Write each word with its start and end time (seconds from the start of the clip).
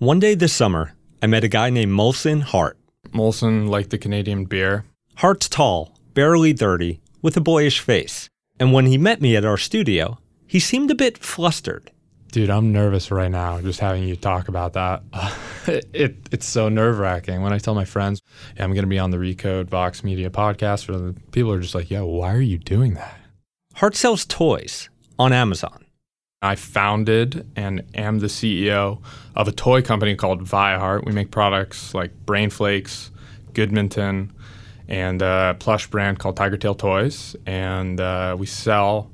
One 0.00 0.18
day 0.18 0.34
this 0.34 0.52
summer, 0.52 0.92
I 1.22 1.28
met 1.28 1.44
a 1.44 1.48
guy 1.48 1.70
named 1.70 1.92
Molson 1.92 2.42
Hart. 2.42 2.76
Molson, 3.12 3.68
like 3.68 3.90
the 3.90 3.96
Canadian 3.96 4.44
beer. 4.44 4.84
Hart's 5.14 5.48
tall, 5.48 5.96
barely 6.14 6.52
30, 6.52 7.00
with 7.22 7.36
a 7.36 7.40
boyish 7.40 7.78
face. 7.78 8.28
And 8.58 8.72
when 8.72 8.86
he 8.86 8.98
met 8.98 9.20
me 9.20 9.36
at 9.36 9.44
our 9.44 9.56
studio, 9.56 10.18
he 10.48 10.58
seemed 10.58 10.90
a 10.90 10.96
bit 10.96 11.18
flustered. 11.18 11.92
Dude, 12.32 12.50
I'm 12.50 12.72
nervous 12.72 13.12
right 13.12 13.30
now 13.30 13.60
just 13.60 13.78
having 13.78 14.02
you 14.02 14.16
talk 14.16 14.48
about 14.48 14.72
that. 14.72 15.04
it, 15.92 16.16
it's 16.32 16.46
so 16.46 16.68
nerve 16.68 16.98
wracking. 16.98 17.40
When 17.40 17.52
I 17.52 17.58
tell 17.58 17.76
my 17.76 17.84
friends, 17.84 18.20
yeah, 18.56 18.64
I'm 18.64 18.72
going 18.72 18.82
to 18.82 18.88
be 18.88 18.98
on 18.98 19.12
the 19.12 19.18
Recode 19.18 19.68
Vox 19.68 20.02
Media 20.02 20.28
podcast, 20.28 20.86
for 20.86 20.98
the 20.98 21.14
people 21.30 21.52
are 21.52 21.60
just 21.60 21.76
like, 21.76 21.88
yo, 21.88 22.04
why 22.04 22.34
are 22.34 22.40
you 22.40 22.58
doing 22.58 22.94
that? 22.94 23.16
Hart 23.74 23.94
sells 23.94 24.24
toys 24.24 24.90
on 25.20 25.32
Amazon. 25.32 25.83
I 26.44 26.56
founded 26.56 27.50
and 27.56 27.82
am 27.94 28.18
the 28.18 28.26
CEO 28.26 29.00
of 29.34 29.48
a 29.48 29.52
toy 29.52 29.80
company 29.80 30.14
called 30.14 30.44
Viahart. 30.44 31.06
We 31.06 31.12
make 31.12 31.30
products 31.30 31.94
like 31.94 32.12
Brain 32.26 32.50
Flakes, 32.50 33.10
Goodminton, 33.54 34.28
and 34.86 35.22
a 35.22 35.56
plush 35.58 35.86
brand 35.86 36.18
called 36.18 36.36
Tiger 36.36 36.58
Tail 36.58 36.74
Toys. 36.74 37.34
And 37.46 37.98
uh, 37.98 38.36
we 38.38 38.44
sell 38.44 39.10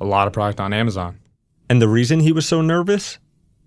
a 0.00 0.06
lot 0.06 0.26
of 0.26 0.32
product 0.32 0.58
on 0.58 0.72
Amazon. 0.72 1.20
And 1.68 1.82
the 1.82 1.88
reason 1.88 2.20
he 2.20 2.32
was 2.32 2.48
so 2.48 2.62
nervous? 2.62 3.18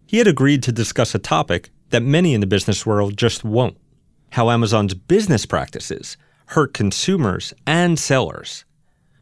He 0.08 0.18
had 0.18 0.28
agreed 0.28 0.64
to 0.64 0.72
discuss 0.72 1.14
a 1.14 1.20
topic 1.20 1.70
that 1.92 2.02
many 2.02 2.34
in 2.34 2.42
the 2.42 2.48
business 2.48 2.84
world 2.84 3.16
just 3.16 3.44
won't 3.44 3.78
how 4.32 4.50
Amazon's 4.50 4.96
business 4.96 5.46
practices 5.46 6.18
hurt 6.48 6.74
consumers 6.74 7.54
and 7.68 8.00
sellers. 8.00 8.66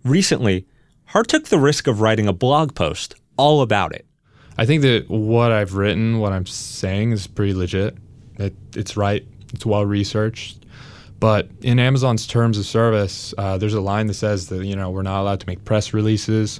Recently, 0.05 0.65
Hart 1.07 1.27
took 1.27 1.49
the 1.49 1.59
risk 1.59 1.87
of 1.87 1.99
writing 1.99 2.29
a 2.29 2.33
blog 2.33 2.73
post 2.73 3.15
all 3.37 3.61
about 3.61 3.93
it. 3.93 4.05
I 4.57 4.65
think 4.65 4.81
that 4.83 5.09
what 5.09 5.51
I've 5.51 5.75
written, 5.75 6.19
what 6.19 6.33
I'm 6.33 6.45
saying, 6.45 7.11
is 7.11 7.27
pretty 7.27 7.53
legit. 7.53 7.97
It, 8.37 8.53
it's 8.75 8.97
right. 8.97 9.25
It's 9.53 9.65
well 9.65 9.85
researched. 9.85 10.65
But 11.19 11.49
in 11.61 11.79
Amazon's 11.79 12.25
terms 12.25 12.57
of 12.57 12.65
service, 12.65 13.33
uh, 13.37 13.57
there's 13.57 13.75
a 13.75 13.81
line 13.81 14.07
that 14.07 14.15
says 14.15 14.49
that 14.49 14.65
you 14.65 14.75
know 14.75 14.89
we're 14.89 15.03
not 15.03 15.21
allowed 15.21 15.39
to 15.41 15.47
make 15.47 15.63
press 15.65 15.93
releases. 15.93 16.59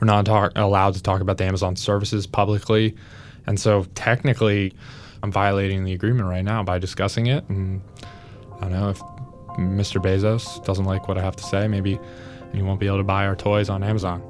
We're 0.00 0.06
not 0.06 0.26
talk- 0.26 0.52
allowed 0.56 0.94
to 0.94 1.02
talk 1.02 1.20
about 1.20 1.38
the 1.38 1.44
Amazon 1.44 1.76
services 1.76 2.26
publicly, 2.26 2.96
and 3.46 3.58
so 3.58 3.84
technically, 3.94 4.72
I'm 5.22 5.30
violating 5.30 5.84
the 5.84 5.92
agreement 5.92 6.28
right 6.28 6.44
now 6.44 6.62
by 6.64 6.78
discussing 6.78 7.28
it. 7.28 7.48
And 7.48 7.80
I 8.56 8.62
don't 8.62 8.72
know 8.72 8.90
if 8.90 8.98
Mr. 9.58 10.02
Bezos 10.02 10.64
doesn't 10.64 10.84
like 10.84 11.06
what 11.06 11.16
I 11.16 11.22
have 11.22 11.36
to 11.36 11.44
say. 11.44 11.68
Maybe 11.68 11.98
he 12.52 12.62
won't 12.62 12.80
be 12.80 12.86
able 12.88 12.98
to 12.98 13.04
buy 13.04 13.26
our 13.26 13.36
toys 13.36 13.68
on 13.68 13.82
Amazon. 13.84 14.22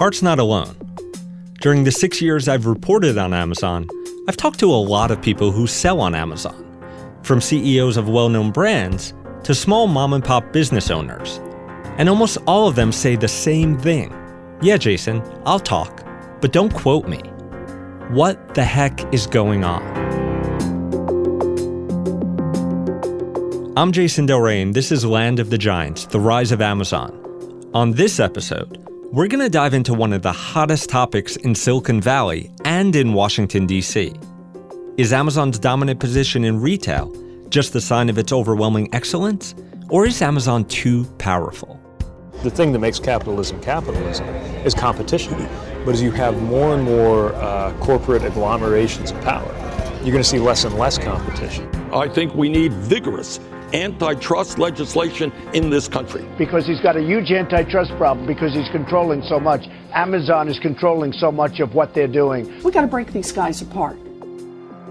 Hart's 0.00 0.22
not 0.22 0.38
alone. 0.38 0.74
During 1.60 1.84
the 1.84 1.92
six 1.92 2.22
years 2.22 2.48
I've 2.48 2.64
reported 2.64 3.18
on 3.18 3.34
Amazon, 3.34 3.86
I've 4.26 4.36
talked 4.38 4.58
to 4.60 4.72
a 4.72 4.80
lot 4.94 5.10
of 5.10 5.20
people 5.20 5.50
who 5.50 5.66
sell 5.66 6.00
on 6.00 6.14
Amazon, 6.14 6.64
from 7.22 7.42
CEOs 7.42 7.98
of 7.98 8.08
well 8.08 8.30
known 8.30 8.50
brands 8.50 9.12
to 9.44 9.54
small 9.54 9.86
mom 9.86 10.14
and 10.14 10.24
pop 10.24 10.54
business 10.54 10.90
owners. 10.90 11.38
And 11.98 12.08
almost 12.08 12.38
all 12.46 12.66
of 12.66 12.76
them 12.76 12.92
say 12.92 13.14
the 13.14 13.28
same 13.28 13.76
thing 13.76 14.10
Yeah, 14.62 14.78
Jason, 14.78 15.22
I'll 15.44 15.60
talk, 15.60 16.02
but 16.40 16.50
don't 16.50 16.72
quote 16.72 17.06
me. 17.06 17.18
What 18.08 18.54
the 18.54 18.64
heck 18.64 19.12
is 19.12 19.26
going 19.26 19.64
on? 19.64 19.82
I'm 23.76 23.92
Jason 23.92 24.24
Del 24.24 24.40
Rey, 24.40 24.62
and 24.62 24.72
this 24.72 24.92
is 24.92 25.04
Land 25.04 25.40
of 25.40 25.50
the 25.50 25.58
Giants 25.58 26.06
The 26.06 26.20
Rise 26.20 26.52
of 26.52 26.62
Amazon. 26.62 27.18
On 27.74 27.92
this 27.92 28.18
episode, 28.18 28.89
we're 29.12 29.26
going 29.26 29.40
to 29.40 29.50
dive 29.50 29.74
into 29.74 29.92
one 29.92 30.12
of 30.12 30.22
the 30.22 30.30
hottest 30.30 30.88
topics 30.88 31.34
in 31.34 31.52
Silicon 31.52 32.00
Valley 32.00 32.48
and 32.64 32.94
in 32.94 33.12
Washington, 33.12 33.66
D.C. 33.66 34.14
Is 34.98 35.12
Amazon's 35.12 35.58
dominant 35.58 35.98
position 35.98 36.44
in 36.44 36.60
retail 36.60 37.12
just 37.48 37.72
the 37.72 37.80
sign 37.80 38.08
of 38.08 38.18
its 38.18 38.32
overwhelming 38.32 38.88
excellence, 38.94 39.56
or 39.88 40.06
is 40.06 40.22
Amazon 40.22 40.64
too 40.66 41.04
powerful? 41.18 41.80
The 42.44 42.50
thing 42.50 42.70
that 42.70 42.78
makes 42.78 43.00
capitalism 43.00 43.60
capitalism 43.60 44.28
is 44.64 44.74
competition. 44.74 45.48
But 45.84 45.94
as 45.94 46.02
you 46.02 46.12
have 46.12 46.40
more 46.42 46.72
and 46.72 46.84
more 46.84 47.34
uh, 47.34 47.72
corporate 47.80 48.22
agglomerations 48.22 49.10
of 49.10 49.20
power, 49.22 49.52
you're 50.04 50.12
going 50.12 50.22
to 50.22 50.24
see 50.24 50.38
less 50.38 50.62
and 50.62 50.76
less 50.76 50.98
competition. 50.98 51.68
I 51.92 52.08
think 52.08 52.32
we 52.36 52.48
need 52.48 52.72
vigorous 52.74 53.40
antitrust 53.74 54.58
legislation 54.58 55.32
in 55.52 55.70
this 55.70 55.88
country. 55.88 56.26
Because 56.38 56.66
he's 56.66 56.80
got 56.80 56.96
a 56.96 57.02
huge 57.02 57.30
antitrust 57.30 57.90
problem 57.96 58.26
because 58.26 58.54
he's 58.54 58.68
controlling 58.68 59.22
so 59.22 59.40
much. 59.40 59.66
Amazon 59.92 60.48
is 60.48 60.58
controlling 60.58 61.12
so 61.12 61.32
much 61.32 61.60
of 61.60 61.74
what 61.74 61.94
they're 61.94 62.08
doing. 62.08 62.62
We 62.62 62.72
got 62.72 62.82
to 62.82 62.86
break 62.86 63.12
these 63.12 63.32
guys 63.32 63.62
apart. 63.62 63.98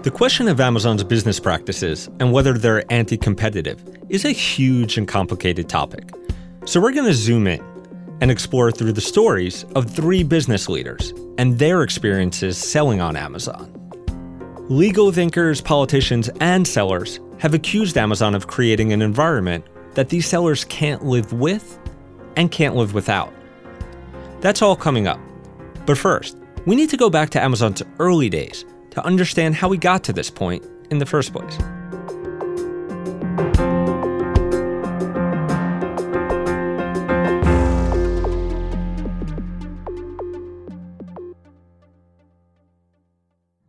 The 0.02 0.10
question 0.10 0.48
of 0.48 0.60
Amazon's 0.60 1.04
business 1.04 1.38
practices 1.38 2.08
and 2.20 2.32
whether 2.32 2.54
they're 2.54 2.90
anti 2.90 3.18
competitive 3.18 3.84
is 4.08 4.24
a 4.24 4.32
huge 4.32 4.96
and 4.96 5.06
complicated 5.06 5.68
topic. 5.68 6.10
So 6.64 6.80
we're 6.80 6.92
going 6.92 7.06
to 7.06 7.14
zoom 7.14 7.46
in 7.46 7.62
and 8.20 8.30
explore 8.30 8.70
through 8.72 8.92
the 8.92 9.00
stories 9.00 9.64
of 9.74 9.90
three 9.90 10.22
business 10.22 10.68
leaders 10.68 11.12
and 11.38 11.58
their 11.58 11.82
experiences 11.82 12.56
selling 12.56 13.00
on 13.00 13.16
Amazon. 13.16 13.76
Legal 14.68 15.10
thinkers, 15.10 15.60
politicians, 15.60 16.30
and 16.40 16.66
sellers 16.66 17.18
have 17.40 17.54
accused 17.54 17.96
Amazon 17.96 18.34
of 18.34 18.46
creating 18.46 18.92
an 18.92 19.00
environment 19.00 19.64
that 19.94 20.10
these 20.10 20.26
sellers 20.26 20.64
can't 20.66 21.06
live 21.06 21.32
with 21.32 21.78
and 22.36 22.52
can't 22.52 22.76
live 22.76 22.92
without. 22.92 23.32
That's 24.42 24.60
all 24.60 24.76
coming 24.76 25.06
up. 25.06 25.18
But 25.86 25.96
first, 25.96 26.36
we 26.66 26.76
need 26.76 26.90
to 26.90 26.98
go 26.98 27.08
back 27.08 27.30
to 27.30 27.42
Amazon's 27.42 27.82
early 27.98 28.28
days 28.28 28.66
to 28.90 29.02
understand 29.06 29.54
how 29.54 29.68
we 29.68 29.78
got 29.78 30.04
to 30.04 30.12
this 30.12 30.28
point 30.28 30.66
in 30.90 30.98
the 30.98 31.06
first 31.06 31.32
place. 31.32 31.56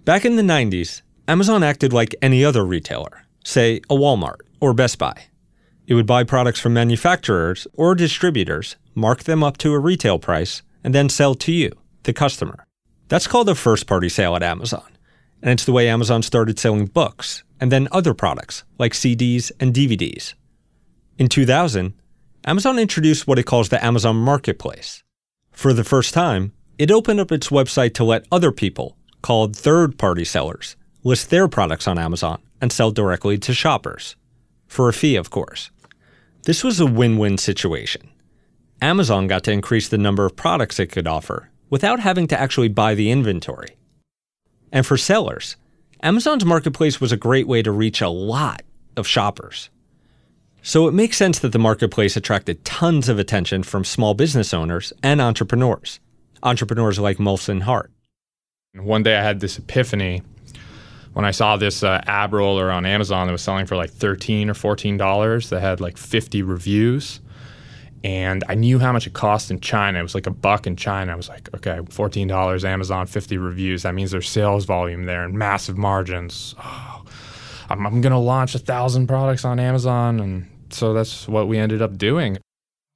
Back 0.04 0.26
in 0.26 0.36
the 0.36 0.42
90s, 0.42 1.04
Amazon 1.30 1.64
acted 1.64 1.94
like 1.94 2.16
any 2.22 2.44
other 2.44 2.66
retailer 2.66 3.22
say 3.44 3.78
a 3.90 3.96
Walmart 3.96 4.42
or 4.60 4.74
Best 4.74 4.98
Buy. 4.98 5.26
It 5.88 5.96
would 5.96 6.08
buy 6.08 6.24
products 6.24 6.60
from 6.60 6.74
manufacturers 6.74 7.68
or 7.74 7.96
distributors, 7.96 8.78
mark 8.96 9.24
them 9.24 9.44
up 9.44 9.58
to 9.58 9.74
a 9.74 9.80
retail 9.80 10.20
price, 10.20 10.62
and 10.84 10.96
then 10.96 11.10
sell 11.10 11.36
to 11.36 11.52
you, 11.52 11.72
the 12.04 12.14
customer. 12.14 12.66
That's 13.08 13.28
called 13.28 13.50
a 13.50 13.56
first 13.56 13.88
party 13.88 14.10
sale 14.10 14.36
at 14.36 14.44
Amazon. 14.44 14.90
And 15.42 15.52
it's 15.52 15.66
the 15.66 15.72
way 15.72 15.90
Amazon 15.90 16.22
started 16.22 16.60
selling 16.60 16.86
books 16.86 17.44
and 17.60 17.72
then 17.72 17.88
other 17.92 18.14
products 18.14 18.64
like 18.78 18.94
CDs 18.94 19.52
and 19.60 19.74
DVDs. 19.74 20.34
In 21.18 21.28
2000, 21.28 21.94
Amazon 22.46 22.80
introduced 22.80 23.28
what 23.28 23.38
it 23.38 23.44
calls 23.44 23.70
the 23.70 23.84
Amazon 23.84 24.16
Marketplace. 24.16 25.04
For 25.52 25.74
the 25.74 25.84
first 25.84 26.14
time, 26.14 26.54
it 26.78 26.90
opened 26.90 27.20
up 27.20 27.32
its 27.32 27.50
website 27.50 27.94
to 27.96 28.04
let 28.04 28.26
other 28.32 28.52
people, 28.52 28.98
called 29.22 29.56
third 29.56 29.98
party 29.98 30.24
sellers, 30.24 30.76
list 31.04 31.30
their 31.30 31.48
products 31.48 31.88
on 31.88 32.00
Amazon 32.00 32.42
and 32.62 32.72
sell 32.72 32.92
directly 32.92 33.38
to 33.40 33.54
shoppers. 33.54 34.16
For 34.68 34.88
a 34.88 34.94
fee, 34.94 35.16
of 35.16 35.30
course. 35.30 35.72
This 36.44 36.64
was 36.64 36.80
a 36.80 36.86
win 36.86 37.18
win 37.18 37.38
situation. 37.38 38.10
Amazon 38.82 39.28
got 39.28 39.44
to 39.44 39.52
increase 39.52 39.90
the 39.90 39.98
number 39.98 40.26
of 40.26 40.36
products 40.36 40.80
it 40.80 40.88
could 40.88 41.08
offer 41.08 41.50
without 41.70 42.00
having 42.00 42.28
to 42.28 42.40
actually 42.40 42.68
buy 42.68 42.96
the 42.96 43.12
inventory. 43.12 43.76
And 44.72 44.86
for 44.86 44.98
sellers, 44.98 45.56
Amazon's 46.02 46.46
marketplace 46.46 47.00
was 47.00 47.12
a 47.12 47.18
great 47.18 47.48
way 47.48 47.62
to 47.62 47.72
reach 47.72 48.02
a 48.02 48.10
lot 48.10 48.64
of 48.98 49.06
shoppers. 49.06 49.70
So 50.64 50.88
it 50.88 50.94
makes 50.94 51.18
sense 51.18 51.40
that 51.40 51.52
the 51.52 51.60
marketplace 51.60 52.16
attracted 52.16 52.64
tons 52.66 53.10
of 53.10 53.20
attention 53.20 53.64
from 53.64 53.84
small 53.84 54.14
business 54.14 54.54
owners 54.54 54.94
and 55.04 55.20
entrepreneurs, 55.20 56.00
entrepreneurs 56.44 57.00
like 57.00 57.18
Molson 57.18 57.62
Hart. 57.64 57.92
One 58.76 59.04
day 59.04 59.18
I 59.18 59.24
had 59.24 59.40
this 59.40 59.58
epiphany 59.58 60.22
when 61.14 61.26
I 61.26 61.32
saw 61.32 61.58
this 61.58 61.84
uh, 61.84 62.02
ab 62.06 62.34
roller 62.34 62.72
on 62.72 62.86
Amazon 62.86 63.28
that 63.28 63.34
was 63.34 63.42
selling 63.42 63.66
for 63.66 63.76
like 63.76 63.92
13 63.92 64.50
or 64.50 64.54
14 64.54 64.98
dollars 64.98 65.50
that 65.50 65.62
had 65.62 65.82
like 65.82 65.98
50 65.98 66.42
reviews 66.42 67.20
and 68.04 68.44
I 68.50 68.56
knew 68.56 68.80
how 68.80 68.92
much 68.92 69.06
it 69.06 69.14
cost 69.14 69.52
in 69.52 69.60
China. 69.60 70.00
It 70.00 70.04
was 70.04 70.16
like 70.16 70.26
a 70.26 70.32
buck 70.32 70.66
in 70.66 70.76
China. 70.76 71.12
I 71.12 71.16
was 71.16 71.30
like, 71.30 71.54
okay, 71.54 71.80
$14 71.82 72.64
Amazon, 72.64 73.06
50 73.06 73.38
reviews. 73.38 73.84
That 73.84 73.94
means 73.94 74.12
there's 74.12 74.30
sales 74.30 74.66
volume 74.66 75.06
there 75.06 75.24
and 75.24 75.36
massive 75.36 75.78
margins. 75.78 76.56
Oh, 76.58 77.06
I'm, 77.70 77.86
I'm 77.86 78.02
to 78.02 78.18
launch 78.18 78.56
a 78.56 78.60
thousand 78.60 79.08
products 79.08 79.46
on 79.46 79.60
Amazon. 79.60 80.20
And 80.20 80.50
so 80.72 80.94
that's 80.94 81.28
what 81.28 81.48
we 81.48 81.60
ended 81.60 81.82
up 81.82 81.98
doing. 81.98 82.40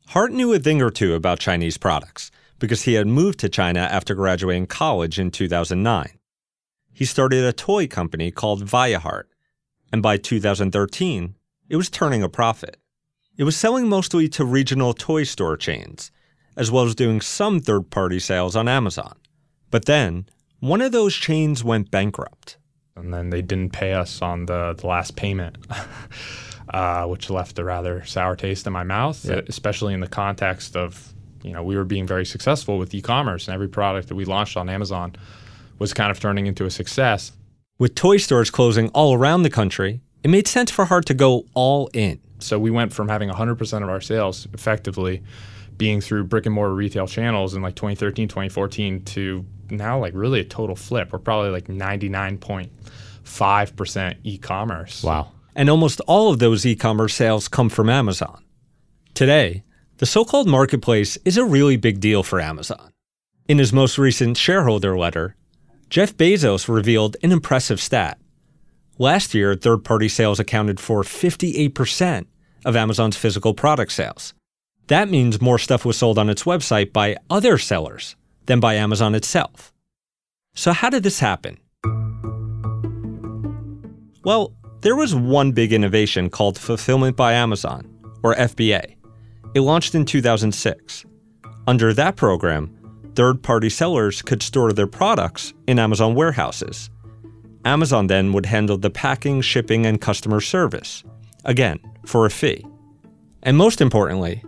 Hart 0.07 0.31
knew 0.31 0.51
a 0.53 0.59
thing 0.59 0.81
or 0.81 0.89
two 0.89 1.13
about 1.13 1.39
Chinese 1.39 1.77
products 1.77 2.31
because 2.57 2.83
he 2.83 2.93
had 2.93 3.05
moved 3.05 3.39
to 3.39 3.49
China 3.49 3.81
after 3.81 4.15
graduating 4.15 4.65
college 4.65 5.19
in 5.19 5.29
2009 5.29 6.17
he 6.95 7.03
started 7.05 7.43
a 7.43 7.51
toy 7.53 7.87
company 7.87 8.31
called 8.31 8.65
Viahart, 8.65 9.25
and 9.91 10.01
by 10.01 10.15
2013, 10.17 11.35
it 11.69 11.75
was 11.75 11.89
turning 11.89 12.23
a 12.23 12.29
profit. 12.29 12.77
It 13.37 13.43
was 13.43 13.57
selling 13.57 13.89
mostly 13.89 14.29
to 14.29 14.45
regional 14.45 14.93
toy 14.93 15.23
store 15.25 15.57
chains, 15.57 16.09
as 16.55 16.71
well 16.71 16.85
as 16.85 16.95
doing 16.95 17.19
some 17.19 17.59
third 17.59 17.89
party 17.91 18.17
sales 18.19 18.55
on 18.55 18.67
Amazon, 18.69 19.15
But 19.71 19.85
then, 19.85 20.25
one 20.61 20.79
of 20.81 20.93
those 20.93 21.13
chains 21.13 21.63
went 21.63 21.91
bankrupt. 21.91 22.57
And 22.95 23.13
then 23.13 23.29
they 23.29 23.41
didn't 23.41 23.73
pay 23.73 23.91
us 23.93 24.21
on 24.21 24.45
the, 24.45 24.73
the 24.79 24.87
last 24.87 25.17
payment, 25.17 25.57
uh, 26.73 27.05
which 27.07 27.29
left 27.29 27.59
a 27.59 27.63
rather 27.65 28.05
sour 28.05 28.37
taste 28.37 28.65
in 28.67 28.71
my 28.73 28.83
mouth, 28.83 29.23
Yeah. 29.25 29.41
especially 29.47 29.93
in 29.93 29.99
the 29.99 30.07
context 30.07 30.77
of, 30.77 31.13
you 31.43 31.51
know, 31.51 31.61
we 31.61 31.75
were 31.75 31.83
being 31.83 32.07
very 32.07 32.25
successful 32.25 32.77
with 32.77 32.93
e-commerce 32.95 33.47
and 33.49 33.53
every 33.55 33.67
product 33.67 34.07
that 34.07 34.15
we 34.15 34.23
launched 34.23 34.55
on 34.55 34.69
Amazon 34.69 35.15
was 35.79 35.93
kind 35.93 36.11
of 36.11 36.19
turning 36.19 36.47
into 36.47 36.65
a 36.65 36.71
success. 36.71 37.31
With 37.77 37.95
toy 37.95 38.17
stores 38.17 38.49
closing 38.49 38.89
all 38.89 39.13
around 39.13 39.43
the 39.43 39.49
country, 39.49 40.01
it 40.23 40.29
made 40.29 40.47
sense 40.47 40.71
for 40.71 40.85
Hart 40.85 41.05
to 41.07 41.13
go 41.13 41.45
all 41.53 41.89
in. 41.93 42.21
So 42.39 42.57
we 42.59 42.71
went 42.71 42.93
from 42.93 43.09
having 43.09 43.29
100% 43.29 43.83
of 43.83 43.89
our 43.89 43.99
sales 44.01 44.47
effectively 44.53 45.23
being 45.77 46.01
through 46.01 46.25
brick 46.25 46.45
and 46.45 46.53
mortar 46.55 46.73
retail 46.73 47.07
channels 47.07 47.53
in 47.53 47.61
like 47.61 47.75
2013, 47.75 48.27
2014 48.27 49.03
to 49.03 49.45
now 49.69 49.99
like 49.99 50.15
really 50.15 50.39
a 50.39 50.43
total 50.43 50.75
flip. 50.75 51.11
We're 51.11 51.19
probably 51.19 51.49
like 51.49 51.67
99.5% 51.67 54.15
e-commerce. 54.23 55.03
Wow. 55.03 55.31
And 55.55 55.69
almost 55.69 56.01
all 56.01 56.31
of 56.31 56.39
those 56.39 56.65
e 56.65 56.75
commerce 56.75 57.13
sales 57.13 57.47
come 57.47 57.69
from 57.69 57.89
Amazon. 57.89 58.43
Today, 59.13 59.63
the 59.97 60.05
so 60.05 60.25
called 60.25 60.47
marketplace 60.47 61.17
is 61.23 61.37
a 61.37 61.45
really 61.45 61.77
big 61.77 62.01
deal 62.01 62.23
for 62.23 62.41
Amazon. 62.41 62.91
In 63.47 63.59
his 63.59 63.71
most 63.71 63.97
recent 63.97 64.35
shareholder 64.37 64.97
letter, 64.97 65.37
Jeff 65.89 66.17
Bezos 66.17 66.67
revealed 66.67 67.15
an 67.21 67.31
impressive 67.31 67.79
stat. 67.79 68.17
Last 68.97 69.33
year, 69.33 69.55
third 69.55 69.83
party 69.83 70.07
sales 70.09 70.39
accounted 70.39 70.79
for 70.79 71.03
58% 71.03 72.25
of 72.65 72.75
Amazon's 72.75 73.17
physical 73.17 73.53
product 73.53 73.91
sales. 73.91 74.33
That 74.87 75.09
means 75.09 75.41
more 75.41 75.59
stuff 75.59 75.85
was 75.85 75.97
sold 75.97 76.17
on 76.17 76.29
its 76.29 76.43
website 76.43 76.93
by 76.93 77.17
other 77.29 77.57
sellers 77.57 78.15
than 78.45 78.59
by 78.59 78.75
Amazon 78.75 79.15
itself. 79.15 79.73
So, 80.55 80.71
how 80.71 80.89
did 80.89 81.03
this 81.03 81.19
happen? 81.19 81.57
Well, 84.23 84.53
there 84.81 84.95
was 84.95 85.13
one 85.13 85.51
big 85.51 85.73
innovation 85.73 86.29
called 86.29 86.57
Fulfillment 86.57 87.15
by 87.15 87.33
Amazon, 87.33 87.91
or 88.23 88.35
FBA. 88.35 88.95
It 89.53 89.61
launched 89.61 89.95
in 89.95 90.05
2006. 90.05 91.05
Under 91.67 91.93
that 91.93 92.15
program, 92.15 92.74
third 93.15 93.41
party 93.41 93.69
sellers 93.69 94.21
could 94.21 94.43
store 94.43 94.73
their 94.73 94.87
products 94.87 95.53
in 95.67 95.79
Amazon 95.79 96.15
warehouses. 96.15 96.89
Amazon 97.63 98.07
then 98.07 98.33
would 98.33 98.45
handle 98.45 98.77
the 98.77 98.89
packing, 98.89 99.41
shipping, 99.41 99.85
and 99.85 99.99
customer 99.99 100.39
service, 100.41 101.03
again, 101.45 101.79
for 102.05 102.25
a 102.25 102.29
fee. 102.29 102.65
And 103.41 103.57
most 103.57 103.81
importantly, 103.81 104.43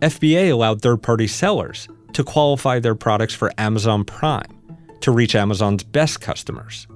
FBA 0.00 0.50
allowed 0.50 0.80
third 0.80 1.02
party 1.02 1.26
sellers 1.26 1.88
to 2.12 2.24
qualify 2.24 2.78
their 2.78 2.94
products 2.94 3.34
for 3.34 3.52
Amazon 3.58 4.04
Prime 4.04 4.58
to 5.00 5.10
reach 5.10 5.34
Amazon's 5.34 5.82
best 5.82 6.20
customers. 6.20 6.86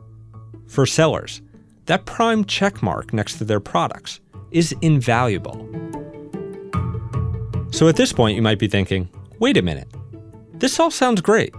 For 0.69 0.87
sellers, 0.87 1.43
that 1.87 2.07
Prime 2.07 2.45
checkmark 2.45 3.13
next 3.13 3.39
to 3.39 3.45
their 3.45 3.61
products 3.61 4.21
is 4.51 4.75
invaluable. 4.81 5.69
So 7.71 7.89
at 7.89 7.97
this 7.97 8.13
point, 8.13 8.37
you 8.37 8.43
might 8.43 8.59
be 8.59 8.69
thinking, 8.69 9.09
wait 9.39 9.57
a 9.57 9.63
minute, 9.63 9.89
this 10.55 10.79
all 10.79 10.91
sounds 10.91 11.21
great 11.21 11.55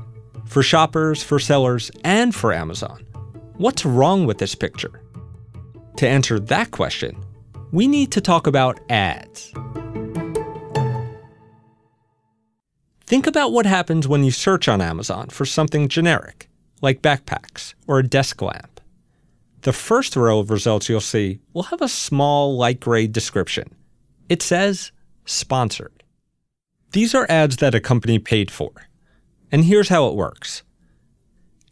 for 0.46 0.64
shoppers, 0.64 1.24
for 1.24 1.40
sellers, 1.40 1.92
and 2.04 2.34
for 2.34 2.54
Amazon. 2.54 3.06
What's 3.58 3.86
wrong 3.86 4.26
with 4.26 4.38
this 4.38 4.56
picture? 4.56 5.02
To 5.98 6.08
answer 6.08 6.40
that 6.40 6.72
question, 6.72 7.18
we 7.72 7.88
need 7.88 8.12
to 8.12 8.22
talk 8.22 8.48
about 8.48 8.80
ads. 8.90 9.52
Think 13.06 13.28
about 13.28 13.52
what 13.52 13.66
happens 13.66 14.08
when 14.08 14.24
you 14.24 14.32
search 14.32 14.68
on 14.68 14.82
Amazon 14.82 15.30
for 15.30 15.46
something 15.46 15.88
generic, 15.88 16.50
like 16.82 17.02
backpacks 17.02 17.74
or 17.88 18.00
a 18.00 18.08
desk 18.08 18.42
lamp. 18.42 18.82
The 19.62 19.74
first 19.74 20.16
row 20.16 20.40
of 20.40 20.50
results 20.50 20.90
you'll 20.90 21.02
see 21.02 21.40
will 21.54 21.64
have 21.64 21.82
a 21.82 21.88
small 21.88 22.58
light 22.58 22.80
gray 22.80 23.08
description. 23.08 23.74
It 24.30 24.42
says 24.42 24.92
sponsored. 25.26 25.95
These 26.92 27.14
are 27.14 27.26
ads 27.30 27.58
that 27.58 27.76
a 27.76 27.80
company 27.80 28.20
paid 28.20 28.52
for. 28.52 28.72
And 29.52 29.66
here's 29.66 29.90
how 29.90 30.08
it 30.08 30.16
works 30.16 30.64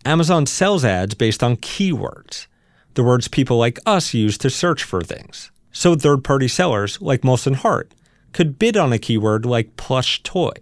Amazon 0.06 0.46
sells 0.46 0.84
ads 0.84 1.14
based 1.14 1.44
on 1.44 1.58
keywords, 1.58 2.48
the 2.94 3.04
words 3.04 3.28
people 3.28 3.58
like 3.58 3.80
us 3.86 4.14
use 4.14 4.38
to 4.40 4.50
search 4.50 4.84
for 4.84 5.02
things. 5.02 5.52
So 5.72 5.96
third 5.96 6.24
party 6.24 6.48
sellers 6.48 7.02
like 7.02 7.22
Molson 7.22 7.56
Hart 7.56 7.94
could 8.32 8.60
bid 8.60 8.78
on 8.78 8.94
a 8.94 9.00
keyword 9.00 9.46
like 9.46 9.78
plush 9.78 10.22
toy 10.24 10.54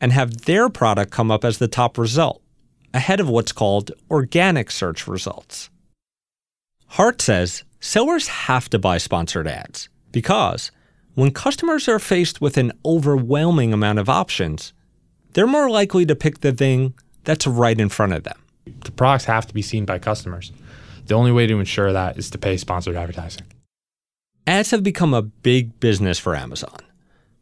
and 0.00 0.12
have 0.12 0.42
their 0.42 0.68
product 0.68 1.12
come 1.12 1.30
up 1.30 1.44
as 1.44 1.58
the 1.58 1.68
top 1.68 1.96
result, 1.96 2.42
ahead 2.92 3.20
of 3.20 3.28
what's 3.28 3.52
called 3.52 3.92
organic 4.10 4.70
search 4.70 5.06
results. 5.06 5.70
Hart 6.88 7.22
says 7.22 7.62
sellers 7.80 8.28
have 8.28 8.68
to 8.70 8.78
buy 8.78 8.98
sponsored 8.98 9.46
ads 9.46 9.88
because 10.10 10.70
when 11.14 11.30
customers 11.30 11.88
are 11.88 11.98
faced 11.98 12.40
with 12.40 12.56
an 12.56 12.72
overwhelming 12.84 13.72
amount 13.72 13.98
of 13.98 14.08
options, 14.08 14.72
they're 15.32 15.46
more 15.46 15.70
likely 15.70 16.06
to 16.06 16.14
pick 16.14 16.40
the 16.40 16.52
thing 16.52 16.94
that's 17.24 17.46
right 17.46 17.78
in 17.78 17.88
front 17.88 18.12
of 18.12 18.24
them. 18.24 18.38
The 18.84 18.92
products 18.92 19.24
have 19.26 19.46
to 19.46 19.54
be 19.54 19.62
seen 19.62 19.84
by 19.84 19.98
customers. 19.98 20.52
The 21.06 21.14
only 21.14 21.32
way 21.32 21.46
to 21.46 21.58
ensure 21.58 21.92
that 21.92 22.16
is 22.16 22.30
to 22.30 22.38
pay 22.38 22.56
sponsored 22.56 22.96
advertising. 22.96 23.44
Ads 24.46 24.70
have 24.70 24.82
become 24.82 25.14
a 25.14 25.22
big 25.22 25.78
business 25.80 26.18
for 26.18 26.34
Amazon, 26.34 26.76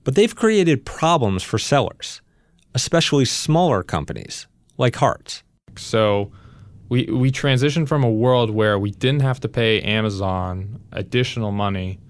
but 0.04 0.14
they've 0.14 0.34
created 0.34 0.84
problems 0.84 1.42
for 1.42 1.58
sellers, 1.58 2.20
especially 2.74 3.24
smaller 3.24 3.82
companies 3.82 4.46
like 4.76 4.96
Hart's. 4.96 5.42
So 5.76 6.32
we 6.88 7.04
we 7.04 7.30
transitioned 7.30 7.88
from 7.88 8.04
a 8.04 8.10
world 8.10 8.50
where 8.50 8.78
we 8.78 8.90
didn't 8.90 9.22
have 9.22 9.40
to 9.40 9.48
pay 9.48 9.80
Amazon 9.80 10.80
additional 10.92 11.52
money 11.52 12.00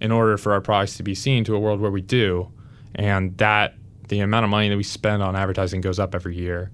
in 0.00 0.12
order 0.12 0.36
for 0.36 0.52
our 0.52 0.60
products 0.60 0.96
to 0.96 1.02
be 1.02 1.14
seen 1.14 1.44
to 1.44 1.54
a 1.54 1.58
world 1.58 1.80
where 1.80 1.90
we 1.90 2.00
do, 2.00 2.50
and 2.94 3.36
that 3.38 3.74
the 4.08 4.20
amount 4.20 4.44
of 4.44 4.50
money 4.50 4.68
that 4.68 4.76
we 4.76 4.82
spend 4.82 5.22
on 5.22 5.36
advertising 5.36 5.80
goes 5.80 5.98
up 5.98 6.14
every 6.14 6.36
year. 6.36 6.70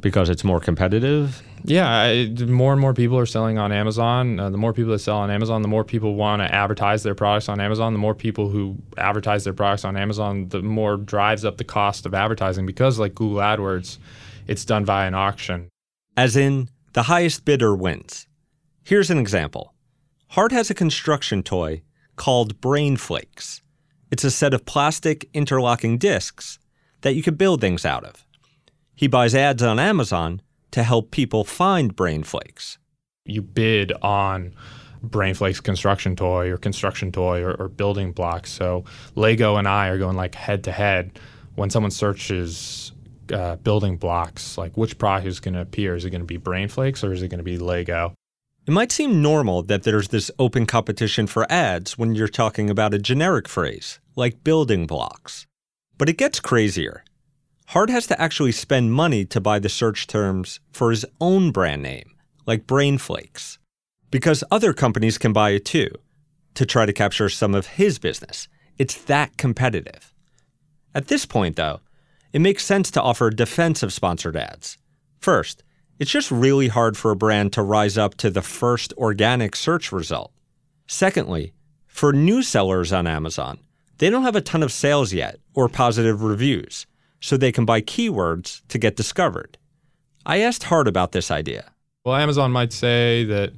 Because 0.00 0.30
it's 0.30 0.44
more 0.44 0.60
competitive? 0.60 1.42
Yeah, 1.64 1.86
I, 1.86 2.26
more 2.46 2.72
and 2.72 2.80
more 2.80 2.94
people 2.94 3.18
are 3.18 3.26
selling 3.26 3.58
on 3.58 3.70
Amazon. 3.70 4.40
Uh, 4.40 4.48
the 4.48 4.56
more 4.56 4.72
people 4.72 4.92
that 4.92 5.00
sell 5.00 5.18
on 5.18 5.30
Amazon, 5.30 5.60
the 5.60 5.68
more 5.68 5.84
people 5.84 6.14
want 6.14 6.40
to 6.40 6.54
advertise 6.54 7.02
their 7.02 7.14
products 7.14 7.50
on 7.50 7.60
Amazon. 7.60 7.92
The 7.92 7.98
more 7.98 8.14
people 8.14 8.48
who 8.48 8.76
advertise 8.96 9.44
their 9.44 9.52
products 9.52 9.84
on 9.84 9.98
Amazon, 9.98 10.48
the 10.48 10.62
more 10.62 10.96
drives 10.96 11.44
up 11.44 11.58
the 11.58 11.64
cost 11.64 12.06
of 12.06 12.14
advertising 12.14 12.64
because, 12.64 12.98
like 12.98 13.14
Google 13.14 13.38
AdWords, 13.38 13.98
it's 14.46 14.64
done 14.64 14.86
via 14.86 15.06
an 15.06 15.14
auction. 15.14 15.68
As 16.16 16.34
in, 16.34 16.70
the 16.94 17.02
highest 17.02 17.44
bidder 17.44 17.74
wins. 17.74 18.26
Here's 18.82 19.10
an 19.10 19.18
example 19.18 19.74
Hart 20.28 20.52
has 20.52 20.70
a 20.70 20.74
construction 20.74 21.42
toy 21.42 21.82
called 22.16 22.60
Brain 22.60 22.96
Flakes. 22.96 23.62
It's 24.10 24.24
a 24.24 24.30
set 24.30 24.54
of 24.54 24.66
plastic 24.66 25.28
interlocking 25.32 25.98
discs 25.98 26.58
that 27.02 27.14
you 27.14 27.22
can 27.22 27.36
build 27.36 27.60
things 27.60 27.84
out 27.84 28.04
of. 28.04 28.26
He 28.94 29.06
buys 29.06 29.34
ads 29.34 29.62
on 29.62 29.78
Amazon 29.78 30.42
to 30.72 30.82
help 30.82 31.10
people 31.10 31.44
find 31.44 31.94
brain 31.96 32.22
flakes. 32.22 32.78
You 33.24 33.42
bid 33.42 33.92
on 34.02 34.54
Brain 35.02 35.34
Flakes 35.34 35.60
construction 35.60 36.16
toy 36.16 36.50
or 36.50 36.56
construction 36.56 37.10
toy 37.10 37.42
or, 37.42 37.54
or 37.54 37.68
building 37.68 38.12
blocks. 38.12 38.50
So 38.50 38.84
Lego 39.14 39.56
and 39.56 39.66
I 39.66 39.88
are 39.88 39.98
going 39.98 40.16
like 40.16 40.34
head 40.34 40.64
to 40.64 40.72
head. 40.72 41.18
When 41.54 41.70
someone 41.70 41.90
searches 41.90 42.92
uh, 43.32 43.56
building 43.56 43.96
blocks, 43.96 44.58
like 44.58 44.76
which 44.76 44.98
product 44.98 45.26
is 45.26 45.40
going 45.40 45.54
to 45.54 45.60
appear? 45.60 45.94
Is 45.94 46.04
it 46.04 46.10
going 46.10 46.20
to 46.20 46.26
be 46.26 46.36
Brain 46.36 46.68
Flakes 46.68 47.02
or 47.02 47.12
is 47.12 47.22
it 47.22 47.28
going 47.28 47.38
to 47.38 47.44
be 47.44 47.58
Lego? 47.58 48.14
It 48.66 48.72
might 48.72 48.92
seem 48.92 49.22
normal 49.22 49.62
that 49.64 49.84
there's 49.84 50.08
this 50.08 50.30
open 50.38 50.66
competition 50.66 51.26
for 51.26 51.50
ads 51.50 51.96
when 51.96 52.14
you're 52.14 52.28
talking 52.28 52.68
about 52.68 52.94
a 52.94 52.98
generic 52.98 53.48
phrase, 53.48 53.98
like 54.16 54.44
building 54.44 54.86
blocks. 54.86 55.46
But 55.96 56.08
it 56.08 56.18
gets 56.18 56.40
crazier. 56.40 57.02
Hart 57.68 57.88
has 57.88 58.06
to 58.08 58.20
actually 58.20 58.52
spend 58.52 58.92
money 58.92 59.24
to 59.26 59.40
buy 59.40 59.60
the 59.60 59.68
search 59.68 60.06
terms 60.06 60.60
for 60.72 60.90
his 60.90 61.06
own 61.20 61.52
brand 61.52 61.82
name, 61.82 62.10
like 62.46 62.66
Brain 62.66 62.98
Flakes, 62.98 63.58
because 64.10 64.44
other 64.50 64.72
companies 64.72 65.18
can 65.18 65.32
buy 65.32 65.50
it 65.50 65.64
too, 65.64 65.88
to 66.54 66.66
try 66.66 66.84
to 66.84 66.92
capture 66.92 67.28
some 67.28 67.54
of 67.54 67.66
his 67.66 67.98
business. 67.98 68.46
It's 68.76 69.00
that 69.04 69.36
competitive. 69.36 70.12
At 70.94 71.08
this 71.08 71.24
point, 71.24 71.56
though, 71.56 71.80
it 72.32 72.40
makes 72.40 72.64
sense 72.64 72.90
to 72.90 73.02
offer 73.02 73.30
defensive 73.30 73.92
sponsored 73.92 74.36
ads. 74.36 74.76
First, 75.18 75.62
it's 76.00 76.10
just 76.10 76.30
really 76.30 76.68
hard 76.68 76.96
for 76.96 77.10
a 77.10 77.16
brand 77.16 77.52
to 77.52 77.62
rise 77.62 77.98
up 77.98 78.14
to 78.16 78.30
the 78.30 78.40
first 78.40 78.94
organic 78.96 79.54
search 79.54 79.92
result. 79.92 80.32
Secondly, 80.86 81.52
for 81.86 82.12
new 82.12 82.42
sellers 82.42 82.90
on 82.90 83.06
Amazon, 83.06 83.60
they 83.98 84.08
don't 84.08 84.22
have 84.22 84.34
a 84.34 84.40
ton 84.40 84.62
of 84.62 84.72
sales 84.72 85.12
yet 85.12 85.38
or 85.54 85.68
positive 85.68 86.22
reviews, 86.22 86.86
so 87.20 87.36
they 87.36 87.52
can 87.52 87.66
buy 87.66 87.82
keywords 87.82 88.62
to 88.68 88.78
get 88.78 88.96
discovered. 88.96 89.58
I 90.24 90.38
asked 90.38 90.64
Hart 90.64 90.88
about 90.88 91.12
this 91.12 91.30
idea. 91.30 91.70
Well, 92.02 92.16
Amazon 92.16 92.50
might 92.50 92.72
say 92.72 93.24
that 93.24 93.52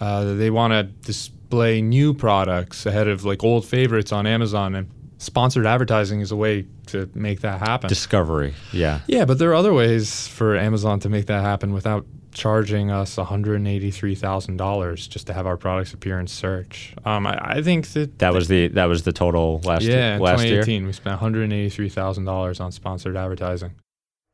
uh, 0.00 0.34
they 0.34 0.50
want 0.50 0.72
to 0.72 0.84
display 0.84 1.82
new 1.82 2.14
products 2.14 2.86
ahead 2.86 3.08
of 3.08 3.24
like 3.24 3.42
old 3.42 3.66
favorites 3.66 4.12
on 4.12 4.28
Amazon, 4.28 4.76
and 4.76 4.88
Sponsored 5.24 5.64
advertising 5.64 6.20
is 6.20 6.30
a 6.30 6.36
way 6.36 6.66
to 6.88 7.08
make 7.14 7.40
that 7.40 7.58
happen. 7.60 7.88
Discovery. 7.88 8.52
Yeah. 8.72 9.00
yeah, 9.06 9.24
but 9.24 9.38
there 9.38 9.48
are 9.50 9.54
other 9.54 9.72
ways 9.72 10.28
for 10.28 10.54
Amazon 10.54 11.00
to 11.00 11.08
make 11.08 11.26
that 11.26 11.42
happen 11.42 11.72
without 11.72 12.04
charging 12.32 12.90
us 12.90 13.16
$183,000 13.16 15.08
just 15.08 15.26
to 15.26 15.32
have 15.32 15.46
our 15.46 15.56
products 15.56 15.94
appear 15.94 16.20
in 16.20 16.26
search. 16.26 16.94
Um, 17.06 17.26
I, 17.26 17.38
I 17.56 17.62
think 17.62 17.88
that 17.88 18.18
That 18.18 18.34
was 18.34 18.48
the 18.48 18.68
that 18.68 18.84
was 18.84 19.04
the 19.04 19.12
total 19.12 19.60
last 19.64 19.84
yeah, 19.84 20.18
year. 20.18 20.18
2018 20.18 20.84
we 20.84 20.92
spent 20.92 21.18
$183,000 21.18 22.60
on 22.60 22.70
sponsored 22.72 23.16
advertising. 23.16 23.72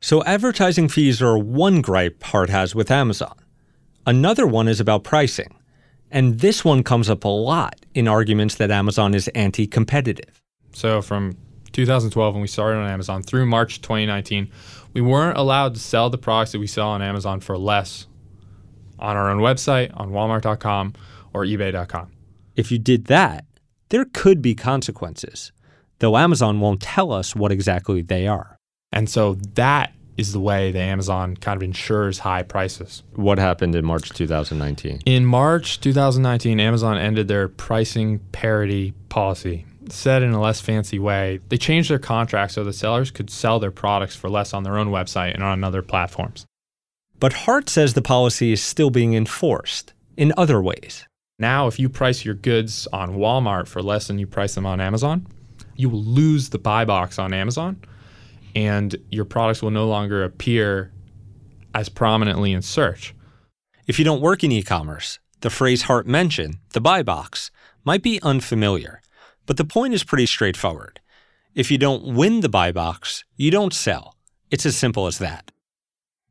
So 0.00 0.24
advertising 0.24 0.88
fees 0.88 1.22
are 1.22 1.38
one 1.38 1.82
gripe 1.82 2.20
Hart 2.24 2.50
has 2.50 2.74
with 2.74 2.90
Amazon. 2.90 3.34
Another 4.06 4.46
one 4.46 4.66
is 4.66 4.80
about 4.80 5.04
pricing. 5.04 5.54
And 6.10 6.40
this 6.40 6.64
one 6.64 6.82
comes 6.82 7.08
up 7.08 7.22
a 7.22 7.28
lot 7.28 7.76
in 7.94 8.08
arguments 8.08 8.56
that 8.56 8.72
Amazon 8.72 9.14
is 9.14 9.28
anti-competitive. 9.28 10.39
So 10.72 11.02
from 11.02 11.36
2012 11.72 12.34
when 12.34 12.40
we 12.40 12.48
started 12.48 12.78
on 12.78 12.88
Amazon 12.88 13.22
through 13.22 13.46
March 13.46 13.80
2019, 13.80 14.50
we 14.92 15.00
weren't 15.00 15.38
allowed 15.38 15.74
to 15.74 15.80
sell 15.80 16.10
the 16.10 16.18
products 16.18 16.52
that 16.52 16.58
we 16.58 16.66
sell 16.66 16.88
on 16.88 17.02
Amazon 17.02 17.40
for 17.40 17.56
less 17.56 18.06
on 18.98 19.16
our 19.16 19.30
own 19.30 19.38
website, 19.38 19.90
on 19.94 20.10
walmart.com 20.10 20.94
or 21.32 21.44
ebay.com. 21.44 22.10
If 22.56 22.70
you 22.70 22.78
did 22.78 23.06
that, 23.06 23.44
there 23.88 24.04
could 24.04 24.42
be 24.42 24.54
consequences, 24.54 25.52
though 25.98 26.16
Amazon 26.16 26.60
won't 26.60 26.80
tell 26.80 27.12
us 27.12 27.34
what 27.34 27.50
exactly 27.52 28.02
they 28.02 28.26
are. 28.26 28.56
And 28.92 29.08
so 29.08 29.34
that 29.54 29.92
is 30.16 30.32
the 30.32 30.40
way 30.40 30.70
that 30.70 30.78
Amazon 30.78 31.36
kind 31.36 31.56
of 31.56 31.62
ensures 31.62 32.18
high 32.18 32.42
prices. 32.42 33.02
What 33.14 33.38
happened 33.38 33.74
in 33.74 33.84
March 33.84 34.10
2019? 34.10 35.00
In 35.06 35.24
March 35.24 35.80
2019, 35.80 36.60
Amazon 36.60 36.98
ended 36.98 37.28
their 37.28 37.48
pricing 37.48 38.18
parity 38.32 38.92
policy. 39.08 39.64
Said 39.88 40.22
in 40.22 40.32
a 40.32 40.40
less 40.40 40.60
fancy 40.60 40.98
way, 40.98 41.40
they 41.48 41.56
changed 41.56 41.90
their 41.90 41.98
contract 41.98 42.52
so 42.52 42.64
the 42.64 42.72
sellers 42.72 43.10
could 43.10 43.30
sell 43.30 43.58
their 43.58 43.70
products 43.70 44.14
for 44.14 44.28
less 44.28 44.52
on 44.52 44.62
their 44.62 44.78
own 44.78 44.88
website 44.88 45.34
and 45.34 45.42
on 45.42 45.64
other 45.64 45.82
platforms. 45.82 46.44
But 47.18 47.32
Hart 47.32 47.68
says 47.68 47.94
the 47.94 48.02
policy 48.02 48.52
is 48.52 48.62
still 48.62 48.90
being 48.90 49.14
enforced 49.14 49.92
in 50.16 50.32
other 50.36 50.60
ways. 50.62 51.06
Now, 51.38 51.66
if 51.66 51.78
you 51.78 51.88
price 51.88 52.24
your 52.24 52.34
goods 52.34 52.86
on 52.92 53.16
Walmart 53.16 53.66
for 53.66 53.82
less 53.82 54.06
than 54.06 54.18
you 54.18 54.26
price 54.26 54.54
them 54.54 54.66
on 54.66 54.80
Amazon, 54.80 55.26
you 55.76 55.88
will 55.88 56.04
lose 56.04 56.50
the 56.50 56.58
buy 56.58 56.84
box 56.84 57.18
on 57.18 57.32
Amazon 57.32 57.80
and 58.54 58.96
your 59.10 59.24
products 59.24 59.62
will 59.62 59.70
no 59.70 59.86
longer 59.86 60.24
appear 60.24 60.92
as 61.74 61.88
prominently 61.88 62.52
in 62.52 62.62
search. 62.62 63.14
If 63.86 63.98
you 63.98 64.04
don't 64.04 64.20
work 64.20 64.44
in 64.44 64.52
e 64.52 64.62
commerce, 64.62 65.18
the 65.40 65.50
phrase 65.50 65.82
Hart 65.82 66.06
mentioned, 66.06 66.58
the 66.70 66.80
buy 66.80 67.02
box, 67.02 67.50
might 67.84 68.02
be 68.02 68.20
unfamiliar, 68.22 69.00
but 69.50 69.56
the 69.56 69.64
point 69.64 69.92
is 69.92 70.04
pretty 70.04 70.26
straightforward. 70.26 71.00
If 71.56 71.72
you 71.72 71.76
don't 71.76 72.14
win 72.14 72.38
the 72.38 72.48
buy 72.48 72.70
box, 72.70 73.24
you 73.36 73.50
don't 73.50 73.74
sell. 73.74 74.14
It's 74.48 74.64
as 74.64 74.76
simple 74.76 75.08
as 75.08 75.18
that. 75.18 75.50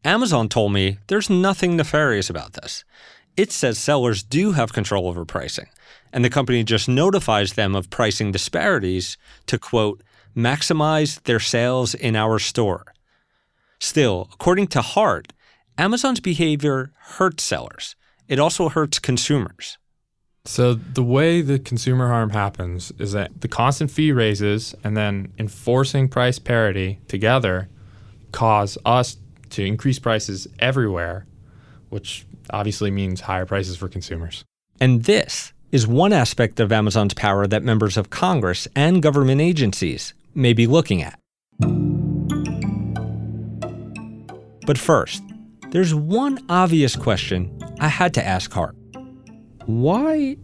Amazon 0.06 0.48
told 0.48 0.72
me 0.72 1.00
there's 1.08 1.30
nothing 1.30 1.76
nefarious 1.76 2.30
about 2.30 2.54
this. 2.54 2.86
It 3.36 3.52
says 3.52 3.78
sellers 3.78 4.24
do 4.24 4.54
have 4.54 4.72
control 4.72 5.06
over 5.06 5.26
pricing, 5.26 5.66
and 6.14 6.24
the 6.24 6.30
company 6.30 6.64
just 6.64 6.88
notifies 6.88 7.56
them 7.56 7.76
of 7.76 7.90
pricing 7.90 8.32
disparities 8.32 9.18
to, 9.48 9.60
quote, 9.60 10.02
maximize 10.34 11.22
their 11.24 11.42
sales 11.42 11.94
in 11.94 12.16
our 12.16 12.40
store. 12.40 12.94
Still, 13.82 14.30
according 14.32 14.68
to 14.68 14.82
Hart, 14.82 15.34
Amazon's 15.78 16.22
behavior 16.22 16.94
hurts 17.18 17.44
sellers. 17.44 17.98
It 18.30 18.40
also 18.40 18.70
hurts 18.70 18.98
consumers. 18.98 19.78
So, 20.46 20.74
the 20.74 21.04
way 21.04 21.42
the 21.42 21.60
consumer 21.60 22.08
harm 22.08 22.32
happens 22.32 22.92
is 22.98 23.12
that 23.12 23.42
the 23.42 23.48
constant 23.48 23.92
fee 23.92 24.12
raises 24.12 24.74
and 24.84 24.96
then 24.96 25.34
enforcing 25.38 26.08
price 26.08 26.40
parity 26.40 27.00
together 27.08 27.70
cause 28.32 28.78
us 28.86 29.18
to 29.52 29.66
increase 29.66 30.00
prices 30.00 30.48
everywhere, 30.60 31.26
which 31.90 32.26
obviously 32.52 32.90
means 32.90 33.22
higher 33.22 33.46
prices 33.46 33.78
for 33.78 33.88
consumers. 33.90 34.44
And 34.80 35.04
this 35.04 35.54
is 35.72 35.86
one 35.86 36.14
aspect 36.14 36.60
of 36.60 36.72
Amazon's 36.72 37.14
power 37.14 37.46
that 37.46 37.64
members 37.64 37.98
of 37.98 38.10
Congress 38.10 38.68
and 38.76 39.04
government 39.04 39.42
agencies 39.42 40.14
may 40.34 40.54
be 40.54 40.66
looking 40.66 41.04
at. 41.04 41.20
But 44.66 44.78
first, 44.78 45.22
there's 45.70 45.94
one 45.94 46.40
obvious 46.50 46.96
question 46.96 47.60
I 47.80 47.88
had 47.88 48.14
to 48.16 48.26
ask 48.26 48.52
Hart. 48.52 48.76
Why 49.66 50.38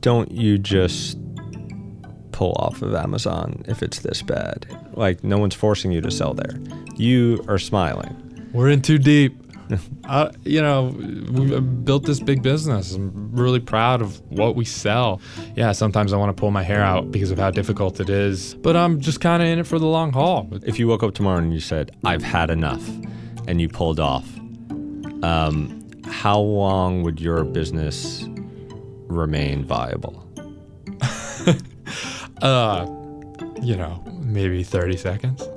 don't 0.00 0.30
you 0.30 0.58
just 0.58 1.18
pull 2.32 2.52
off 2.58 2.82
of 2.82 2.94
Amazon 2.94 3.64
if 3.68 3.82
it's 3.82 4.00
this 4.00 4.22
bad? 4.22 4.66
Like, 4.94 5.24
no 5.24 5.38
one's 5.38 5.54
forcing 5.54 5.92
you 5.92 6.00
to 6.00 6.10
sell 6.10 6.34
there. 6.34 6.58
You 6.96 7.44
are 7.48 7.58
smiling. 7.58 8.50
We're 8.52 8.68
in 8.68 8.82
too 8.82 8.98
deep. 8.98 9.38
uh, 10.04 10.30
you 10.44 10.60
know, 10.60 10.94
we 11.30 11.58
built 11.60 12.04
this 12.04 12.20
big 12.20 12.42
business. 12.42 12.94
I'm 12.94 13.30
really 13.32 13.60
proud 13.60 14.02
of 14.02 14.20
what 14.30 14.56
we 14.56 14.64
sell. 14.64 15.20
Yeah, 15.56 15.72
sometimes 15.72 16.12
I 16.12 16.16
want 16.16 16.36
to 16.36 16.38
pull 16.38 16.50
my 16.50 16.62
hair 16.62 16.82
out 16.82 17.10
because 17.10 17.30
of 17.30 17.38
how 17.38 17.50
difficult 17.50 18.00
it 18.00 18.10
is, 18.10 18.54
but 18.54 18.76
I'm 18.76 19.00
just 19.00 19.20
kind 19.20 19.42
of 19.42 19.48
in 19.48 19.58
it 19.58 19.66
for 19.66 19.78
the 19.78 19.86
long 19.86 20.12
haul. 20.12 20.48
If 20.64 20.78
you 20.78 20.88
woke 20.88 21.02
up 21.02 21.14
tomorrow 21.14 21.38
and 21.38 21.52
you 21.52 21.60
said, 21.60 21.96
I've 22.04 22.22
had 22.22 22.50
enough, 22.50 22.86
and 23.48 23.60
you 23.60 23.68
pulled 23.68 24.00
off, 24.00 24.26
um, 25.22 25.81
how 26.22 26.38
long 26.38 27.02
would 27.02 27.20
your 27.20 27.42
business 27.42 28.24
remain 29.08 29.64
viable? 29.64 30.24
uh, 32.42 32.86
you 33.60 33.74
know, 33.76 34.00
maybe 34.22 34.62
30 34.62 34.96
seconds. 34.98 35.42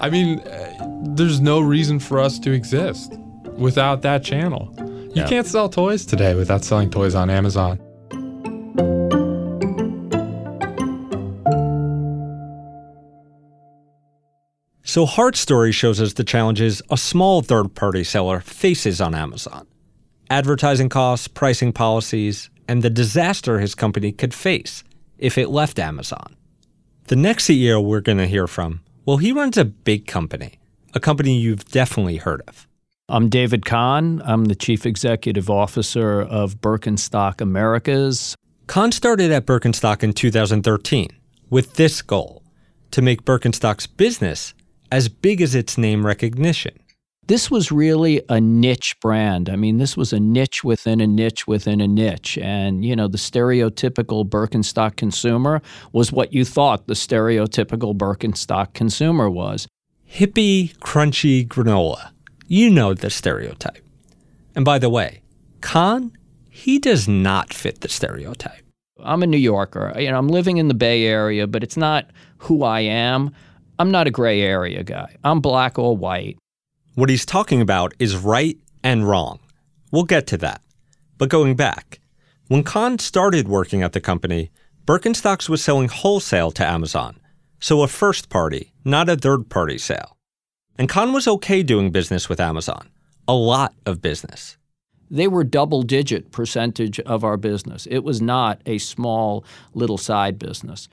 I 0.00 0.08
mean, 0.10 0.40
there's 1.16 1.40
no 1.40 1.58
reason 1.58 1.98
for 1.98 2.20
us 2.20 2.38
to 2.38 2.52
exist 2.52 3.12
without 3.56 4.02
that 4.02 4.22
channel. 4.22 4.72
You 4.78 5.22
Yeah. 5.22 5.26
can't 5.28 5.46
sell 5.48 5.68
toys 5.68 6.06
today 6.06 6.36
without 6.36 6.62
selling 6.62 6.88
toys 6.90 7.16
on 7.16 7.30
Amazon. 7.30 7.80
So, 14.94 15.06
Hart's 15.06 15.40
story 15.40 15.72
shows 15.72 16.00
us 16.00 16.12
the 16.12 16.22
challenges 16.22 16.80
a 16.88 16.96
small 16.96 17.42
third 17.42 17.74
party 17.74 18.04
seller 18.04 18.38
faces 18.38 19.00
on 19.00 19.12
Amazon 19.12 19.66
advertising 20.30 20.88
costs, 20.88 21.26
pricing 21.26 21.72
policies, 21.72 22.48
and 22.68 22.80
the 22.80 22.90
disaster 22.90 23.58
his 23.58 23.74
company 23.74 24.12
could 24.12 24.32
face 24.32 24.84
if 25.18 25.36
it 25.36 25.48
left 25.48 25.80
Amazon. 25.80 26.36
The 27.08 27.16
next 27.16 27.46
CEO 27.48 27.82
we're 27.82 28.02
going 28.02 28.18
to 28.18 28.28
hear 28.28 28.46
from, 28.46 28.82
well, 29.04 29.16
he 29.16 29.32
runs 29.32 29.56
a 29.56 29.64
big 29.64 30.06
company, 30.06 30.60
a 30.94 31.00
company 31.00 31.36
you've 31.36 31.64
definitely 31.64 32.18
heard 32.18 32.42
of. 32.46 32.68
I'm 33.08 33.28
David 33.28 33.64
Kahan. 33.64 34.22
I'm 34.24 34.44
the 34.44 34.54
Chief 34.54 34.86
Executive 34.86 35.50
Officer 35.50 36.22
of 36.22 36.60
Birkenstock 36.60 37.40
Americas. 37.40 38.36
Kahan 38.68 38.92
started 38.92 39.32
at 39.32 39.44
Birkenstock 39.44 40.04
in 40.04 40.12
2013 40.12 41.08
with 41.50 41.74
this 41.74 42.00
goal 42.00 42.44
to 42.92 43.02
make 43.02 43.24
Birkenstock's 43.24 43.88
business 43.88 44.54
as 44.90 45.08
big 45.08 45.40
as 45.40 45.54
its 45.54 45.76
name 45.78 46.04
recognition. 46.06 46.78
This 47.26 47.50
was 47.50 47.72
really 47.72 48.22
a 48.28 48.38
niche 48.38 48.96
brand. 49.00 49.48
I 49.48 49.56
mean, 49.56 49.78
this 49.78 49.96
was 49.96 50.12
a 50.12 50.20
niche 50.20 50.62
within 50.62 51.00
a 51.00 51.06
niche 51.06 51.46
within 51.46 51.80
a 51.80 51.88
niche. 51.88 52.36
And, 52.36 52.84
you 52.84 52.94
know, 52.94 53.08
the 53.08 53.16
stereotypical 53.16 54.28
Birkenstock 54.28 54.96
consumer 54.96 55.62
was 55.92 56.12
what 56.12 56.34
you 56.34 56.44
thought 56.44 56.86
the 56.86 56.92
stereotypical 56.94 57.96
Birkenstock 57.96 58.74
consumer 58.74 59.30
was. 59.30 59.66
Hippie, 60.06 60.76
crunchy 60.78 61.48
granola. 61.48 62.10
You 62.46 62.68
know 62.68 62.92
the 62.92 63.08
stereotype. 63.08 63.82
And 64.54 64.64
by 64.64 64.78
the 64.78 64.90
way, 64.90 65.22
Kahan, 65.60 66.12
he 66.50 66.78
does 66.78 67.08
not 67.08 67.54
fit 67.54 67.80
the 67.80 67.88
stereotype. 67.88 68.62
I'm 69.02 69.22
a 69.22 69.26
New 69.26 69.38
Yorker. 69.38 69.94
You 69.98 70.10
know, 70.10 70.18
I'm 70.18 70.28
living 70.28 70.58
in 70.58 70.68
the 70.68 70.74
Bay 70.74 71.04
Area, 71.04 71.46
but 71.46 71.62
it's 71.62 71.76
not 71.76 72.10
who 72.38 72.62
I 72.62 72.80
am. 72.80 73.34
I'm 73.78 73.90
not 73.90 74.06
a 74.06 74.10
gray 74.10 74.40
area 74.40 74.82
guy. 74.82 75.16
I'm 75.24 75.40
black 75.40 75.78
or 75.78 75.96
white. 75.96 76.38
What 76.94 77.10
he's 77.10 77.26
talking 77.26 77.60
about 77.60 77.92
is 77.98 78.16
right 78.16 78.56
and 78.82 79.08
wrong. 79.08 79.40
We'll 79.90 80.04
get 80.04 80.26
to 80.28 80.36
that. 80.38 80.62
But 81.18 81.28
going 81.28 81.56
back, 81.56 82.00
when 82.48 82.62
Kahan 82.62 83.00
started 83.00 83.48
working 83.48 83.82
at 83.82 83.92
the 83.92 84.00
company, 84.00 84.50
Birkenstocks 84.86 85.48
was 85.48 85.62
selling 85.62 85.88
wholesale 85.88 86.50
to 86.52 86.66
Amazon, 86.66 87.18
so 87.58 87.82
a 87.82 87.88
first 87.88 88.28
party, 88.28 88.72
not 88.84 89.08
a 89.08 89.16
third 89.16 89.48
party 89.48 89.78
sale. 89.78 90.16
And 90.76 90.88
Kahan 90.88 91.12
was 91.12 91.26
okay 91.26 91.62
doing 91.62 91.90
business 91.90 92.28
with 92.28 92.40
Amazon, 92.40 92.90
a 93.26 93.34
lot 93.34 93.74
of 93.86 94.02
business. 94.02 94.56
They 95.10 95.28
were 95.28 95.44
double 95.44 95.82
digit 95.82 96.32
percentage 96.32 97.00
of 97.00 97.24
our 97.24 97.36
business. 97.36 97.86
It 97.90 98.04
was 98.04 98.20
not 98.20 98.60
a 98.66 98.78
small 98.78 99.44
little 99.72 99.98
side 99.98 100.38
business. 100.38 100.88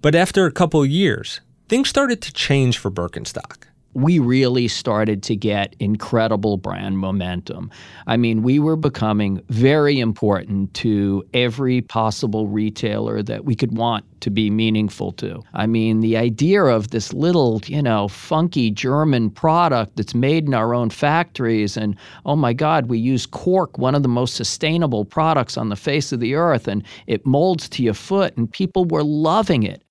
But 0.00 0.14
after 0.14 0.46
a 0.46 0.52
couple 0.52 0.82
of 0.82 0.88
years, 0.88 1.40
things 1.74 1.88
started 1.88 2.22
to 2.22 2.32
change 2.32 2.78
for 2.78 2.88
Birkenstock. 2.88 3.66
we 3.94 4.18
really 4.18 4.66
started 4.68 5.22
to 5.22 5.36
get 5.36 5.74
incredible 5.78 6.56
brand 6.56 6.98
momentum. 6.98 7.70
I 8.06 8.16
mean, 8.16 8.42
we 8.42 8.58
were 8.58 8.76
becoming 8.76 9.40
very 9.48 10.00
important 10.00 10.74
to 10.74 11.24
every 11.32 11.80
possible 11.80 12.48
retailer 12.48 13.22
that 13.22 13.44
we 13.44 13.54
could 13.54 13.76
want 13.76 14.04
to 14.20 14.30
be 14.30 14.50
meaningful 14.50 15.12
to. 15.12 15.42
I 15.52 15.66
mean, 15.66 16.00
the 16.00 16.16
idea 16.16 16.64
of 16.64 16.90
this 16.90 17.12
little, 17.12 17.60
you 17.66 17.82
know, 17.82 18.08
funky 18.08 18.70
German 18.70 19.30
product 19.30 19.96
that's 19.96 20.14
made 20.14 20.46
in 20.46 20.54
our 20.54 20.74
own 20.74 20.90
factories, 20.90 21.76
and 21.76 21.96
oh 22.26 22.34
my 22.34 22.52
God, 22.52 22.86
we 22.86 22.98
use 22.98 23.26
cork, 23.26 23.78
one 23.78 23.94
of 23.94 24.02
the 24.02 24.08
most 24.08 24.34
sustainable 24.34 25.04
products 25.04 25.56
on 25.56 25.68
the 25.68 25.76
face 25.76 26.10
of 26.10 26.18
the 26.20 26.34
earth, 26.34 26.66
and 26.66 26.82
it 27.06 27.24
molds 27.24 27.68
to 27.68 27.82
your 27.82 27.94
foot, 27.94 28.36
and 28.36 28.50
people 28.50 28.86
were 28.86 29.04
loving 29.04 29.62
it. 29.62 29.83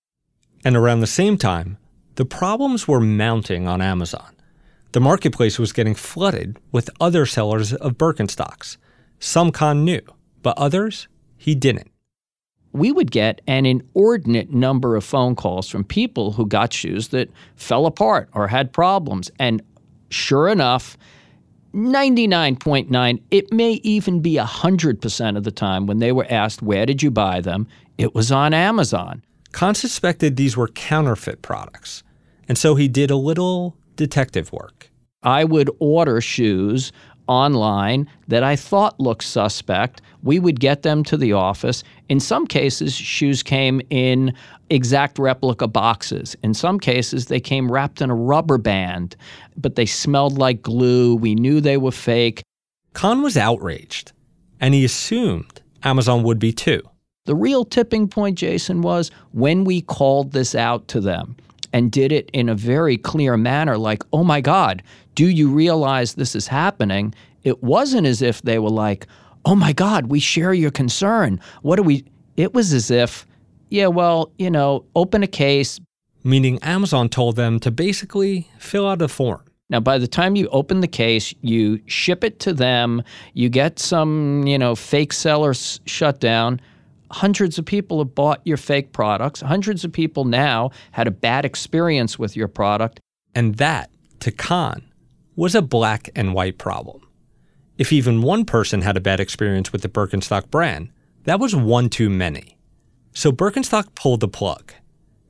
And 0.65 0.75
around 0.77 1.01
the 1.01 1.07
same 1.07 1.37
time, 1.37 1.77
the 2.15 2.25
problems 2.25 2.87
were 2.87 2.99
mounting 2.99 3.67
on 3.67 3.81
Amazon. 3.81 4.35
The 4.93 5.01
marketplace 5.01 5.57
was 5.57 5.73
getting 5.73 5.95
flooded 5.95 6.57
with 6.71 6.89
other 7.01 7.25
sellers 7.25 7.73
of 7.73 7.97
Birkenstocks. 7.97 8.77
Some 9.19 9.51
Kahan 9.51 9.83
knew, 9.83 10.01
but 10.41 10.57
others 10.57 11.07
he 11.35 11.55
didn't. 11.55 11.91
We 12.71 12.91
would 12.91 13.11
get 13.11 13.41
an 13.47 13.65
inordinate 13.65 14.51
number 14.51 14.95
of 14.95 15.03
phone 15.03 15.35
calls 15.35 15.67
from 15.67 15.83
people 15.83 16.31
who 16.31 16.45
got 16.45 16.73
shoes 16.73 17.09
that 17.09 17.29
fell 17.55 17.85
apart 17.85 18.29
or 18.33 18.47
had 18.47 18.71
problems. 18.71 19.31
And 19.39 19.61
sure 20.09 20.47
enough, 20.47 20.97
99.9, 21.73 23.21
it 23.31 23.51
may 23.51 23.73
even 23.83 24.21
be 24.21 24.35
100% 24.35 25.37
of 25.37 25.43
the 25.43 25.51
time 25.51 25.87
when 25.87 25.97
they 25.97 26.11
were 26.11 26.27
asked, 26.29 26.61
Where 26.61 26.85
did 26.85 27.01
you 27.01 27.09
buy 27.09 27.41
them? 27.41 27.67
It 27.97 28.13
was 28.13 28.31
on 28.31 28.53
Amazon. 28.53 29.23
Kahan 29.53 29.75
suspected 29.75 30.35
these 30.35 30.57
were 30.57 30.67
counterfeit 30.67 31.43
products, 31.43 32.03
and 32.49 32.57
so 32.57 32.73
he 32.75 32.87
did 32.87 33.11
a 33.11 33.15
little 33.15 33.77
detective 33.95 34.51
work. 34.51 34.89
I 35.21 35.43
would 35.43 35.69
order 35.79 36.19
shoes 36.19 36.91
online 37.27 38.09
that 38.27 38.43
I 38.43 38.55
thought 38.55 38.99
looked 38.99 39.23
suspect. 39.23 40.01
We 40.23 40.39
would 40.39 40.59
get 40.59 40.81
them 40.81 41.03
to 41.05 41.15
the 41.15 41.33
office. 41.33 41.83
In 42.09 42.19
some 42.19 42.47
cases, 42.47 42.93
shoes 42.93 43.43
came 43.43 43.79
in 43.89 44.33
exact 44.69 45.19
replica 45.19 45.67
boxes. 45.67 46.35
In 46.43 46.53
some 46.53 46.79
cases, 46.79 47.27
they 47.27 47.39
came 47.39 47.71
wrapped 47.71 48.01
in 48.01 48.09
a 48.09 48.15
rubber 48.15 48.57
band, 48.57 49.15
but 49.55 49.75
they 49.75 49.85
smelled 49.85 50.37
like 50.37 50.63
glue. 50.63 51.15
We 51.15 51.35
knew 51.35 51.61
they 51.61 51.77
were 51.77 51.91
fake. 51.91 52.41
Kahan 52.93 53.21
was 53.21 53.37
outraged, 53.37 54.11
and 54.59 54.73
he 54.73 54.83
assumed 54.83 55.61
Amazon 55.83 56.23
would 56.23 56.39
be 56.39 56.51
too. 56.51 56.81
The 57.25 57.35
real 57.35 57.63
tipping 57.63 58.09
point, 58.09 58.37
Jason, 58.37 58.81
was 58.81 59.09
when 59.31 59.63
we 59.63 59.79
called 59.79 60.33
this 60.33 60.55
out 60.55 60.89
to 60.89 60.99
them 60.99 61.37
and 61.71 61.89
did 61.89 62.11
it 62.11 62.29
in 62.33 62.49
a 62.49 62.55
very 62.55 62.97
clear 62.97 63.37
manner 63.37 63.77
like, 63.77 64.03
oh 64.11 64.25
my 64.25 64.41
God, 64.41 64.83
do 65.15 65.27
you 65.27 65.49
realize 65.49 66.15
this 66.15 66.35
is 66.35 66.47
happening? 66.47 67.13
It 67.43 67.63
wasn't 67.63 68.07
as 68.07 68.21
if 68.21 68.41
they 68.41 68.59
were 68.59 68.69
like, 68.69 69.07
oh 69.45 69.55
my 69.55 69.71
God, 69.71 70.07
we 70.07 70.19
share 70.19 70.53
your 70.53 70.69
concern. 70.69 71.39
What 71.61 71.77
do 71.77 71.83
we? 71.83 72.03
It 72.35 72.53
was 72.53 72.73
as 72.73 72.91
if, 72.91 73.25
yeah, 73.69 73.87
well, 73.87 74.33
you 74.37 74.49
know, 74.49 74.83
open 74.93 75.23
a 75.23 75.27
case. 75.27 75.79
Meaning 76.25 76.59
Amazon 76.61 77.07
told 77.07 77.37
them 77.37 77.57
to 77.61 77.71
basically 77.71 78.49
fill 78.59 78.87
out 78.87 79.01
a 79.01 79.07
form. 79.07 79.43
Now, 79.69 79.79
by 79.79 79.97
the 79.97 80.07
time 80.07 80.35
you 80.35 80.49
open 80.49 80.81
the 80.81 80.89
case, 80.89 81.33
you 81.41 81.79
ship 81.85 82.25
it 82.25 82.39
to 82.41 82.53
them, 82.53 83.01
you 83.33 83.47
get 83.47 83.79
some, 83.79 84.45
you 84.45 84.57
know, 84.57 84.75
fake 84.75 85.13
sellers 85.13 85.79
shut 85.85 86.19
down 86.19 86.59
hundreds 87.11 87.57
of 87.57 87.65
people 87.65 87.99
have 87.99 88.15
bought 88.15 88.41
your 88.43 88.57
fake 88.57 88.91
products. 88.91 89.41
Hundreds 89.41 89.83
of 89.83 89.91
people 89.91 90.25
now 90.25 90.71
had 90.91 91.07
a 91.07 91.11
bad 91.11 91.45
experience 91.45 92.17
with 92.17 92.35
your 92.35 92.47
product. 92.47 92.99
And 93.35 93.55
that, 93.55 93.89
to 94.19 94.31
Kahan, 94.31 94.83
was 95.35 95.55
a 95.55 95.61
black 95.61 96.09
and 96.15 96.33
white 96.33 96.57
problem. 96.57 97.07
If 97.77 97.91
even 97.91 98.21
one 98.21 98.45
person 98.45 98.81
had 98.81 98.97
a 98.97 99.01
bad 99.01 99.19
experience 99.19 99.71
with 99.71 99.81
the 99.81 99.89
Birkenstock 99.89 100.49
brand, 100.49 100.89
that 101.23 101.39
was 101.39 101.55
one 101.55 101.89
too 101.89 102.09
many. 102.09 102.57
So 103.13 103.31
Birkenstock 103.31 103.95
pulled 103.95 104.19
the 104.19 104.27
plug. 104.27 104.73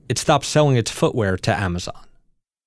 It 0.09 0.17
stopped 0.17 0.45
selling 0.45 0.75
its 0.75 0.91
footwear 0.91 1.37
to 1.37 1.57
Amazon. 1.57 2.05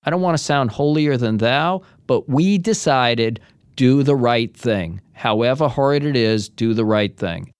I 0.05 0.11
don't 0.11 0.23
want 0.23 0.37
to 0.37 0.43
sound 0.43 0.71
holier 0.71 1.17
than 1.17 1.39
thou, 1.39 1.83
but 2.07 2.29
we 2.29 2.59
decided 2.59 3.41
do 3.75 4.03
the 4.03 4.17
right 4.17 4.57
thing. 4.57 5.01
However 5.13 5.69
hard 5.69 6.05
it 6.05 6.17
is, 6.17 6.49
do 6.49 6.75
the 6.75 6.85
right 6.85 7.15
thing. 7.17 7.53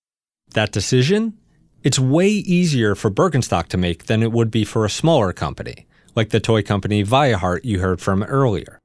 That 0.57 0.73
decision 0.73 1.35
it's 1.83 1.99
way 1.99 2.29
easier 2.29 2.95
for 2.95 3.11
Birkenstock 3.11 3.67
to 3.67 3.77
make 3.77 4.07
than 4.07 4.23
it 4.23 4.33
would 4.33 4.51
be 4.51 4.65
for 4.65 4.87
a 4.87 4.91
smaller 4.91 5.35
company, 5.35 5.87
like 6.15 6.31
the 6.31 6.41
toy 6.41 6.63
company 6.63 7.05
Viahart 7.05 7.67
you 7.67 7.81
heard 7.81 8.01
from 8.01 8.23
earlier. 8.23 8.79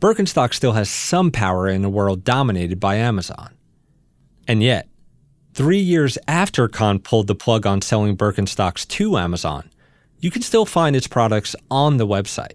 Birkenstock 0.00 0.54
still 0.54 0.72
has 0.72 0.88
some 0.88 1.30
power 1.30 1.68
in 1.68 1.84
a 1.84 1.90
world 1.90 2.24
dominated 2.24 2.80
by 2.80 2.94
Amazon. 2.94 3.54
And 4.48 4.62
yet, 4.62 4.88
three 5.52 5.78
years 5.78 6.16
after 6.26 6.68
Kahan 6.68 7.04
pulled 7.04 7.26
the 7.26 7.34
plug 7.34 7.66
on 7.66 7.82
selling 7.82 8.16
Birkenstocks 8.16 8.88
to 8.88 9.18
Amazon, 9.18 9.70
you 10.20 10.30
can 10.30 10.40
still 10.40 10.64
find 10.64 10.96
its 10.96 11.06
products 11.06 11.54
on 11.70 11.98
the 11.98 12.06
website. 12.06 12.54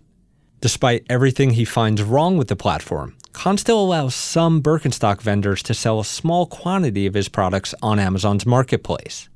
Despite 0.65 1.05
everything 1.11 1.51
he 1.51 1.63
finds 1.63 2.01
wrong 2.01 2.39
with 2.39 2.47
the 2.47 2.55
platform, 2.55 3.15
Kahan 3.33 3.59
still 3.59 3.79
allows 3.79 4.15
some 4.15 4.63
Birkenstock 4.63 5.21
vendors 5.21 5.61
to 5.61 5.75
sell 5.75 5.99
a 5.99 6.03
small 6.03 6.47
quantity 6.47 7.05
of 7.05 7.13
his 7.13 7.29
products 7.29 7.75
on 7.83 7.99
Amazon's 7.99 8.47
marketplace 8.47 9.29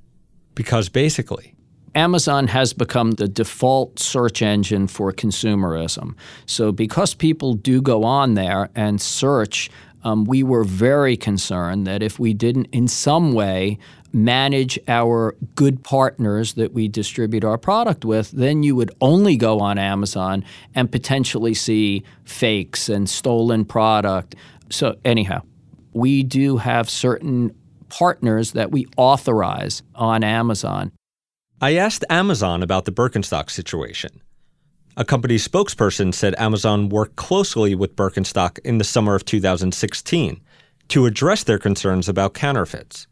because 0.56 0.90
basically, 0.90 1.54
Amazon 1.94 2.48
has 2.48 2.74
become 2.74 3.12
the 3.12 3.28
default 3.28 4.00
search 4.00 4.42
engine 4.42 4.88
for 4.88 5.14
consumerism. 5.14 6.16
So, 6.48 6.72
because 6.72 7.14
people 7.14 7.54
do 7.54 7.80
go 7.80 8.06
on 8.06 8.34
there 8.34 8.72
and 8.74 9.00
search, 9.00 9.70
um, 10.04 10.26
we 10.26 10.42
were 10.42 10.64
very 10.64 11.16
concerned 11.16 11.86
that 11.86 12.02
if 12.02 12.18
we 12.18 12.34
didn't, 12.34 12.70
in 12.72 12.88
some 12.88 13.34
way, 13.34 13.78
manage 14.14 14.80
our 14.88 15.36
good 15.56 15.84
partners 15.84 16.54
that 16.54 16.74
we 16.74 16.88
distribute 16.88 17.44
our 17.44 17.58
product 17.58 18.06
with, 18.06 18.32
then 18.32 18.64
you 18.64 18.76
would 18.76 18.92
only 19.02 19.38
go 19.38 19.60
on 19.60 19.78
Amazon 19.78 20.44
and 20.76 20.92
potentially 20.92 21.54
see 21.54 22.04
fakes 22.24 22.90
and 22.90 23.10
stolen 23.10 23.66
product. 23.66 24.36
So, 24.70 24.96
anyhow, 25.06 25.42
we 25.94 26.24
do 26.24 26.58
have 26.58 26.90
certain 26.90 27.56
partners 27.90 28.52
that 28.54 28.72
we 28.72 28.86
authorize 28.98 29.82
on 29.96 30.24
Amazon. 30.24 30.92
I 31.62 31.76
asked 31.76 32.06
Amazon 32.10 32.64
about 32.64 32.86
the 32.86 32.92
Birkenstock 32.92 33.50
situation. 33.50 34.22
A 34.96 35.06
company 35.06 35.36
spokesperson 35.36 36.14
said 36.14 36.36
Amazon 36.38 36.90
worked 36.90 37.16
closely 37.16 37.76
with 37.76 37.96
Birkenstock 37.96 38.60
in 38.66 38.78
the 38.78 38.84
summer 38.84 39.16
of 39.16 39.26
2016 39.26 40.42
to 40.90 41.06
address 41.06 41.44
their 41.44 41.60
concerns 41.60 42.10
about 42.10 42.34
counterfeits. 42.34 43.08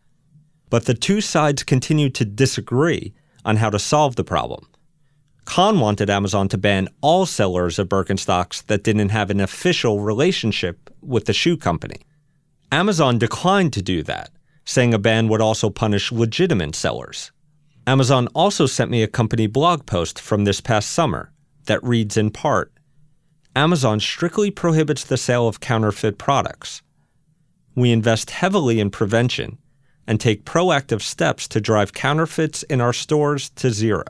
But 0.69 0.85
the 0.85 0.93
two 0.93 1.21
sides 1.21 1.63
continued 1.63 2.13
to 2.15 2.25
disagree 2.25 3.13
on 3.45 3.57
how 3.57 3.69
to 3.69 3.79
solve 3.79 4.15
the 4.15 4.23
problem. 4.23 4.67
Kahan 5.45 5.79
wanted 5.79 6.09
Amazon 6.09 6.49
to 6.49 6.57
ban 6.57 6.89
all 7.01 7.25
sellers 7.25 7.79
of 7.79 7.87
Birkenstocks 7.87 8.65
that 8.65 8.83
didn't 8.83 9.09
have 9.09 9.29
an 9.29 9.39
official 9.39 10.01
relationship 10.01 10.89
with 11.01 11.25
the 11.25 11.33
shoe 11.33 11.55
company. 11.55 12.01
Amazon 12.69 13.17
declined 13.17 13.71
to 13.73 13.81
do 13.81 14.03
that, 14.03 14.29
saying 14.65 14.93
a 14.93 14.99
ban 14.99 15.29
would 15.29 15.39
also 15.39 15.69
punish 15.69 16.11
legitimate 16.11 16.75
sellers. 16.75 17.31
Amazon 17.87 18.27
also 18.35 18.65
sent 18.65 18.91
me 18.91 19.01
a 19.01 19.07
company 19.07 19.47
blog 19.47 19.85
post 19.85 20.19
from 20.19 20.43
this 20.43 20.59
past 20.59 20.91
summer 20.91 21.31
that 21.67 21.81
reads 21.81 22.17
in 22.17 22.29
part 22.29 22.73
Amazon 23.55 24.01
strictly 24.01 24.51
prohibits 24.51 25.05
the 25.05 25.17
sale 25.17 25.47
of 25.47 25.61
counterfeit 25.61 26.17
products. 26.17 26.81
We 27.73 27.91
invest 27.91 28.31
heavily 28.31 28.81
in 28.81 28.91
prevention 28.91 29.57
and 30.07 30.19
take 30.19 30.45
proactive 30.45 31.01
steps 31.01 31.47
to 31.49 31.61
drive 31.61 31.93
counterfeits 31.93 32.63
in 32.63 32.81
our 32.81 32.93
stores 32.93 33.49
to 33.51 33.69
zero. 33.69 34.05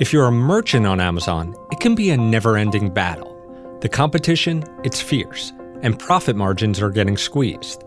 If 0.00 0.12
you're 0.12 0.26
a 0.26 0.32
merchant 0.32 0.86
on 0.86 0.98
Amazon, 0.98 1.54
it 1.70 1.78
can 1.78 1.94
be 1.94 2.10
a 2.10 2.16
never 2.16 2.56
ending 2.56 2.92
battle. 2.92 3.30
The 3.80 3.88
competition, 3.88 4.64
it's 4.82 5.00
fierce, 5.00 5.52
and 5.82 5.98
profit 5.98 6.34
margins 6.34 6.82
are 6.82 6.90
getting 6.90 7.16
squeezed. 7.16 7.84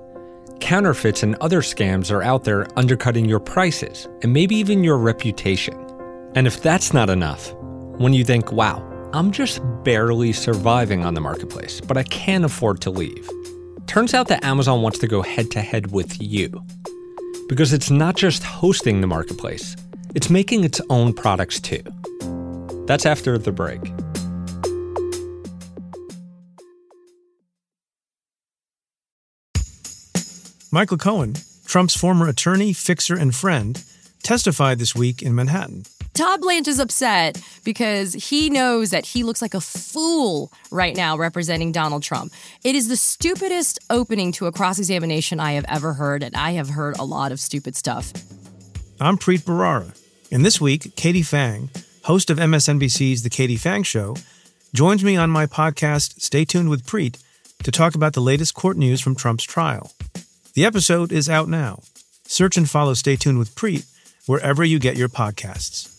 Counterfeits 0.61 1.21
and 1.21 1.35
other 1.41 1.61
scams 1.61 2.09
are 2.09 2.23
out 2.23 2.45
there 2.45 2.67
undercutting 2.77 3.25
your 3.25 3.41
prices 3.41 4.07
and 4.21 4.31
maybe 4.31 4.55
even 4.55 4.83
your 4.83 4.97
reputation. 4.97 5.75
And 6.33 6.47
if 6.47 6.61
that's 6.61 6.93
not 6.93 7.09
enough, 7.09 7.53
when 7.97 8.13
you 8.13 8.23
think, 8.23 8.51
wow, 8.51 8.81
I'm 9.13 9.31
just 9.31 9.61
barely 9.85 10.33
surviving 10.33 11.05
on 11.05 11.13
the 11.13 11.21
marketplace, 11.21 11.79
but 11.79 11.95
I 11.95 12.03
can't 12.03 12.43
afford 12.43 12.81
to 12.81 12.91
leave. 12.91 13.29
Turns 13.85 14.13
out 14.13 14.27
that 14.27 14.43
Amazon 14.43 14.81
wants 14.81 14.99
to 14.99 15.07
go 15.07 15.21
head 15.21 15.49
to 15.51 15.61
head 15.61 15.91
with 15.91 16.21
you. 16.21 16.61
Because 17.47 17.71
it's 17.71 17.89
not 17.89 18.17
just 18.17 18.43
hosting 18.43 18.99
the 18.99 19.07
marketplace, 19.07 19.77
it's 20.13 20.29
making 20.29 20.65
its 20.65 20.81
own 20.89 21.13
products 21.13 21.61
too. 21.61 21.83
That's 22.85 23.05
after 23.05 23.37
the 23.37 23.53
break. 23.53 23.81
Michael 30.69 30.97
Cohen, 30.97 31.35
Trump's 31.65 31.95
former 31.95 32.27
attorney, 32.27 32.73
fixer, 32.73 33.15
and 33.15 33.33
friend, 33.33 33.81
testified 34.21 34.79
this 34.79 34.93
week 34.93 35.21
in 35.21 35.33
Manhattan. 35.33 35.85
Todd 36.17 36.41
Blanche 36.41 36.67
is 36.67 36.79
upset 36.79 37.39
because 37.63 38.13
he 38.13 38.49
knows 38.49 38.89
that 38.89 39.05
he 39.05 39.23
looks 39.23 39.39
like 39.39 39.53
a 39.53 39.61
fool 39.61 40.51
right 40.71 40.95
now 40.95 41.15
representing 41.15 41.71
Donald 41.71 42.01
Trump. 42.01 42.33
It 42.63 42.73
is 42.73 42.87
the 42.87 42.97
stupidest 42.97 43.77
opening 43.91 44.31
to 44.31 44.47
a 44.47 44.51
cross 44.51 44.79
examination 44.79 45.39
I 45.39 45.51
have 45.51 45.65
ever 45.69 45.93
heard, 45.93 46.23
and 46.23 46.35
I 46.35 46.53
have 46.53 46.69
heard 46.69 46.97
a 46.97 47.03
lot 47.03 47.31
of 47.31 47.39
stupid 47.39 47.75
stuff. 47.75 48.13
I'm 48.99 49.19
Preet 49.19 49.43
Bharara, 49.43 49.95
and 50.31 50.43
this 50.43 50.59
week, 50.59 50.95
Katie 50.95 51.21
Phang, 51.21 51.69
host 52.05 52.31
of 52.31 52.39
MSNBC's 52.39 53.21
The 53.21 53.29
Katie 53.29 53.55
Phang 53.55 53.85
Show, 53.85 54.15
joins 54.73 55.03
me 55.03 55.17
on 55.17 55.29
my 55.29 55.45
podcast, 55.45 56.19
Stay 56.19 56.45
Tuned 56.45 56.71
with 56.71 56.87
Preet, 56.87 57.21
to 57.61 57.69
talk 57.69 57.93
about 57.93 58.13
the 58.13 58.21
latest 58.21 58.55
court 58.55 58.75
news 58.75 59.01
from 59.01 59.13
Trump's 59.13 59.43
trial. 59.43 59.91
The 60.55 60.65
episode 60.65 61.11
is 61.11 61.29
out 61.29 61.47
now. 61.47 61.83
Search 62.25 62.57
and 62.57 62.67
follow 62.67 62.95
Stay 62.95 63.17
Tuned 63.17 63.37
with 63.37 63.53
Preet 63.53 63.85
wherever 64.25 64.63
you 64.63 64.79
get 64.79 64.97
your 64.97 65.09
podcasts. 65.09 65.93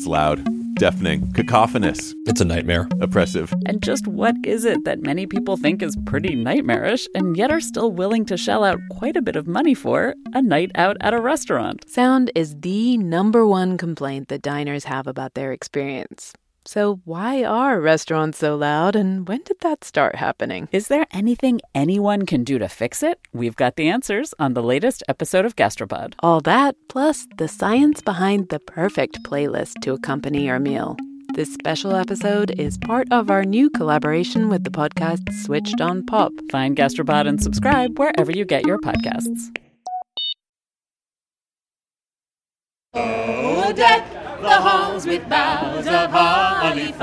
It's 0.00 0.06
loud, 0.06 0.42
deafening, 0.76 1.30
cacophonous. 1.32 2.14
It's 2.26 2.40
a 2.40 2.44
nightmare. 2.46 2.88
Oppressive. 3.02 3.52
And 3.66 3.82
just 3.82 4.06
what 4.06 4.34
is 4.46 4.64
it 4.64 4.86
that 4.86 5.02
many 5.02 5.26
people 5.26 5.58
think 5.58 5.82
is 5.82 5.94
pretty 6.06 6.34
nightmarish 6.34 7.06
and 7.14 7.36
yet 7.36 7.52
are 7.52 7.60
still 7.60 7.92
willing 7.92 8.24
to 8.24 8.38
shell 8.38 8.64
out 8.64 8.80
quite 8.90 9.14
a 9.14 9.20
bit 9.20 9.36
of 9.36 9.46
money 9.46 9.74
for 9.74 10.14
a 10.32 10.40
night 10.40 10.70
out 10.74 10.96
at 11.02 11.12
a 11.12 11.20
restaurant? 11.20 11.84
Sound 11.86 12.30
is 12.34 12.56
the 12.60 12.96
number 12.96 13.46
one 13.46 13.76
complaint 13.76 14.28
that 14.28 14.40
diners 14.40 14.84
have 14.84 15.06
about 15.06 15.34
their 15.34 15.52
experience. 15.52 16.32
So, 16.72 17.00
why 17.04 17.42
are 17.42 17.80
restaurants 17.80 18.38
so 18.38 18.54
loud, 18.54 18.94
and 18.94 19.26
when 19.26 19.42
did 19.42 19.58
that 19.62 19.82
start 19.82 20.14
happening? 20.14 20.68
Is 20.70 20.86
there 20.86 21.04
anything 21.10 21.60
anyone 21.74 22.26
can 22.26 22.44
do 22.44 22.60
to 22.60 22.68
fix 22.68 23.02
it? 23.02 23.18
We've 23.32 23.56
got 23.56 23.74
the 23.74 23.88
answers 23.88 24.34
on 24.38 24.54
the 24.54 24.62
latest 24.62 25.02
episode 25.08 25.44
of 25.44 25.56
Gastropod. 25.56 26.14
All 26.20 26.40
that, 26.42 26.76
plus 26.88 27.26
the 27.38 27.48
science 27.48 28.00
behind 28.00 28.50
the 28.50 28.60
perfect 28.60 29.18
playlist 29.24 29.80
to 29.82 29.94
accompany 29.94 30.46
your 30.46 30.60
meal. 30.60 30.96
This 31.34 31.52
special 31.52 31.96
episode 31.96 32.52
is 32.52 32.78
part 32.78 33.08
of 33.10 33.32
our 33.32 33.44
new 33.44 33.68
collaboration 33.70 34.48
with 34.48 34.62
the 34.62 34.70
podcast 34.70 35.28
Switched 35.42 35.80
on 35.80 36.06
Pop. 36.06 36.30
Find 36.52 36.76
Gastropod 36.76 37.26
and 37.26 37.42
subscribe 37.42 37.98
wherever 37.98 38.30
you 38.30 38.44
get 38.44 38.64
your 38.64 38.78
podcasts. 38.78 39.50
Oh, 42.94 43.72
deck 43.72 44.19
the 44.42 44.48
halls 44.48 45.06
with 45.06 45.28
boughs 45.28 45.86
of 45.86 46.10
holly. 46.10 46.94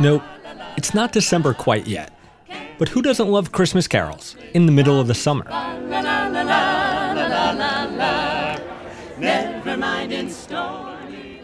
Nope, 0.00 0.22
it's 0.76 0.94
not 0.94 1.12
December 1.12 1.54
quite 1.54 1.86
yet. 1.86 2.12
But 2.78 2.88
who 2.90 3.00
doesn't 3.00 3.28
love 3.28 3.52
Christmas 3.52 3.88
carols 3.88 4.36
in 4.52 4.66
the 4.66 4.72
middle 4.72 5.00
of 5.00 5.06
the 5.06 5.14
summer? 5.14 5.44
Never 9.18 9.76
mind 9.78 10.12
in 10.12 10.30
stormy 10.30 11.40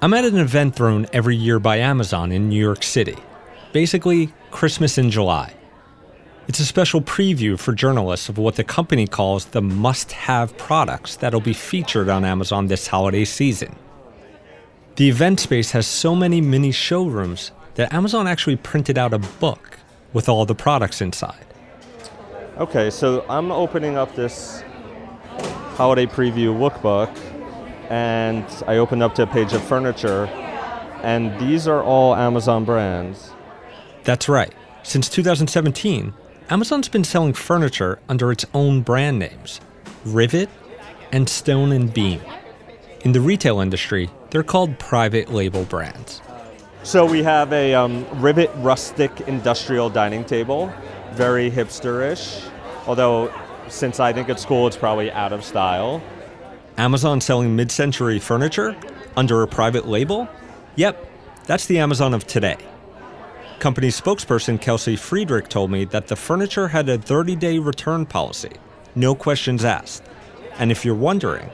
I'm 0.00 0.14
at 0.14 0.24
an 0.24 0.38
event 0.38 0.76
thrown 0.76 1.06
every 1.12 1.34
year 1.34 1.58
by 1.58 1.78
Amazon 1.78 2.30
in 2.30 2.48
New 2.48 2.62
York 2.62 2.82
City. 2.84 3.16
Basically, 3.72 4.32
Christmas 4.50 4.96
in 4.96 5.10
July. 5.10 5.54
It's 6.46 6.60
a 6.60 6.64
special 6.64 7.00
preview 7.00 7.58
for 7.58 7.72
journalists 7.72 8.28
of 8.28 8.38
what 8.38 8.56
the 8.56 8.64
company 8.64 9.06
calls 9.06 9.46
the 9.46 9.60
must 9.60 10.12
have 10.12 10.56
products 10.56 11.16
that'll 11.16 11.40
be 11.40 11.52
featured 11.52 12.08
on 12.08 12.24
Amazon 12.24 12.68
this 12.68 12.86
holiday 12.86 13.24
season. 13.24 13.74
The 14.98 15.08
event 15.08 15.38
space 15.38 15.70
has 15.70 15.86
so 15.86 16.16
many 16.16 16.40
mini 16.40 16.72
showrooms 16.72 17.52
that 17.76 17.92
Amazon 17.92 18.26
actually 18.26 18.56
printed 18.56 18.98
out 18.98 19.14
a 19.14 19.20
book 19.20 19.78
with 20.12 20.28
all 20.28 20.44
the 20.44 20.56
products 20.56 21.00
inside. 21.00 21.46
Okay, 22.56 22.90
so 22.90 23.24
I'm 23.28 23.52
opening 23.52 23.96
up 23.96 24.16
this 24.16 24.64
holiday 25.76 26.04
preview 26.04 26.52
lookbook 26.52 27.16
and 27.88 28.44
I 28.66 28.78
opened 28.78 29.04
up 29.04 29.14
to 29.14 29.22
a 29.22 29.26
page 29.28 29.52
of 29.52 29.62
furniture 29.62 30.26
and 31.04 31.38
these 31.38 31.68
are 31.68 31.80
all 31.80 32.16
Amazon 32.16 32.64
brands. 32.64 33.30
That's 34.02 34.28
right. 34.28 34.52
Since 34.82 35.10
2017, 35.10 36.12
Amazon's 36.50 36.88
been 36.88 37.04
selling 37.04 37.34
furniture 37.34 38.00
under 38.08 38.32
its 38.32 38.44
own 38.52 38.82
brand 38.82 39.20
names 39.20 39.60
Rivet 40.04 40.48
and 41.12 41.28
Stone 41.28 41.70
and 41.70 41.94
Beam. 41.94 42.20
In 43.02 43.12
the 43.12 43.20
retail 43.20 43.60
industry, 43.60 44.10
they're 44.30 44.42
called 44.42 44.78
private 44.78 45.32
label 45.32 45.64
brands. 45.64 46.20
So 46.82 47.04
we 47.04 47.22
have 47.22 47.52
a 47.52 47.74
um, 47.74 48.06
Rivet 48.20 48.50
rustic 48.56 49.20
industrial 49.22 49.90
dining 49.90 50.24
table, 50.24 50.72
very 51.12 51.50
hipsterish, 51.50 52.48
although 52.86 53.32
since 53.68 54.00
I 54.00 54.12
think 54.12 54.28
it's 54.28 54.44
cool, 54.44 54.66
it's 54.66 54.76
probably 54.76 55.10
out 55.10 55.32
of 55.32 55.44
style. 55.44 56.02
Amazon 56.76 57.20
selling 57.20 57.56
mid 57.56 57.70
century 57.70 58.18
furniture 58.18 58.76
under 59.16 59.42
a 59.42 59.48
private 59.48 59.86
label? 59.86 60.28
Yep, 60.76 61.04
that's 61.46 61.66
the 61.66 61.78
Amazon 61.78 62.14
of 62.14 62.26
today. 62.26 62.56
Company 63.58 63.88
spokesperson 63.88 64.60
Kelsey 64.60 64.94
Friedrich 64.94 65.48
told 65.48 65.70
me 65.72 65.84
that 65.86 66.06
the 66.06 66.14
furniture 66.14 66.68
had 66.68 66.88
a 66.88 66.96
30 66.96 67.34
day 67.34 67.58
return 67.58 68.06
policy, 68.06 68.52
no 68.94 69.14
questions 69.14 69.64
asked. 69.64 70.04
And 70.58 70.70
if 70.70 70.84
you're 70.84 70.94
wondering, 70.94 71.50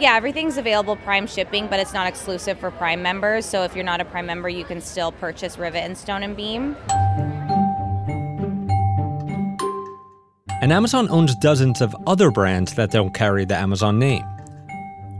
yeah, 0.00 0.16
everything's 0.16 0.56
available 0.56 0.96
Prime 0.96 1.26
shipping, 1.26 1.66
but 1.66 1.78
it's 1.78 1.92
not 1.92 2.06
exclusive 2.06 2.58
for 2.58 2.70
Prime 2.70 3.02
members. 3.02 3.44
So 3.44 3.62
if 3.64 3.74
you're 3.74 3.84
not 3.84 4.00
a 4.00 4.04
Prime 4.04 4.26
member, 4.26 4.48
you 4.48 4.64
can 4.64 4.80
still 4.80 5.12
purchase 5.12 5.58
Rivet 5.58 5.84
and 5.84 5.96
Stone 5.96 6.22
and 6.22 6.36
Beam. 6.36 6.76
And 10.62 10.72
Amazon 10.72 11.08
owns 11.10 11.34
dozens 11.36 11.80
of 11.80 11.94
other 12.06 12.30
brands 12.30 12.74
that 12.74 12.90
don't 12.90 13.14
carry 13.14 13.44
the 13.44 13.56
Amazon 13.56 13.98
name. 13.98 14.24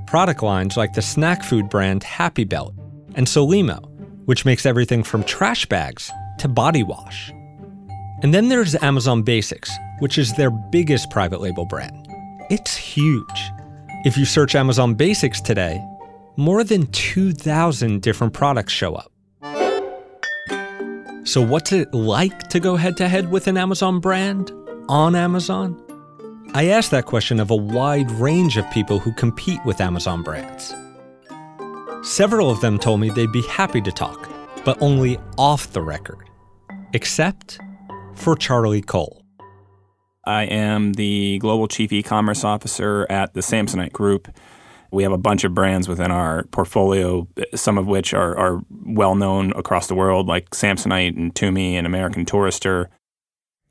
Product 0.06 0.42
lines 0.42 0.76
like 0.76 0.92
the 0.92 1.02
snack 1.02 1.42
food 1.42 1.68
brand 1.68 2.02
Happy 2.02 2.44
Belly 2.44 2.74
and 3.14 3.26
Solimo, 3.26 3.86
which 4.26 4.44
makes 4.44 4.66
everything 4.66 5.02
from 5.02 5.24
trash 5.24 5.66
bags 5.66 6.10
to 6.38 6.48
body 6.48 6.82
wash. 6.82 7.30
And 8.22 8.34
then 8.34 8.48
there's 8.48 8.74
Amazon 8.82 9.22
Basics, 9.22 9.70
which 10.00 10.18
is 10.18 10.34
their 10.34 10.50
biggest 10.50 11.10
private 11.10 11.40
label 11.40 11.64
brand. 11.64 12.06
It's 12.50 12.76
huge. 12.76 13.52
If 14.02 14.16
you 14.16 14.24
search 14.24 14.54
Amazon 14.54 14.94
Basics 14.94 15.42
today, 15.42 15.84
more 16.38 16.64
than 16.64 16.86
2,000 16.86 18.00
different 18.00 18.32
products 18.32 18.72
show 18.72 18.94
up. 18.94 19.12
So, 21.24 21.42
what's 21.42 21.70
it 21.72 21.92
like 21.92 22.48
to 22.48 22.60
go 22.60 22.76
head 22.76 22.96
to 22.96 23.08
head 23.08 23.30
with 23.30 23.46
an 23.46 23.58
Amazon 23.58 24.00
brand 24.00 24.52
on 24.88 25.14
Amazon? 25.14 25.78
I 26.54 26.68
asked 26.68 26.90
that 26.92 27.04
question 27.04 27.38
of 27.40 27.50
a 27.50 27.56
wide 27.56 28.10
range 28.12 28.56
of 28.56 28.68
people 28.70 28.98
who 28.98 29.12
compete 29.12 29.60
with 29.66 29.82
Amazon 29.82 30.22
brands. 30.22 30.74
Several 32.02 32.50
of 32.50 32.62
them 32.62 32.78
told 32.78 33.00
me 33.00 33.10
they'd 33.10 33.30
be 33.30 33.42
happy 33.42 33.82
to 33.82 33.92
talk, 33.92 34.30
but 34.64 34.80
only 34.80 35.18
off 35.36 35.74
the 35.74 35.82
record, 35.82 36.30
except 36.94 37.60
for 38.14 38.34
Charlie 38.34 38.80
Cole. 38.80 39.19
I 40.24 40.44
am 40.44 40.94
the 40.94 41.38
Global 41.38 41.66
Chief 41.68 41.92
E-commerce 41.92 42.44
Officer 42.44 43.06
at 43.08 43.34
the 43.34 43.40
Samsonite 43.40 43.92
Group. 43.92 44.28
We 44.92 45.02
have 45.04 45.12
a 45.12 45.18
bunch 45.18 45.44
of 45.44 45.54
brands 45.54 45.88
within 45.88 46.10
our 46.10 46.44
portfolio, 46.44 47.28
some 47.54 47.78
of 47.78 47.86
which 47.86 48.12
are, 48.12 48.36
are 48.36 48.60
well 48.84 49.14
known 49.14 49.52
across 49.52 49.86
the 49.86 49.94
world, 49.94 50.26
like 50.26 50.50
Samsonite 50.50 51.16
and 51.16 51.34
Tumi 51.34 51.74
and 51.74 51.86
American 51.86 52.24
Tourister. 52.24 52.86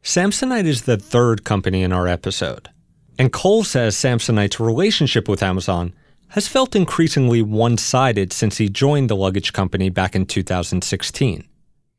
Samsonite 0.02 0.66
is 0.66 0.84
the 0.84 0.98
third 0.98 1.44
company 1.44 1.84
in 1.84 1.92
our 1.92 2.08
episode. 2.08 2.70
And 3.18 3.34
Cole 3.34 3.66
says 3.66 3.96
Samsonite's 3.96 4.60
relationship 4.60 5.28
with 5.28 5.44
Amazon 5.44 5.94
has 6.30 6.48
felt 6.48 6.76
increasingly 6.76 7.42
one 7.42 7.78
sided 7.78 8.32
since 8.32 8.58
he 8.58 8.70
joined 8.70 9.10
the 9.10 9.16
luggage 9.16 9.52
company 9.52 9.90
back 9.90 10.16
in 10.16 10.26
2016. 10.26 11.44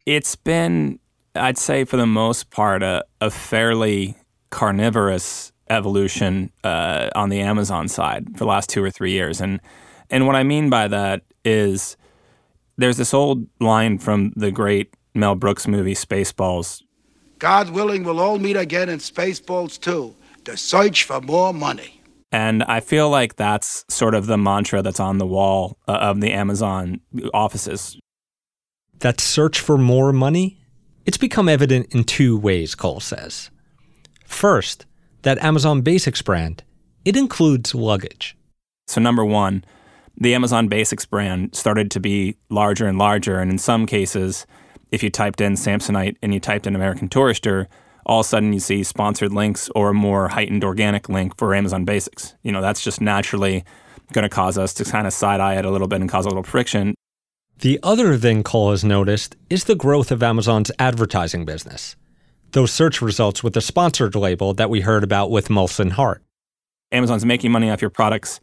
It's 0.06 0.34
been, 0.34 0.98
I'd 1.34 1.58
say, 1.58 1.84
for 1.84 1.98
the 1.98 2.06
most 2.06 2.50
part, 2.50 2.82
a, 2.82 3.04
a 3.20 3.30
fairly 3.30 4.16
carnivorous 4.50 5.52
evolution 5.68 6.50
uh, 6.64 7.10
on 7.14 7.28
the 7.28 7.40
Amazon 7.40 7.88
side 7.88 8.26
for 8.32 8.38
the 8.38 8.46
last 8.46 8.68
two 8.68 8.82
or 8.82 8.90
three 8.90 9.12
years. 9.12 9.40
And, 9.40 9.60
and 10.10 10.26
what 10.26 10.36
I 10.36 10.42
mean 10.42 10.68
by 10.68 10.88
that 10.88 11.22
is 11.44 11.96
there's 12.76 12.96
this 12.96 13.14
old 13.14 13.46
line 13.60 13.98
from 13.98 14.32
the 14.36 14.50
great 14.50 14.94
Mel 15.14 15.34
Brooks 15.34 15.66
movie 15.68 15.94
Spaceballs. 15.94 16.82
God 17.38 17.70
willing, 17.70 18.04
we'll 18.04 18.20
all 18.20 18.38
meet 18.38 18.56
again 18.56 18.88
in 18.88 18.98
Spaceballs 18.98 19.80
2 19.80 20.14
the 20.44 20.56
search 20.56 21.04
for 21.04 21.20
more 21.20 21.52
money. 21.52 22.02
And 22.32 22.62
I 22.64 22.80
feel 22.80 23.10
like 23.10 23.36
that's 23.36 23.84
sort 23.88 24.14
of 24.14 24.26
the 24.26 24.38
mantra 24.38 24.82
that's 24.82 25.00
on 25.00 25.18
the 25.18 25.26
wall 25.26 25.78
uh, 25.88 25.92
of 25.92 26.20
the 26.20 26.32
Amazon 26.32 27.00
offices. 27.34 27.98
That 29.00 29.20
search 29.20 29.60
for 29.60 29.76
more 29.76 30.12
money? 30.12 30.58
It's 31.06 31.16
become 31.16 31.48
evident 31.48 31.94
in 31.94 32.04
two 32.04 32.38
ways, 32.38 32.74
Cole 32.74 33.00
says. 33.00 33.50
First, 34.30 34.86
that 35.22 35.42
Amazon 35.44 35.82
Basics 35.82 36.22
brand, 36.22 36.62
it 37.04 37.16
includes 37.16 37.74
luggage. 37.74 38.36
So, 38.86 39.00
number 39.00 39.24
one, 39.24 39.64
the 40.16 40.34
Amazon 40.34 40.68
Basics 40.68 41.04
brand 41.04 41.54
started 41.54 41.90
to 41.90 42.00
be 42.00 42.36
larger 42.48 42.86
and 42.86 42.96
larger. 42.96 43.38
And 43.38 43.50
in 43.50 43.58
some 43.58 43.84
cases, 43.84 44.46
if 44.90 45.02
you 45.02 45.10
typed 45.10 45.42
in 45.42 45.54
Samsonite 45.54 46.16
and 46.22 46.32
you 46.32 46.40
typed 46.40 46.66
in 46.66 46.74
American 46.74 47.08
Tourister, 47.08 47.66
all 48.06 48.20
of 48.20 48.26
a 48.26 48.28
sudden 48.28 48.52
you 48.54 48.60
see 48.60 48.82
sponsored 48.82 49.32
links 49.32 49.68
or 49.74 49.90
a 49.90 49.94
more 49.94 50.28
heightened 50.28 50.64
organic 50.64 51.08
link 51.08 51.36
for 51.36 51.54
Amazon 51.54 51.84
Basics. 51.84 52.34
You 52.42 52.52
know, 52.52 52.62
that's 52.62 52.82
just 52.82 53.00
naturally 53.00 53.64
going 54.12 54.22
to 54.22 54.30
cause 54.30 54.56
us 54.56 54.72
to 54.74 54.84
kind 54.84 55.06
of 55.06 55.12
side 55.12 55.40
eye 55.40 55.56
it 55.56 55.66
a 55.66 55.70
little 55.70 55.88
bit 55.88 56.00
and 56.00 56.08
cause 56.08 56.24
a 56.24 56.28
little 56.28 56.44
friction. 56.44 56.94
The 57.58 57.78
other 57.82 58.16
thing 58.16 58.42
Cole 58.42 58.70
has 58.70 58.84
noticed 58.84 59.36
is 59.50 59.64
the 59.64 59.74
growth 59.74 60.10
of 60.10 60.22
Amazon's 60.22 60.70
advertising 60.78 61.44
business. 61.44 61.94
Those 62.52 62.72
search 62.72 63.00
results 63.00 63.44
with 63.44 63.54
the 63.54 63.60
sponsored 63.60 64.16
label 64.16 64.54
that 64.54 64.70
we 64.70 64.80
heard 64.80 65.04
about 65.04 65.30
with 65.30 65.48
Molson 65.48 65.92
Hart. 65.92 66.24
Amazon's 66.90 67.24
making 67.24 67.52
money 67.52 67.70
off 67.70 67.80
your 67.80 67.90
products, 67.90 68.40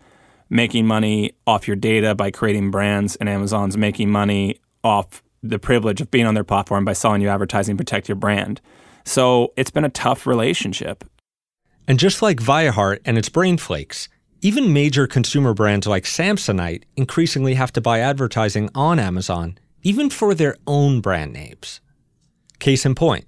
making 0.49 0.87
money 0.87 1.33
off 1.45 1.67
your 1.67 1.75
data 1.75 2.15
by 2.15 2.31
creating 2.31 2.71
brands, 2.71 3.17
and 3.17 3.27
Amazon's 3.27 3.75
making 3.75 4.09
money 4.09 4.61
off 4.81 5.21
the 5.43 5.59
privilege 5.59 5.99
of 5.99 6.09
being 6.09 6.25
on 6.25 6.35
their 6.35 6.45
platform 6.45 6.85
by 6.85 6.93
selling 6.93 7.21
you 7.21 7.27
advertising 7.27 7.75
protect 7.75 8.07
your 8.07 8.15
brand. 8.15 8.61
So 9.03 9.51
it's 9.57 9.71
been 9.71 9.83
a 9.83 9.89
tough 9.89 10.25
relationship. 10.25 11.03
And 11.85 11.99
just 11.99 12.21
like 12.21 12.37
Viahart 12.37 12.99
and 13.03 13.17
its 13.17 13.27
brain 13.27 13.57
flakes, 13.57 14.07
even 14.41 14.71
major 14.71 15.05
consumer 15.05 15.53
brands 15.53 15.85
like 15.85 16.05
Samsonite 16.05 16.83
increasingly 16.95 17.55
have 17.55 17.73
to 17.73 17.81
buy 17.81 17.99
advertising 17.99 18.69
on 18.73 18.99
Amazon, 18.99 19.57
even 19.83 20.09
for 20.09 20.33
their 20.33 20.55
own 20.65 21.01
brand 21.01 21.33
names. 21.33 21.81
Case 22.59 22.85
in 22.85 22.95
point, 22.95 23.25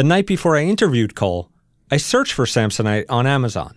the 0.00 0.04
night 0.04 0.24
before 0.26 0.56
I 0.56 0.62
interviewed 0.62 1.14
Cole, 1.14 1.50
I 1.90 1.98
searched 1.98 2.32
for 2.32 2.46
Samsonite 2.46 3.04
on 3.10 3.26
Amazon. 3.26 3.76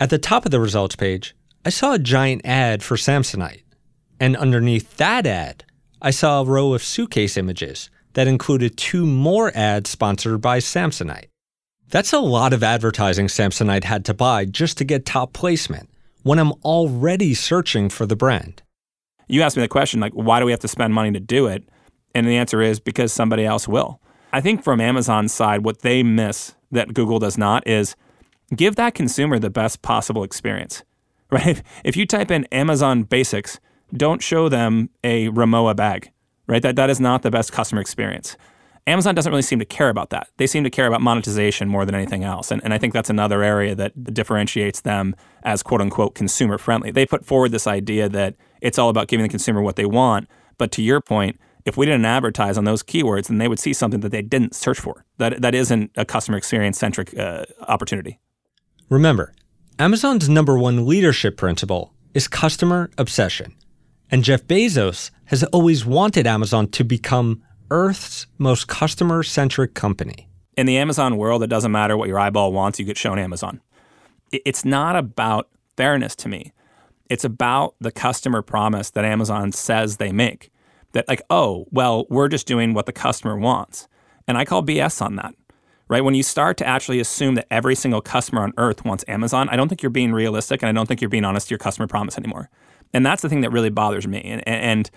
At 0.00 0.08
the 0.08 0.16
top 0.16 0.46
of 0.46 0.52
the 0.52 0.58
results 0.58 0.96
page, 0.96 1.36
I 1.66 1.68
saw 1.68 1.92
a 1.92 1.98
giant 1.98 2.40
ad 2.46 2.82
for 2.82 2.96
Samsonite. 2.96 3.60
And 4.18 4.38
underneath 4.38 4.96
that 4.96 5.26
ad, 5.26 5.66
I 6.00 6.12
saw 6.12 6.40
a 6.40 6.46
row 6.46 6.72
of 6.72 6.82
suitcase 6.82 7.36
images 7.36 7.90
that 8.14 8.26
included 8.26 8.78
two 8.78 9.04
more 9.04 9.52
ads 9.54 9.90
sponsored 9.90 10.40
by 10.40 10.60
Samsonite. 10.60 11.26
That's 11.90 12.14
a 12.14 12.20
lot 12.20 12.54
of 12.54 12.62
advertising 12.62 13.26
Samsonite 13.26 13.84
had 13.84 14.06
to 14.06 14.14
buy 14.14 14.46
just 14.46 14.78
to 14.78 14.84
get 14.86 15.04
top 15.04 15.34
placement 15.34 15.90
when 16.22 16.38
I'm 16.38 16.52
already 16.64 17.34
searching 17.34 17.90
for 17.90 18.06
the 18.06 18.16
brand. 18.16 18.62
You 19.28 19.42
asked 19.42 19.58
me 19.58 19.62
the 19.62 19.68
question, 19.68 20.00
like, 20.00 20.14
why 20.14 20.40
do 20.40 20.46
we 20.46 20.52
have 20.52 20.60
to 20.60 20.68
spend 20.68 20.94
money 20.94 21.12
to 21.12 21.20
do 21.20 21.48
it? 21.48 21.68
And 22.14 22.26
the 22.26 22.38
answer 22.38 22.62
is 22.62 22.80
because 22.80 23.12
somebody 23.12 23.44
else 23.44 23.68
will. 23.68 24.00
I 24.32 24.40
think 24.40 24.62
from 24.62 24.80
Amazon's 24.80 25.32
side, 25.32 25.64
what 25.64 25.80
they 25.80 26.02
miss 26.02 26.54
that 26.70 26.92
Google 26.92 27.18
does 27.18 27.38
not 27.38 27.66
is 27.66 27.96
give 28.54 28.76
that 28.76 28.94
consumer 28.94 29.38
the 29.38 29.50
best 29.50 29.82
possible 29.82 30.22
experience, 30.22 30.82
right? 31.30 31.62
If 31.84 31.96
you 31.96 32.06
type 32.06 32.30
in 32.30 32.44
Amazon 32.46 33.04
basics, 33.04 33.58
don't 33.94 34.22
show 34.22 34.48
them 34.48 34.90
a 35.02 35.28
Rimowa 35.28 35.74
bag, 35.74 36.10
right? 36.46 36.62
That, 36.62 36.76
that 36.76 36.90
is 36.90 37.00
not 37.00 37.22
the 37.22 37.30
best 37.30 37.52
customer 37.52 37.80
experience. 37.80 38.36
Amazon 38.86 39.14
doesn't 39.14 39.30
really 39.30 39.42
seem 39.42 39.58
to 39.58 39.66
care 39.66 39.90
about 39.90 40.08
that. 40.10 40.28
They 40.38 40.46
seem 40.46 40.64
to 40.64 40.70
care 40.70 40.86
about 40.86 41.02
monetization 41.02 41.68
more 41.68 41.84
than 41.84 41.94
anything 41.94 42.24
else. 42.24 42.50
And, 42.50 42.62
and 42.64 42.72
I 42.72 42.78
think 42.78 42.94
that's 42.94 43.10
another 43.10 43.42
area 43.42 43.74
that 43.74 44.14
differentiates 44.14 44.80
them 44.80 45.14
as 45.42 45.62
quote 45.62 45.82
unquote 45.82 46.14
consumer 46.14 46.56
friendly. 46.56 46.90
They 46.90 47.04
put 47.04 47.26
forward 47.26 47.52
this 47.52 47.66
idea 47.66 48.08
that 48.08 48.34
it's 48.62 48.78
all 48.78 48.88
about 48.88 49.08
giving 49.08 49.24
the 49.24 49.28
consumer 49.28 49.60
what 49.60 49.76
they 49.76 49.84
want. 49.84 50.26
But 50.56 50.72
to 50.72 50.82
your 50.82 51.02
point, 51.02 51.38
if 51.68 51.76
we 51.76 51.86
didn't 51.86 52.06
advertise 52.06 52.56
on 52.58 52.64
those 52.64 52.82
keywords, 52.82 53.28
then 53.28 53.38
they 53.38 53.46
would 53.46 53.58
see 53.58 53.72
something 53.72 54.00
that 54.00 54.10
they 54.10 54.22
didn't 54.22 54.54
search 54.54 54.80
for. 54.80 55.04
That, 55.18 55.42
that 55.42 55.54
isn't 55.54 55.92
a 55.96 56.04
customer 56.04 56.38
experience 56.38 56.78
centric 56.78 57.16
uh, 57.16 57.44
opportunity. 57.68 58.18
Remember, 58.88 59.34
Amazon's 59.78 60.28
number 60.28 60.58
one 60.58 60.86
leadership 60.86 61.36
principle 61.36 61.92
is 62.14 62.26
customer 62.26 62.90
obsession. 62.96 63.54
And 64.10 64.24
Jeff 64.24 64.44
Bezos 64.44 65.10
has 65.26 65.44
always 65.44 65.84
wanted 65.84 66.26
Amazon 66.26 66.68
to 66.68 66.84
become 66.84 67.42
Earth's 67.70 68.26
most 68.38 68.66
customer 68.66 69.22
centric 69.22 69.74
company. 69.74 70.28
In 70.56 70.64
the 70.64 70.78
Amazon 70.78 71.18
world, 71.18 71.42
it 71.42 71.48
doesn't 71.48 71.70
matter 71.70 71.96
what 71.96 72.08
your 72.08 72.18
eyeball 72.18 72.52
wants, 72.52 72.78
you 72.78 72.86
get 72.86 72.96
shown 72.96 73.18
Amazon. 73.18 73.60
It's 74.32 74.64
not 74.64 74.96
about 74.96 75.50
fairness 75.76 76.16
to 76.16 76.28
me. 76.28 76.52
It's 77.10 77.24
about 77.24 77.74
the 77.78 77.92
customer 77.92 78.42
promise 78.42 78.90
that 78.90 79.04
Amazon 79.04 79.52
says 79.52 79.98
they 79.98 80.12
make. 80.12 80.50
That, 80.92 81.08
like, 81.08 81.22
oh, 81.30 81.66
well, 81.70 82.06
we're 82.08 82.28
just 82.28 82.46
doing 82.46 82.74
what 82.74 82.86
the 82.86 82.92
customer 82.92 83.36
wants. 83.36 83.88
And 84.26 84.38
I 84.38 84.44
call 84.44 84.62
BS 84.62 85.02
on 85.02 85.16
that, 85.16 85.34
right? 85.88 86.02
When 86.02 86.14
you 86.14 86.22
start 86.22 86.56
to 86.58 86.66
actually 86.66 87.00
assume 87.00 87.34
that 87.34 87.46
every 87.50 87.74
single 87.74 88.00
customer 88.00 88.42
on 88.42 88.52
earth 88.56 88.84
wants 88.84 89.04
Amazon, 89.08 89.48
I 89.50 89.56
don't 89.56 89.68
think 89.68 89.82
you're 89.82 89.90
being 89.90 90.12
realistic 90.12 90.62
and 90.62 90.68
I 90.68 90.72
don't 90.72 90.86
think 90.86 91.00
you're 91.00 91.10
being 91.10 91.24
honest 91.24 91.48
to 91.48 91.52
your 91.52 91.58
customer 91.58 91.86
promise 91.86 92.16
anymore. 92.16 92.50
And 92.92 93.04
that's 93.04 93.22
the 93.22 93.28
thing 93.28 93.42
that 93.42 93.50
really 93.50 93.70
bothers 93.70 94.06
me. 94.06 94.20
And, 94.20 94.46
and 94.46 94.90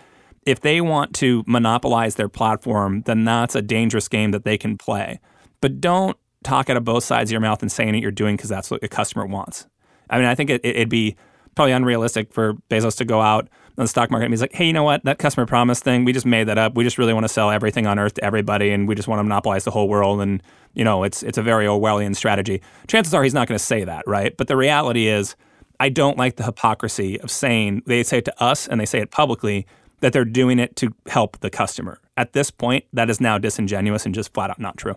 if 0.45 0.61
they 0.61 0.81
want 0.81 1.13
to 1.15 1.43
monopolize 1.45 2.15
their 2.15 2.29
platform, 2.29 3.03
then 3.03 3.25
that's 3.25 3.55
a 3.55 3.61
dangerous 3.61 4.07
game 4.07 4.31
that 4.31 4.43
they 4.43 4.57
can 4.57 4.77
play. 4.77 5.19
But 5.61 5.79
don't 5.79 6.17
talk 6.43 6.69
out 6.69 6.77
of 6.77 6.83
both 6.83 7.03
sides 7.03 7.29
of 7.29 7.33
your 7.33 7.41
mouth 7.41 7.61
and 7.61 7.71
saying 7.71 7.91
that 7.93 7.99
you're 7.99 8.11
doing 8.11 8.35
because 8.35 8.49
that's 8.49 8.71
what 8.71 8.83
a 8.83 8.87
customer 8.87 9.25
wants. 9.25 9.67
I 10.09 10.17
mean, 10.17 10.25
I 10.25 10.35
think 10.35 10.49
it, 10.49 10.77
would 10.77 10.89
be 10.89 11.15
probably 11.55 11.73
unrealistic 11.73 12.33
for 12.33 12.55
Bezos 12.69 12.97
to 12.97 13.05
go 13.05 13.21
out 13.21 13.47
the 13.85 13.89
stock 13.89 14.11
market 14.11 14.25
and 14.25 14.31
be 14.33 14.37
like, 14.37 14.53
hey, 14.53 14.65
you 14.65 14.73
know 14.73 14.83
what? 14.83 15.03
That 15.03 15.19
customer 15.19 15.45
promise 15.45 15.79
thing, 15.79 16.05
we 16.05 16.13
just 16.13 16.25
made 16.25 16.47
that 16.47 16.57
up. 16.57 16.75
We 16.75 16.83
just 16.83 16.97
really 16.97 17.13
want 17.13 17.23
to 17.23 17.29
sell 17.29 17.51
everything 17.51 17.87
on 17.87 17.99
earth 17.99 18.15
to 18.15 18.23
everybody 18.23 18.71
and 18.71 18.87
we 18.87 18.95
just 18.95 19.07
want 19.07 19.19
to 19.19 19.23
monopolize 19.23 19.63
the 19.63 19.71
whole 19.71 19.87
world. 19.87 20.21
And, 20.21 20.41
you 20.73 20.83
know, 20.83 21.03
it's, 21.03 21.23
it's 21.23 21.37
a 21.37 21.43
very 21.43 21.65
Orwellian 21.65 22.15
strategy. 22.15 22.61
Chances 22.87 23.13
are 23.13 23.23
he's 23.23 23.33
not 23.33 23.47
going 23.47 23.57
to 23.57 23.63
say 23.63 23.83
that, 23.83 24.07
right? 24.07 24.35
But 24.35 24.47
the 24.47 24.57
reality 24.57 25.07
is, 25.07 25.35
I 25.79 25.89
don't 25.89 26.15
like 26.15 26.35
the 26.35 26.43
hypocrisy 26.43 27.19
of 27.21 27.31
saying 27.31 27.81
they 27.87 28.03
say 28.03 28.19
it 28.19 28.25
to 28.25 28.43
us 28.43 28.67
and 28.67 28.79
they 28.79 28.85
say 28.85 28.99
it 28.99 29.09
publicly 29.09 29.65
that 30.01 30.13
they're 30.13 30.25
doing 30.25 30.59
it 30.59 30.75
to 30.75 30.93
help 31.07 31.39
the 31.39 31.49
customer. 31.49 31.99
At 32.17 32.33
this 32.33 32.51
point, 32.51 32.85
that 32.93 33.09
is 33.09 33.19
now 33.19 33.39
disingenuous 33.39 34.05
and 34.05 34.13
just 34.13 34.31
flat 34.33 34.51
out 34.51 34.59
not 34.59 34.77
true. 34.77 34.95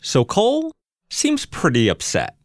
So 0.00 0.24
Cole 0.24 0.70
seems 1.10 1.46
pretty 1.46 1.88
upset. 1.88 2.36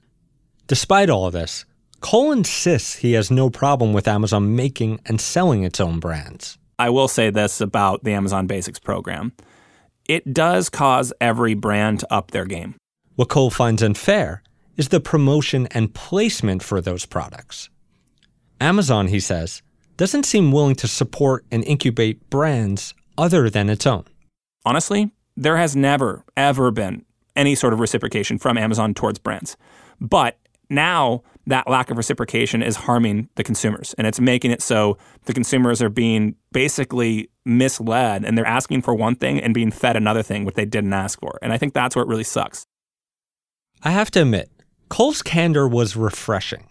Despite 0.65 1.09
all 1.09 1.25
of 1.25 1.33
this, 1.33 1.65
Cole 2.01 2.31
insists 2.31 2.95
he 2.95 3.13
has 3.13 3.29
no 3.29 3.49
problem 3.49 3.93
with 3.93 4.07
Amazon 4.07 4.55
making 4.55 4.99
and 5.05 5.19
selling 5.19 5.63
its 5.63 5.79
own 5.79 5.99
brands. 5.99 6.57
I 6.77 6.89
will 6.89 7.07
say 7.09 7.29
this 7.29 7.59
about 7.59 8.03
the 8.03 8.13
Amazon 8.13 8.47
Basics 8.47 8.79
program 8.79 9.33
it 10.07 10.33
does 10.33 10.69
cause 10.69 11.13
every 11.21 11.53
brand 11.53 11.99
to 11.99 12.11
up 12.11 12.31
their 12.31 12.45
game. 12.45 12.75
What 13.15 13.29
Cole 13.29 13.51
finds 13.51 13.83
unfair 13.83 14.41
is 14.75 14.89
the 14.89 14.99
promotion 14.99 15.67
and 15.67 15.93
placement 15.93 16.63
for 16.63 16.81
those 16.81 17.05
products. 17.05 17.69
Amazon, 18.59 19.09
he 19.09 19.19
says, 19.19 19.61
doesn't 19.97 20.25
seem 20.25 20.51
willing 20.51 20.73
to 20.75 20.87
support 20.87 21.45
and 21.51 21.63
incubate 21.63 22.27
brands 22.31 22.95
other 23.19 23.51
than 23.51 23.69
its 23.69 23.85
own. 23.85 24.05
Honestly, 24.65 25.11
there 25.37 25.57
has 25.57 25.75
never, 25.75 26.25
ever 26.35 26.71
been 26.71 27.05
any 27.35 27.53
sort 27.53 27.73
of 27.73 27.79
reciprocation 27.79 28.39
from 28.39 28.57
Amazon 28.57 28.95
towards 28.95 29.19
brands. 29.19 29.57
But 30.01 30.39
now 30.71 31.21
that 31.49 31.67
lack 31.67 31.89
of 31.89 31.97
reciprocation 31.97 32.61
is 32.61 32.75
harming 32.75 33.27
the 33.35 33.43
consumers 33.43 33.95
and 33.97 34.05
it's 34.05 34.19
making 34.19 34.51
it 34.51 34.61
so 34.61 34.97
the 35.25 35.33
consumers 35.33 35.81
are 35.81 35.89
being 35.89 36.35
basically 36.51 37.29
misled 37.43 38.23
and 38.23 38.37
they're 38.37 38.45
asking 38.45 38.81
for 38.81 38.93
one 38.93 39.15
thing 39.15 39.39
and 39.39 39.53
being 39.53 39.71
fed 39.71 39.95
another 39.95 40.21
thing 40.21 40.45
which 40.45 40.55
they 40.55 40.65
didn't 40.65 40.93
ask 40.93 41.19
for. 41.19 41.39
And 41.41 41.51
I 41.51 41.57
think 41.57 41.73
that's 41.73 41.95
where 41.95 42.03
it 42.03 42.07
really 42.07 42.23
sucks. 42.23 42.65
I 43.83 43.91
have 43.91 44.11
to 44.11 44.21
admit, 44.21 44.49
Cole's 44.89 45.21
candor 45.21 45.67
was 45.67 45.95
refreshing. 45.95 46.67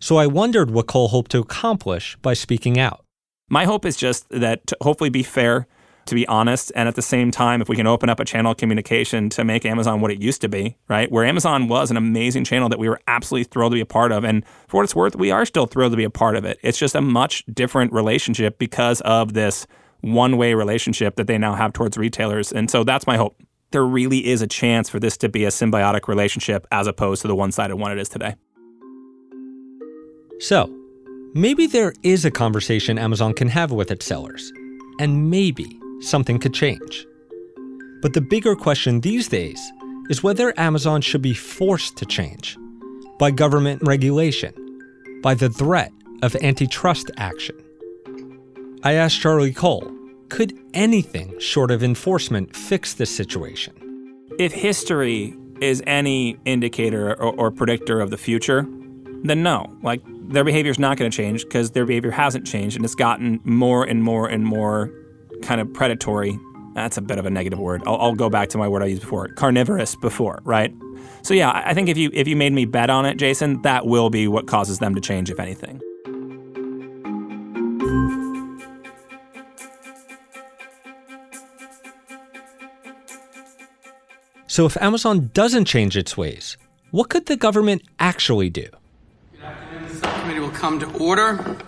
So 0.00 0.16
I 0.16 0.26
wondered 0.26 0.70
what 0.70 0.86
Cole 0.86 1.08
hoped 1.08 1.30
to 1.32 1.38
accomplish 1.38 2.16
by 2.22 2.34
speaking 2.34 2.78
out. 2.78 3.04
My 3.50 3.64
hope 3.64 3.84
is 3.84 3.96
just 3.96 4.28
that 4.30 4.66
to 4.68 4.76
hopefully 4.80 5.10
be 5.10 5.22
fair, 5.22 5.66
to 6.08 6.14
be 6.14 6.26
honest, 6.26 6.72
and 6.74 6.88
at 6.88 6.94
the 6.94 7.02
same 7.02 7.30
time, 7.30 7.60
if 7.60 7.68
we 7.68 7.76
can 7.76 7.86
open 7.86 8.08
up 8.08 8.18
a 8.18 8.24
channel 8.24 8.52
of 8.52 8.58
communication 8.58 9.28
to 9.30 9.44
make 9.44 9.64
Amazon 9.64 10.00
what 10.00 10.10
it 10.10 10.20
used 10.20 10.40
to 10.40 10.48
be, 10.48 10.76
right? 10.88 11.10
Where 11.12 11.24
Amazon 11.24 11.68
was 11.68 11.90
an 11.90 11.96
amazing 11.96 12.44
channel 12.44 12.68
that 12.70 12.78
we 12.78 12.88
were 12.88 13.00
absolutely 13.06 13.44
thrilled 13.44 13.72
to 13.72 13.76
be 13.76 13.80
a 13.80 13.86
part 13.86 14.10
of. 14.10 14.24
And 14.24 14.44
for 14.68 14.78
what 14.78 14.84
it's 14.84 14.96
worth, 14.96 15.16
we 15.16 15.30
are 15.30 15.44
still 15.44 15.66
thrilled 15.66 15.92
to 15.92 15.96
be 15.96 16.04
a 16.04 16.10
part 16.10 16.34
of 16.34 16.44
it. 16.44 16.58
It's 16.62 16.78
just 16.78 16.94
a 16.94 17.00
much 17.00 17.44
different 17.52 17.92
relationship 17.92 18.58
because 18.58 19.00
of 19.02 19.34
this 19.34 19.66
one 20.00 20.36
way 20.36 20.54
relationship 20.54 21.16
that 21.16 21.26
they 21.26 21.38
now 21.38 21.54
have 21.54 21.72
towards 21.72 21.98
retailers. 21.98 22.52
And 22.52 22.70
so 22.70 22.84
that's 22.84 23.06
my 23.06 23.16
hope. 23.16 23.36
There 23.70 23.84
really 23.84 24.26
is 24.26 24.40
a 24.40 24.46
chance 24.46 24.88
for 24.88 24.98
this 24.98 25.18
to 25.18 25.28
be 25.28 25.44
a 25.44 25.48
symbiotic 25.48 26.08
relationship 26.08 26.66
as 26.72 26.86
opposed 26.86 27.20
to 27.22 27.28
the 27.28 27.34
one 27.34 27.52
sided 27.52 27.76
one 27.76 27.92
it 27.92 27.98
is 27.98 28.08
today. 28.08 28.34
So, 30.40 30.74
maybe 31.34 31.66
there 31.66 31.92
is 32.02 32.24
a 32.24 32.30
conversation 32.30 32.96
Amazon 32.96 33.34
can 33.34 33.48
have 33.48 33.72
with 33.72 33.90
its 33.90 34.06
sellers, 34.06 34.52
and 35.00 35.30
maybe 35.30 35.77
something 36.00 36.38
could 36.38 36.54
change. 36.54 37.06
But 38.00 38.14
the 38.14 38.20
bigger 38.20 38.54
question 38.54 39.00
these 39.00 39.28
days 39.28 39.60
is 40.08 40.22
whether 40.22 40.58
Amazon 40.58 41.00
should 41.00 41.22
be 41.22 41.34
forced 41.34 41.96
to 41.98 42.06
change 42.06 42.56
by 43.18 43.30
government 43.30 43.82
regulation, 43.84 44.54
by 45.22 45.34
the 45.34 45.50
threat 45.50 45.92
of 46.22 46.36
antitrust 46.36 47.10
action. 47.16 47.56
I 48.82 48.92
asked 48.92 49.20
Charlie 49.20 49.52
Cole 49.52 49.92
could 50.28 50.58
anything 50.74 51.38
short 51.40 51.70
of 51.70 51.82
enforcement 51.82 52.54
fix 52.54 52.94
this 52.94 53.14
situation? 53.14 53.72
If 54.38 54.52
history 54.52 55.34
is 55.60 55.82
any 55.86 56.38
indicator 56.44 57.10
or, 57.20 57.34
or 57.34 57.50
predictor 57.50 58.00
of 58.00 58.10
the 58.10 58.18
future, 58.18 58.66
then 59.22 59.42
no. 59.42 59.74
Like 59.82 60.02
their 60.28 60.44
behavior 60.44 60.70
is 60.70 60.78
not 60.78 60.98
going 60.98 61.10
to 61.10 61.16
change 61.16 61.44
because 61.44 61.70
their 61.70 61.86
behavior 61.86 62.10
hasn't 62.10 62.46
changed 62.46 62.76
and 62.76 62.84
it's 62.84 62.94
gotten 62.94 63.40
more 63.42 63.84
and 63.84 64.02
more 64.02 64.28
and 64.28 64.44
more 64.44 64.92
kind 65.42 65.60
of 65.60 65.72
predatory 65.72 66.38
that's 66.78 66.96
a 66.96 67.02
bit 67.02 67.18
of 67.18 67.26
a 67.26 67.30
negative 67.30 67.58
word. 67.58 67.82
I'll, 67.86 67.96
I'll 67.96 68.14
go 68.14 68.30
back 68.30 68.50
to 68.50 68.58
my 68.58 68.68
word 68.68 68.82
I 68.82 68.86
used 68.86 69.02
before, 69.02 69.26
carnivorous 69.28 69.96
before, 69.96 70.40
right? 70.44 70.72
So 71.22 71.34
yeah, 71.34 71.50
I 71.50 71.74
think 71.74 71.88
if 71.88 71.96
you 71.96 72.10
if 72.14 72.28
you 72.28 72.36
made 72.36 72.52
me 72.52 72.66
bet 72.66 72.88
on 72.88 73.04
it, 73.04 73.16
Jason, 73.16 73.62
that 73.62 73.86
will 73.86 74.10
be 74.10 74.28
what 74.28 74.46
causes 74.46 74.78
them 74.78 74.94
to 74.94 75.00
change, 75.00 75.28
if 75.28 75.40
anything. 75.40 75.80
So 84.46 84.66
if 84.66 84.76
Amazon 84.80 85.30
doesn't 85.34 85.66
change 85.66 85.96
its 85.96 86.16
ways, 86.16 86.56
what 86.90 87.10
could 87.10 87.26
the 87.26 87.36
government 87.36 87.82
actually 87.98 88.50
do? 88.50 88.66
The 89.40 89.94
Subcommittee 89.94 90.40
will 90.40 90.50
come 90.50 90.78
to 90.80 90.86
order. 90.98 91.58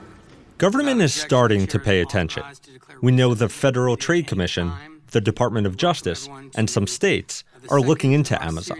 Government 0.60 1.00
is 1.00 1.14
starting 1.14 1.66
to 1.68 1.78
pay 1.78 2.02
attention. 2.02 2.42
We 3.00 3.12
know 3.12 3.32
the 3.32 3.48
Federal 3.48 3.96
Trade 3.96 4.26
Commission, 4.26 4.70
the 5.10 5.22
Department 5.22 5.66
of 5.66 5.78
Justice, 5.78 6.28
and 6.54 6.68
some 6.68 6.86
states 6.86 7.44
are 7.70 7.80
looking 7.80 8.12
into 8.12 8.40
Amazon. 8.44 8.78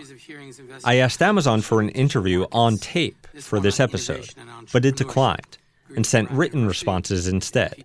I 0.85 0.97
asked 0.97 1.23
Amazon 1.23 1.62
for 1.62 1.81
an 1.81 1.88
interview 1.88 2.45
on 2.53 2.77
tape 2.77 3.27
for 3.38 3.61
this 3.61 3.81
episode, 3.81 4.29
but 4.75 4.85
it 4.85 4.97
declined 4.97 5.57
and 5.97 6.05
sent 6.05 6.31
written 6.31 6.66
responses 6.66 7.27
instead. 7.27 7.83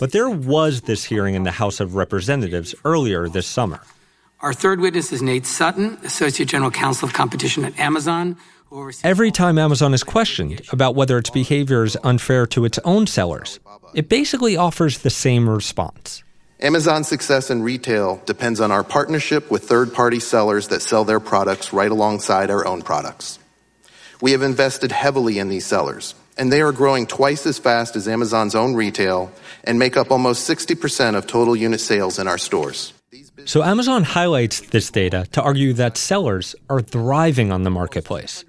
But 0.00 0.12
there 0.12 0.30
was 0.30 0.80
this 0.80 1.04
hearing 1.04 1.34
in 1.34 1.42
the 1.42 1.50
House 1.50 1.80
of 1.80 1.96
Representatives 1.96 2.74
earlier 2.86 3.28
this 3.28 3.46
summer. 3.46 3.82
Our 4.40 4.54
third 4.54 4.80
witness 4.80 5.12
is 5.12 5.20
Nate 5.20 5.44
Sutton, 5.44 5.98
Associate 6.04 6.48
General 6.48 6.70
Counsel 6.70 7.06
of 7.06 7.12
Competition 7.12 7.66
at 7.66 7.78
Amazon. 7.78 8.38
Every 9.04 9.30
time 9.30 9.56
Amazon 9.58 9.94
is 9.94 10.02
questioned 10.02 10.62
about 10.72 10.96
whether 10.96 11.16
its 11.18 11.30
behavior 11.30 11.84
is 11.84 11.96
unfair 12.02 12.46
to 12.48 12.64
its 12.64 12.78
own 12.84 13.06
sellers, 13.06 13.60
it 13.94 14.08
basically 14.08 14.56
offers 14.56 14.98
the 14.98 15.10
same 15.10 15.48
response. 15.48 16.24
Amazon's 16.60 17.06
success 17.06 17.50
in 17.50 17.62
retail 17.62 18.20
depends 18.26 18.60
on 18.60 18.72
our 18.72 18.82
partnership 18.82 19.50
with 19.50 19.64
third 19.64 19.92
party 19.92 20.18
sellers 20.18 20.68
that 20.68 20.82
sell 20.82 21.04
their 21.04 21.20
products 21.20 21.72
right 21.72 21.90
alongside 21.90 22.50
our 22.50 22.66
own 22.66 22.82
products. 22.82 23.38
We 24.20 24.32
have 24.32 24.42
invested 24.42 24.90
heavily 24.90 25.38
in 25.38 25.48
these 25.48 25.66
sellers, 25.66 26.14
and 26.36 26.52
they 26.52 26.62
are 26.62 26.72
growing 26.72 27.06
twice 27.06 27.46
as 27.46 27.58
fast 27.58 27.94
as 27.94 28.08
Amazon's 28.08 28.54
own 28.54 28.74
retail 28.74 29.30
and 29.62 29.78
make 29.78 29.96
up 29.96 30.10
almost 30.10 30.48
60% 30.48 31.16
of 31.16 31.26
total 31.26 31.54
unit 31.54 31.80
sales 31.80 32.18
in 32.18 32.26
our 32.26 32.38
stores. 32.38 32.92
So 33.44 33.62
Amazon 33.62 34.02
highlights 34.02 34.60
this 34.60 34.90
data 34.90 35.26
to 35.32 35.42
argue 35.42 35.74
that 35.74 35.96
sellers 35.96 36.56
are 36.68 36.80
thriving 36.80 37.52
on 37.52 37.62
the 37.62 37.70
marketplace. 37.70 38.44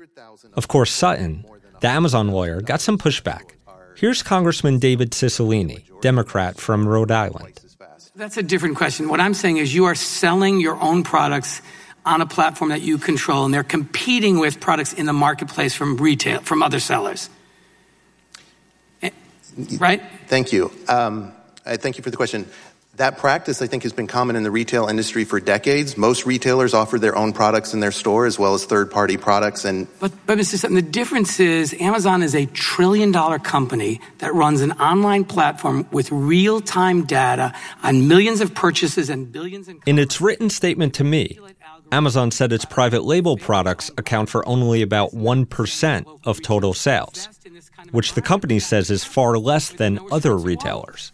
Of 0.55 0.67
course, 0.67 0.91
Sutton, 0.91 1.45
the 1.81 1.87
Amazon 1.87 2.29
lawyer, 2.29 2.61
got 2.61 2.81
some 2.81 2.97
pushback. 2.97 3.51
Here's 3.95 4.23
Congressman 4.23 4.79
David 4.79 5.11
Cicilline, 5.11 5.83
Democrat 6.01 6.57
from 6.57 6.87
Rhode 6.87 7.11
Island. 7.11 7.59
That's 8.15 8.37
a 8.37 8.43
different 8.43 8.77
question. 8.77 9.09
What 9.09 9.19
I'm 9.19 9.33
saying 9.33 9.57
is 9.57 9.73
you 9.75 9.85
are 9.85 9.95
selling 9.95 10.61
your 10.61 10.81
own 10.81 11.03
products 11.03 11.61
on 12.05 12.21
a 12.21 12.25
platform 12.25 12.69
that 12.69 12.81
you 12.81 12.97
control, 12.97 13.45
and 13.45 13.53
they're 13.53 13.63
competing 13.63 14.39
with 14.39 14.59
products 14.59 14.93
in 14.93 15.05
the 15.05 15.13
marketplace 15.13 15.73
from 15.75 15.97
retail, 15.97 16.39
from 16.41 16.63
other 16.63 16.79
sellers. 16.79 17.29
Eh, 19.01 19.09
Right? 19.77 20.01
Thank 20.27 20.53
you. 20.53 20.71
Um, 20.87 21.33
I 21.65 21.77
thank 21.77 21.97
you 21.97 22.03
for 22.03 22.11
the 22.11 22.17
question. 22.17 22.47
That 22.97 23.17
practice, 23.17 23.61
I 23.61 23.67
think, 23.67 23.83
has 23.83 23.91
been 23.91 24.07
common 24.07 24.37
in 24.37 24.43
the 24.43 24.51
retail 24.51 24.87
industry 24.87 25.25
for 25.25 25.41
decades. 25.41 25.97
Most 25.97 26.25
retailers 26.25 26.73
offer 26.73 26.97
their 26.97 27.17
own 27.17 27.33
products 27.33 27.73
in 27.73 27.81
their 27.81 27.91
store 27.91 28.25
as 28.25 28.39
well 28.39 28.53
as 28.53 28.63
third 28.63 28.89
party 28.89 29.17
products. 29.17 29.65
And 29.65 29.87
But, 29.99 30.13
but 30.25 30.37
Mr. 30.37 30.57
Sutton, 30.57 30.77
the 30.77 30.81
difference 30.81 31.39
is 31.41 31.73
Amazon 31.81 32.23
is 32.23 32.33
a 32.33 32.45
trillion 32.45 33.11
dollar 33.11 33.37
company 33.37 33.99
that 34.19 34.33
runs 34.33 34.61
an 34.61 34.71
online 34.73 35.25
platform 35.25 35.85
with 35.91 36.09
real 36.09 36.61
time 36.61 37.03
data 37.03 37.53
on 37.83 38.07
millions 38.07 38.39
of 38.39 38.53
purchases 38.55 39.09
and 39.09 39.29
billions 39.29 39.67
in. 39.67 39.81
In 39.85 39.99
its 39.99 40.21
written 40.21 40.49
statement 40.49 40.93
to 40.93 41.03
me, 41.03 41.37
Amazon 41.91 42.31
said 42.31 42.53
its 42.53 42.63
private 42.63 43.03
label 43.03 43.35
products 43.35 43.91
account 43.97 44.29
for 44.29 44.47
only 44.47 44.81
about 44.81 45.11
1% 45.11 46.19
of 46.23 46.41
total 46.41 46.73
sales, 46.73 47.27
which 47.91 48.13
the 48.13 48.21
company 48.21 48.59
says 48.59 48.89
is 48.89 49.03
far 49.03 49.37
less 49.37 49.69
than 49.69 49.99
other 50.11 50.37
retailers. 50.37 51.11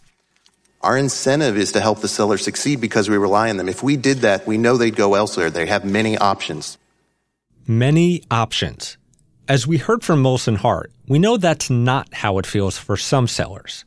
Our 0.82 0.96
incentive 0.96 1.56
is 1.56 1.72
to 1.72 1.80
help 1.80 2.00
the 2.00 2.08
seller 2.08 2.38
succeed 2.38 2.80
because 2.80 3.08
we 3.08 3.16
rely 3.16 3.50
on 3.50 3.56
them. 3.56 3.68
If 3.68 3.82
we 3.82 3.96
did 3.96 4.18
that, 4.18 4.46
we 4.46 4.58
know 4.58 4.76
they'd 4.76 4.96
go 4.96 5.14
elsewhere. 5.14 5.50
They 5.50 5.66
have 5.66 5.84
many 5.84 6.18
options. 6.18 6.78
Many 7.66 8.24
options. 8.30 8.96
As 9.48 9.66
we 9.66 9.76
heard 9.76 10.02
from 10.02 10.22
Molson 10.22 10.56
Hart, 10.56 10.92
we 11.06 11.18
know 11.18 11.36
that's 11.36 11.70
not 11.70 12.12
how 12.14 12.38
it 12.38 12.46
feels 12.46 12.78
for 12.78 12.96
some 12.96 13.28
sellers. 13.28 13.84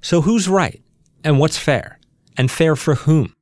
So 0.00 0.22
who's 0.22 0.48
right? 0.48 0.82
And 1.24 1.38
what's 1.38 1.58
fair? 1.58 1.98
And 2.36 2.50
fair 2.50 2.76
for 2.76 2.94
whom? 2.94 3.34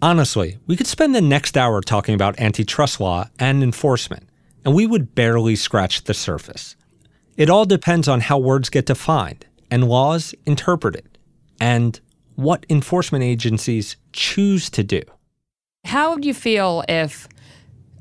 Honestly, 0.00 0.58
we 0.66 0.76
could 0.76 0.86
spend 0.86 1.14
the 1.14 1.20
next 1.20 1.56
hour 1.56 1.80
talking 1.80 2.14
about 2.14 2.38
antitrust 2.40 3.00
law 3.00 3.28
and 3.38 3.62
enforcement, 3.62 4.28
and 4.64 4.74
we 4.74 4.86
would 4.86 5.14
barely 5.14 5.56
scratch 5.56 6.04
the 6.04 6.14
surface. 6.14 6.76
It 7.36 7.50
all 7.50 7.64
depends 7.64 8.08
on 8.08 8.20
how 8.20 8.38
words 8.38 8.70
get 8.70 8.86
defined 8.86 9.46
and 9.70 9.88
laws 9.88 10.34
interpreted, 10.46 11.17
and 11.60 12.00
what 12.34 12.64
enforcement 12.70 13.24
agencies 13.24 13.96
choose 14.12 14.70
to 14.70 14.84
do. 14.84 15.02
How 15.84 16.14
would 16.14 16.24
you 16.24 16.34
feel 16.34 16.84
if 16.88 17.28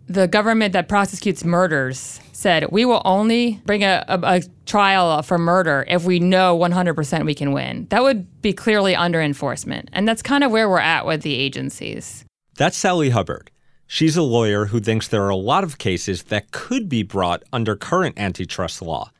the 0.07 0.27
government 0.27 0.73
that 0.73 0.87
prosecutes 0.87 1.43
murders 1.43 2.19
said, 2.33 2.71
we 2.71 2.85
will 2.85 3.01
only 3.03 3.59
bring 3.65 3.83
a, 3.83 4.05
a, 4.07 4.19
a 4.23 4.41
trial 4.65 5.21
for 5.23 5.37
murder 5.37 5.85
if 5.87 6.05
we 6.05 6.19
know 6.19 6.57
100% 6.57 7.25
we 7.25 7.33
can 7.33 7.51
win? 7.51 7.87
That 7.89 8.03
would 8.03 8.41
be 8.41 8.53
clearly 8.53 8.95
under 8.95 9.21
enforcement. 9.21 9.89
And 9.91 10.07
that's 10.07 10.21
kind 10.21 10.43
of 10.43 10.51
where 10.51 10.69
we're 10.69 10.79
at 10.79 11.05
with 11.05 11.23
the 11.23 11.33
agencies. 11.33 12.23
That's 12.57 12.77
Sally 12.77 13.09
Hubbard. 13.09 13.49
She's 13.87 14.17
a 14.17 14.21
lawyer 14.21 14.65
who 14.65 14.79
thinks 14.79 15.07
there 15.07 15.23
are 15.23 15.29
a 15.29 15.35
lot 15.35 15.63
of 15.63 15.77
cases 15.77 16.23
that 16.23 16.51
could 16.51 16.89
be 16.89 17.03
brought 17.03 17.43
under 17.53 17.75
current 17.75 18.19
antitrust 18.19 18.81
law, 18.81 19.11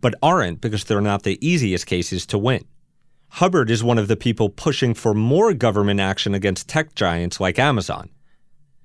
but 0.00 0.14
aren't 0.22 0.60
because 0.60 0.84
they're 0.84 1.00
not 1.00 1.22
the 1.22 1.38
easiest 1.46 1.86
cases 1.86 2.24
to 2.26 2.38
win. 2.38 2.64
Hubbard 3.38 3.68
is 3.68 3.82
one 3.82 3.98
of 3.98 4.06
the 4.06 4.14
people 4.14 4.48
pushing 4.48 4.94
for 4.94 5.12
more 5.12 5.52
government 5.54 5.98
action 5.98 6.34
against 6.34 6.68
tech 6.68 6.94
giants 6.94 7.40
like 7.40 7.58
Amazon. 7.58 8.08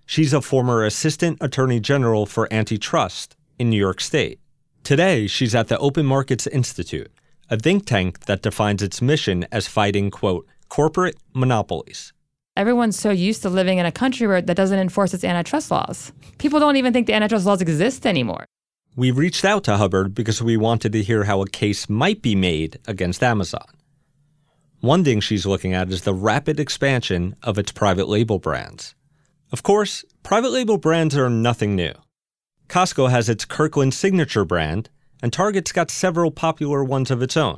She's 0.08 0.34
a 0.34 0.42
former 0.42 0.84
assistant 0.84 1.38
attorney 1.40 1.80
general 1.80 2.26
for 2.26 2.52
antitrust 2.52 3.36
in 3.60 3.70
New 3.70 3.78
York 3.78 4.02
State. 4.02 4.40
Today, 4.84 5.28
she's 5.28 5.54
at 5.54 5.68
the 5.68 5.78
Open 5.78 6.04
Markets 6.04 6.48
Institute, 6.48 7.12
a 7.52 7.58
think 7.58 7.86
tank 7.86 8.26
that 8.26 8.42
defines 8.42 8.82
its 8.82 9.04
mission 9.04 9.46
as 9.52 9.68
fighting, 9.68 10.10
quote, 10.10 10.48
corporate 10.68 11.18
monopolies. 11.36 12.12
Everyone's 12.58 12.98
so 12.98 13.12
used 13.12 13.44
to 13.44 13.50
living 13.50 13.78
in 13.78 13.86
a 13.86 13.92
country 13.92 14.26
where 14.26 14.42
that 14.42 14.58
doesn't 14.58 14.80
enforce 14.80 15.14
its 15.14 15.24
antitrust 15.24 15.70
laws. 15.70 16.12
People 16.40 16.60
don't 16.60 16.76
even 16.76 16.92
think 16.92 17.06
the 17.06 17.14
antitrust 17.14 17.46
laws 17.46 17.62
exist 17.62 18.08
anymore. 18.08 18.46
We 18.96 19.12
reached 19.12 19.46
out 19.46 19.64
to 19.66 19.78
Hubbard 19.78 20.16
because 20.16 20.42
we 20.42 20.58
wanted 20.58 20.92
to 20.94 21.04
hear 21.04 21.26
how 21.26 21.44
a 21.44 21.48
case 21.48 21.88
might 21.88 22.24
be 22.24 22.34
made 22.34 22.80
against 22.88 23.22
Amazon. 23.22 23.68
One 24.82 25.04
thing 25.04 25.20
she's 25.20 25.46
looking 25.46 25.74
at 25.74 25.90
is 25.90 26.04
the 26.04 26.14
rapid 26.14 26.58
expansion 26.58 27.36
of 27.44 27.58
its 27.58 27.72
private 27.72 28.08
label 28.08 28.40
brands. 28.40 28.96
Of 29.52 29.62
course, 29.62 30.06
private 30.24 30.52
label 30.52 30.78
brands 30.78 31.18
are 31.18 31.30
nothing 31.30 31.76
new. 31.76 31.92
Costco 32.70 33.10
has 33.10 33.28
its 33.28 33.44
Kirkland 33.44 33.94
Signature 33.94 34.46
brand, 34.46 34.90
and 35.22 35.34
Target's 35.34 35.74
got 35.74 35.92
several 35.92 36.32
popular 36.32 36.82
ones 36.82 37.12
of 37.12 37.22
its 37.22 37.36
own, 37.36 37.58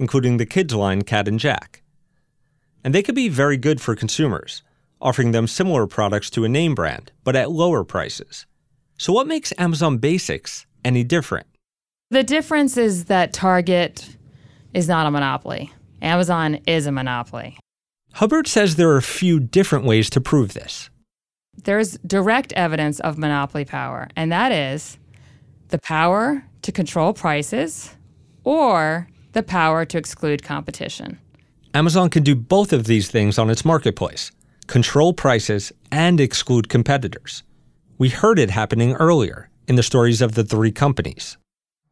including 0.00 0.38
the 0.38 0.46
kids 0.46 0.74
line 0.74 1.02
Cat 1.02 1.28
and 1.28 1.38
Jack. 1.38 1.82
And 2.82 2.92
they 2.92 3.02
could 3.02 3.14
be 3.14 3.28
very 3.28 3.56
good 3.56 3.80
for 3.80 3.94
consumers, 3.94 4.64
offering 5.00 5.30
them 5.30 5.46
similar 5.46 5.86
products 5.86 6.30
to 6.30 6.44
a 6.44 6.48
name 6.48 6.74
brand, 6.74 7.12
but 7.22 7.36
at 7.36 7.52
lower 7.52 7.84
prices. 7.84 8.44
So, 8.98 9.12
what 9.12 9.28
makes 9.28 9.52
Amazon 9.56 9.98
Basics 9.98 10.66
any 10.84 11.04
different? 11.04 11.46
The 12.10 12.24
difference 12.24 12.76
is 12.76 13.04
that 13.04 13.32
Target 13.32 14.16
is 14.74 14.88
not 14.88 15.06
a 15.06 15.12
monopoly. 15.12 15.72
Amazon 16.02 16.54
is 16.66 16.86
a 16.86 16.92
monopoly. 16.92 17.58
Hubbard 18.14 18.46
says 18.46 18.76
there 18.76 18.90
are 18.90 18.96
a 18.96 19.02
few 19.02 19.40
different 19.40 19.84
ways 19.84 20.08
to 20.10 20.20
prove 20.20 20.54
this. 20.54 20.90
There's 21.64 21.98
direct 21.98 22.52
evidence 22.52 23.00
of 23.00 23.18
monopoly 23.18 23.64
power, 23.64 24.08
and 24.16 24.30
that 24.32 24.52
is 24.52 24.98
the 25.68 25.78
power 25.78 26.44
to 26.62 26.72
control 26.72 27.12
prices 27.12 27.94
or 28.44 29.08
the 29.32 29.42
power 29.42 29.84
to 29.84 29.98
exclude 29.98 30.42
competition. 30.42 31.18
Amazon 31.74 32.08
can 32.08 32.22
do 32.22 32.34
both 32.34 32.72
of 32.72 32.84
these 32.84 33.10
things 33.10 33.38
on 33.38 33.50
its 33.50 33.64
marketplace 33.64 34.30
control 34.66 35.12
prices 35.12 35.72
and 35.92 36.20
exclude 36.20 36.68
competitors. 36.68 37.42
We 37.98 38.08
heard 38.08 38.38
it 38.38 38.50
happening 38.50 38.94
earlier 38.94 39.48
in 39.68 39.76
the 39.76 39.82
stories 39.82 40.20
of 40.20 40.34
the 40.34 40.42
three 40.42 40.72
companies. 40.72 41.36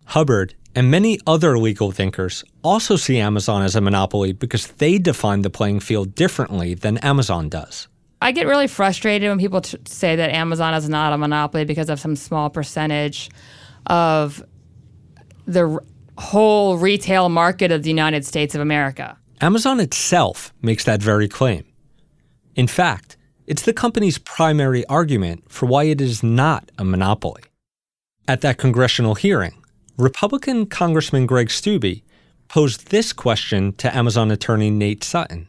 Hubbard 0.07 0.55
and 0.75 0.91
many 0.91 1.19
other 1.27 1.59
legal 1.59 1.93
thinkers 1.93 2.45
also 2.63 2.97
see 2.97 3.19
Amazon 3.19 3.63
as 3.63 3.77
a 3.77 3.81
monopoly 3.81 4.33
because 4.33 4.67
they 4.69 4.99
define 4.99 5.43
the 5.43 5.51
playing 5.51 5.81
field 5.81 6.15
differently 6.15 6.75
than 6.75 6.99
Amazon 6.99 7.49
does. 7.49 7.89
I 8.21 8.33
get 8.33 8.47
really 8.47 8.69
frustrated 8.69 9.29
when 9.29 9.39
people 9.39 9.61
t- 9.61 9.79
say 9.87 10.17
that 10.17 10.31
Amazon 10.31 10.75
is 10.75 10.89
not 10.89 11.13
a 11.13 11.19
monopoly 11.19 11.65
because 11.65 11.91
of 11.91 12.01
some 12.01 12.17
small 12.17 12.49
percentage 12.51 13.31
of 13.87 14.43
the 15.47 15.69
r- 15.69 15.83
whole 16.17 16.79
retail 16.79 17.29
market 17.29 17.71
of 17.71 17.83
the 17.83 17.91
United 17.91 18.25
States 18.25 18.55
of 18.55 18.61
America. 18.61 19.19
Amazon 19.41 19.79
itself 19.79 20.55
makes 20.63 20.85
that 20.85 21.03
very 21.03 21.29
claim. 21.29 21.65
In 22.55 22.67
fact, 22.67 23.17
it's 23.47 23.63
the 23.63 23.73
company's 23.75 24.17
primary 24.17 24.87
argument 24.87 25.45
for 25.51 25.67
why 25.67 25.85
it 25.85 26.01
is 26.01 26.23
not 26.23 26.71
a 26.79 26.85
monopoly. 26.85 27.43
At 28.27 28.41
that 28.41 28.57
congressional 28.57 29.17
hearing, 29.17 29.63
Republican 29.97 30.67
Congressman 30.67 31.25
Greg 31.25 31.49
Steube 31.49 32.03
posed 32.49 32.91
this 32.91 33.13
question 33.13 33.73
to 33.75 33.95
Amazon 33.97 34.31
attorney 34.33 34.69
Nate 34.69 35.05
Sutton. 35.05 35.49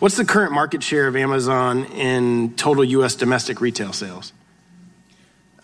What's 0.00 0.16
the 0.16 0.24
current 0.24 0.52
market 0.52 0.82
share 0.82 1.06
of 1.06 1.16
Amazon 1.16 1.84
in 1.86 2.54
total 2.56 2.84
U.S. 2.84 3.14
domestic 3.14 3.60
retail 3.60 3.92
sales? 3.92 4.32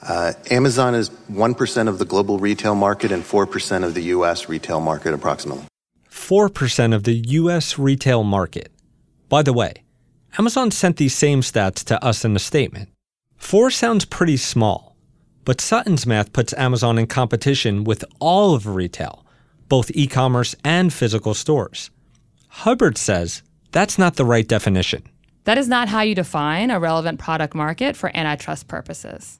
Uh, 0.03 0.33
Amazon 0.51 0.95
is 0.95 1.11
1% 1.11 1.89
of 1.89 1.99
the 1.99 2.05
global 2.05 2.39
retail 2.39 2.75
market 2.75 3.13
and 3.13 3.23
4% 3.23 3.85
of 3.85 3.95
the 3.95 4.03
U.S. 4.03 4.49
retail 4.49 4.81
market, 4.81 5.13
approximately. 5.13 5.65
4% 6.11 6.95
of 6.95 7.05
the 7.05 7.15
U.S. 7.15 7.79
retail 7.79 8.23
market. 8.23 8.73
By 9.29 9.43
the 9.43 9.53
way, 9.53 9.83
Amazon 10.39 10.71
sent 10.71 10.97
these 10.97 11.15
same 11.15 11.41
stats 11.41 11.83
to 11.85 12.03
us 12.05 12.25
in 12.25 12.37
a 12.37 12.39
statement. 12.39 12.91
4 13.37 13.71
sounds 13.71 14.05
pretty 14.05 14.37
small, 14.37 14.86
but 15.47 15.61
Sutton's 15.61 16.07
math 16.07 16.33
puts 16.35 16.53
Amazon 16.55 16.99
in 16.99 17.07
competition 17.07 17.85
with 17.85 18.05
all 18.21 18.55
of 18.55 18.67
retail, 18.67 19.25
both 19.69 19.91
e 19.95 20.07
commerce 20.07 20.55
and 20.65 20.93
physical 20.93 21.33
stores. 21.33 21.91
Hubbard 22.49 22.99
says 22.99 23.43
that's 23.71 23.97
not 23.97 24.17
the 24.17 24.25
right 24.25 24.47
definition. 24.47 25.05
That 25.45 25.57
is 25.57 25.69
not 25.69 25.89
how 25.89 26.01
you 26.01 26.17
define 26.17 26.73
a 26.73 26.81
relevant 26.81 27.21
product 27.21 27.55
market 27.55 27.97
for 27.97 28.15
antitrust 28.15 28.67
purposes. 28.67 29.39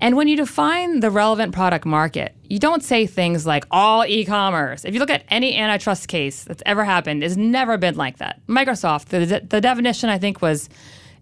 And 0.00 0.16
when 0.16 0.28
you 0.28 0.36
define 0.36 1.00
the 1.00 1.10
relevant 1.10 1.52
product 1.52 1.84
market, 1.84 2.36
you 2.44 2.60
don't 2.60 2.84
say 2.84 3.06
things 3.06 3.44
like 3.44 3.64
all 3.70 4.04
e 4.04 4.24
commerce. 4.24 4.84
If 4.84 4.94
you 4.94 5.00
look 5.00 5.10
at 5.10 5.24
any 5.28 5.56
antitrust 5.56 6.06
case 6.06 6.44
that's 6.44 6.62
ever 6.66 6.84
happened, 6.84 7.24
it's 7.24 7.36
never 7.36 7.78
been 7.78 7.96
like 7.96 8.18
that. 8.18 8.40
Microsoft, 8.46 9.06
the, 9.06 9.40
the 9.40 9.60
definition 9.60 10.08
I 10.08 10.18
think 10.18 10.40
was 10.40 10.68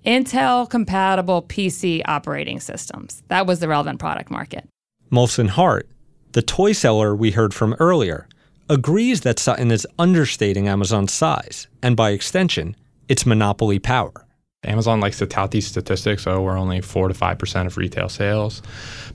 Intel 0.07 0.68
compatible 0.68 1.42
PC 1.42 2.01
operating 2.07 2.59
systems. 2.59 3.22
That 3.28 3.46
was 3.46 3.61
the 3.61 3.68
relevant 3.68 3.98
product 3.98 4.30
market. 4.30 4.66
Molson 5.12 5.48
Hart, 5.48 5.88
the 6.32 6.40
toy 6.42 6.72
seller 6.72 7.14
we 7.14 7.32
heard 7.32 7.53
from 7.53 7.74
earlier, 7.78 8.26
agrees 8.70 9.22
that 9.22 9.38
Sutton 9.38 9.70
is 9.70 9.86
understating 9.98 10.68
Amazon's 10.68 11.12
size 11.12 11.66
and, 11.82 11.96
by 11.96 12.11
extension, 12.11 12.76
its 13.09 13.26
monopoly 13.26 13.78
power. 13.78 14.26
Amazon 14.64 15.01
likes 15.01 15.18
to 15.18 15.26
tout 15.26 15.51
these 15.51 15.66
statistics. 15.66 16.22
So 16.22 16.40
we're 16.42 16.57
only 16.57 16.80
four 16.80 17.09
to 17.09 17.14
five 17.14 17.38
percent 17.38 17.66
of 17.66 17.76
retail 17.76 18.09
sales, 18.09 18.62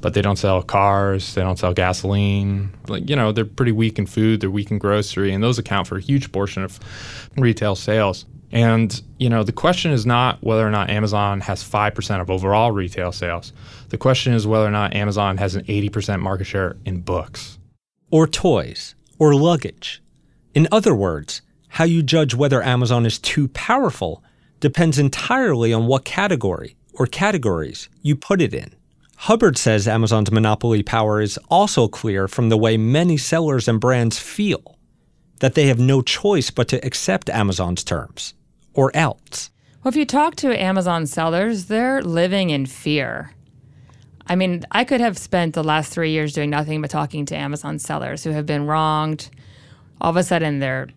but 0.01 0.13
they 0.13 0.21
don't 0.21 0.38
sell 0.38 0.61
cars. 0.63 1.36
They 1.36 1.41
don't 1.41 1.57
sell 1.57 1.73
gasoline. 1.73 2.71
Like 2.88 3.09
you 3.09 3.15
know, 3.15 3.31
they're 3.31 3.45
pretty 3.45 3.71
weak 3.71 3.99
in 3.99 4.07
food. 4.07 4.41
They're 4.41 4.49
weak 4.51 4.71
in 4.71 4.79
grocery, 4.79 5.31
and 5.33 5.43
those 5.43 5.59
account 5.59 5.88
for 5.88 5.97
a 5.97 6.01
huge 6.01 6.31
portion 6.31 6.63
of 6.63 6.79
retail 7.38 7.75
sales. 7.75 8.25
And 8.51 9.01
you 9.17 9.29
know, 9.29 9.43
the 9.43 9.51
question 9.51 9.91
is 9.91 10.05
not 10.05 10.43
whether 10.43 10.65
or 10.65 10.71
not 10.71 10.89
Amazon 10.89 11.41
has 11.41 11.63
five 11.63 11.93
percent 11.93 12.21
of 12.21 12.29
overall 12.29 12.71
retail 12.71 13.11
sales. 13.11 13.53
The 13.89 13.97
question 13.97 14.33
is 14.33 14.47
whether 14.47 14.65
or 14.65 14.71
not 14.71 14.95
Amazon 14.95 15.37
has 15.37 15.55
an 15.55 15.65
eighty 15.67 15.89
percent 15.89 16.21
market 16.21 16.45
share 16.45 16.77
in 16.85 17.01
books, 17.01 17.59
or 18.11 18.27
toys, 18.27 18.95
or 19.19 19.35
luggage. 19.35 20.01
In 20.53 20.67
other 20.71 20.95
words, 20.95 21.41
how 21.67 21.83
you 21.83 22.01
judge 22.01 22.33
whether 22.33 22.63
Amazon 22.63 23.05
is 23.05 23.19
too 23.19 23.49
powerful 23.49 24.23
depends 24.61 24.97
entirely 24.97 25.73
on 25.73 25.87
what 25.87 26.05
category 26.05 26.77
or 26.93 27.05
categories 27.05 27.89
you 28.01 28.15
put 28.15 28.41
it 28.41 28.53
in. 28.53 28.73
Hubbard 29.17 29.57
says 29.57 29.87
Amazon's 29.87 30.31
monopoly 30.31 30.83
power 30.83 31.19
is 31.19 31.37
also 31.49 31.87
clear 31.87 32.27
from 32.27 32.49
the 32.49 32.57
way 32.57 32.77
many 32.77 33.17
sellers 33.17 33.67
and 33.67 33.79
brands 33.81 34.17
feel 34.19 34.74
that 35.39 35.53
they 35.53 35.67
have 35.67 35.79
no 35.79 36.01
choice 36.01 36.49
but 36.49 36.67
to 36.69 36.86
accept 36.86 37.29
Amazon's 37.29 37.83
terms, 37.83 38.33
or 38.73 38.95
else. 38.95 39.49
Well, 39.83 39.89
if 39.89 39.95
you 39.95 40.05
talk 40.05 40.36
to 40.38 40.59
Amazon 40.59 41.05
sellers, 41.05 41.65
they're 41.65 42.01
living 42.01 42.49
in 42.49 42.65
fear. 42.65 43.31
I 44.27 44.36
mean, 44.36 44.63
I 44.71 44.83
could 44.83 45.01
have 45.01 45.17
spent 45.17 45.53
the 45.53 45.63
last 45.63 45.93
three 45.93 46.11
years 46.11 46.33
doing 46.33 46.49
nothing 46.49 46.81
but 46.81 46.89
talking 46.89 47.25
to 47.27 47.36
Amazon 47.36 47.77
sellers 47.77 48.23
who 48.23 48.31
have 48.31 48.45
been 48.45 48.65
wronged. 48.65 49.29
All 50.01 50.09
of 50.09 50.17
a 50.17 50.23
sudden, 50.23 50.59
they're 50.59 50.88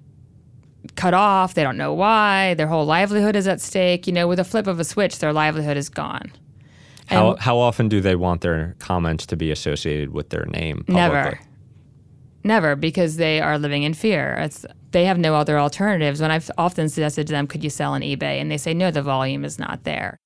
cut 0.94 1.12
off. 1.12 1.54
They 1.54 1.62
don't 1.62 1.76
know 1.76 1.92
why. 1.92 2.54
Their 2.54 2.66
whole 2.66 2.86
livelihood 2.86 3.36
is 3.36 3.46
at 3.46 3.60
stake. 3.60 4.06
You 4.06 4.12
know, 4.14 4.26
with 4.26 4.38
a 4.38 4.44
flip 4.44 4.66
of 4.66 4.80
a 4.80 4.84
switch, 4.84 5.18
their 5.18 5.32
livelihood 5.32 5.76
is 5.76 5.88
gone. 5.88 6.32
How, 7.06 7.36
how 7.36 7.58
often 7.58 7.88
do 7.88 8.00
they 8.00 8.16
want 8.16 8.42
their 8.42 8.76
comments 8.78 9.24
to 9.26 9.36
be 9.36 9.50
associated 9.50 10.12
with 10.12 10.28
their 10.30 10.44
name? 10.46 10.84
Publicly? 10.86 10.94
Never. 10.94 11.40
Never, 12.48 12.76
because 12.76 13.16
they 13.16 13.42
are 13.42 13.58
living 13.58 13.82
in 13.82 13.92
fear. 13.92 14.34
It's, 14.40 14.64
they 14.92 15.04
have 15.04 15.18
no 15.18 15.34
other 15.34 15.58
alternatives. 15.58 16.22
When 16.22 16.30
I've 16.30 16.50
often 16.56 16.88
suggested 16.88 17.26
to 17.26 17.34
them, 17.34 17.46
could 17.46 17.62
you 17.62 17.68
sell 17.68 17.92
on 17.92 18.00
eBay? 18.00 18.40
And 18.40 18.50
they 18.50 18.56
say, 18.56 18.72
no, 18.72 18.90
the 18.90 19.02
volume 19.02 19.44
is 19.44 19.58
not 19.58 19.84
there. 19.84 20.16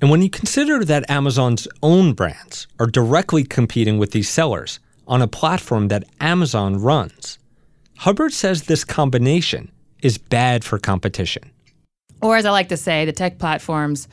And 0.00 0.10
when 0.10 0.22
you 0.22 0.30
consider 0.30 0.82
that 0.82 1.10
Amazon's 1.10 1.68
own 1.82 2.14
brands 2.14 2.66
are 2.80 2.86
directly 2.86 3.44
competing 3.44 3.98
with 3.98 4.12
these 4.12 4.30
sellers 4.30 4.80
on 5.06 5.20
a 5.20 5.28
platform 5.28 5.88
that 5.88 6.04
Amazon 6.20 6.78
runs, 6.78 7.38
Hubbard 7.98 8.32
says 8.32 8.62
this 8.62 8.82
combination 8.82 9.70
is 10.02 10.16
bad 10.16 10.64
for 10.64 10.78
competition. 10.78 11.50
Or, 12.22 12.38
as 12.38 12.46
I 12.46 12.50
like 12.50 12.70
to 12.70 12.78
say, 12.78 13.04
the 13.04 13.12
tech 13.12 13.38
platforms 13.38 14.08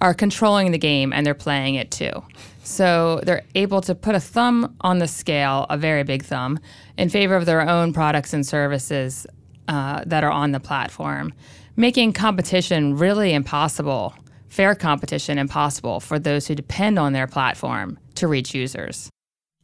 are 0.00 0.14
controlling 0.14 0.70
the 0.70 0.78
game 0.78 1.12
and 1.12 1.26
they're 1.26 1.34
playing 1.34 1.74
it 1.74 1.90
too. 1.90 2.22
So 2.66 3.20
they're 3.22 3.44
able 3.54 3.80
to 3.82 3.94
put 3.94 4.16
a 4.16 4.20
thumb 4.20 4.74
on 4.80 4.98
the 4.98 5.06
scale, 5.06 5.66
a 5.70 5.78
very 5.78 6.02
big 6.02 6.24
thumb, 6.24 6.58
in 6.98 7.08
favor 7.08 7.36
of 7.36 7.46
their 7.46 7.60
own 7.60 7.92
products 7.92 8.32
and 8.32 8.44
services 8.44 9.24
uh, 9.68 10.02
that 10.04 10.24
are 10.24 10.32
on 10.32 10.50
the 10.50 10.58
platform, 10.58 11.32
making 11.76 12.12
competition 12.12 12.96
really 12.96 13.32
impossible, 13.32 14.16
fair 14.48 14.74
competition 14.74 15.38
impossible 15.38 16.00
for 16.00 16.18
those 16.18 16.48
who 16.48 16.56
depend 16.56 16.98
on 16.98 17.12
their 17.12 17.28
platform 17.28 18.00
to 18.16 18.26
reach 18.26 18.52
users. 18.52 19.10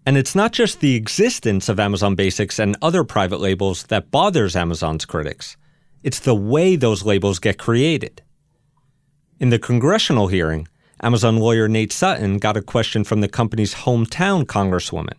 And 0.06 0.16
it's 0.16 0.36
not 0.36 0.52
just 0.52 0.78
the 0.78 0.94
existence 0.94 1.68
of 1.68 1.80
Amazon 1.80 2.14
Basics 2.14 2.60
and 2.60 2.76
other 2.82 3.02
private 3.02 3.40
labels 3.40 3.82
that 3.84 4.12
bothers 4.12 4.54
Amazon's 4.54 5.06
critics, 5.06 5.56
it's 6.04 6.20
the 6.20 6.36
way 6.36 6.76
those 6.76 7.04
labels 7.04 7.40
get 7.40 7.58
created. 7.58 8.22
In 9.40 9.50
the 9.50 9.58
congressional 9.58 10.28
hearing, 10.28 10.68
Amazon 11.02 11.38
lawyer 11.38 11.68
Nate 11.68 11.92
Sutton 11.92 12.38
got 12.38 12.56
a 12.56 12.62
question 12.62 13.02
from 13.02 13.20
the 13.20 13.28
company's 13.28 13.74
hometown 13.74 14.44
congresswoman. 14.44 15.16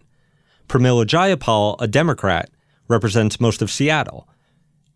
Pramila 0.69 1.05
Jayapal, 1.05 1.75
a 1.79 1.87
Democrat, 1.87 2.49
represents 2.87 3.39
most 3.39 3.61
of 3.61 3.69
Seattle. 3.69 4.27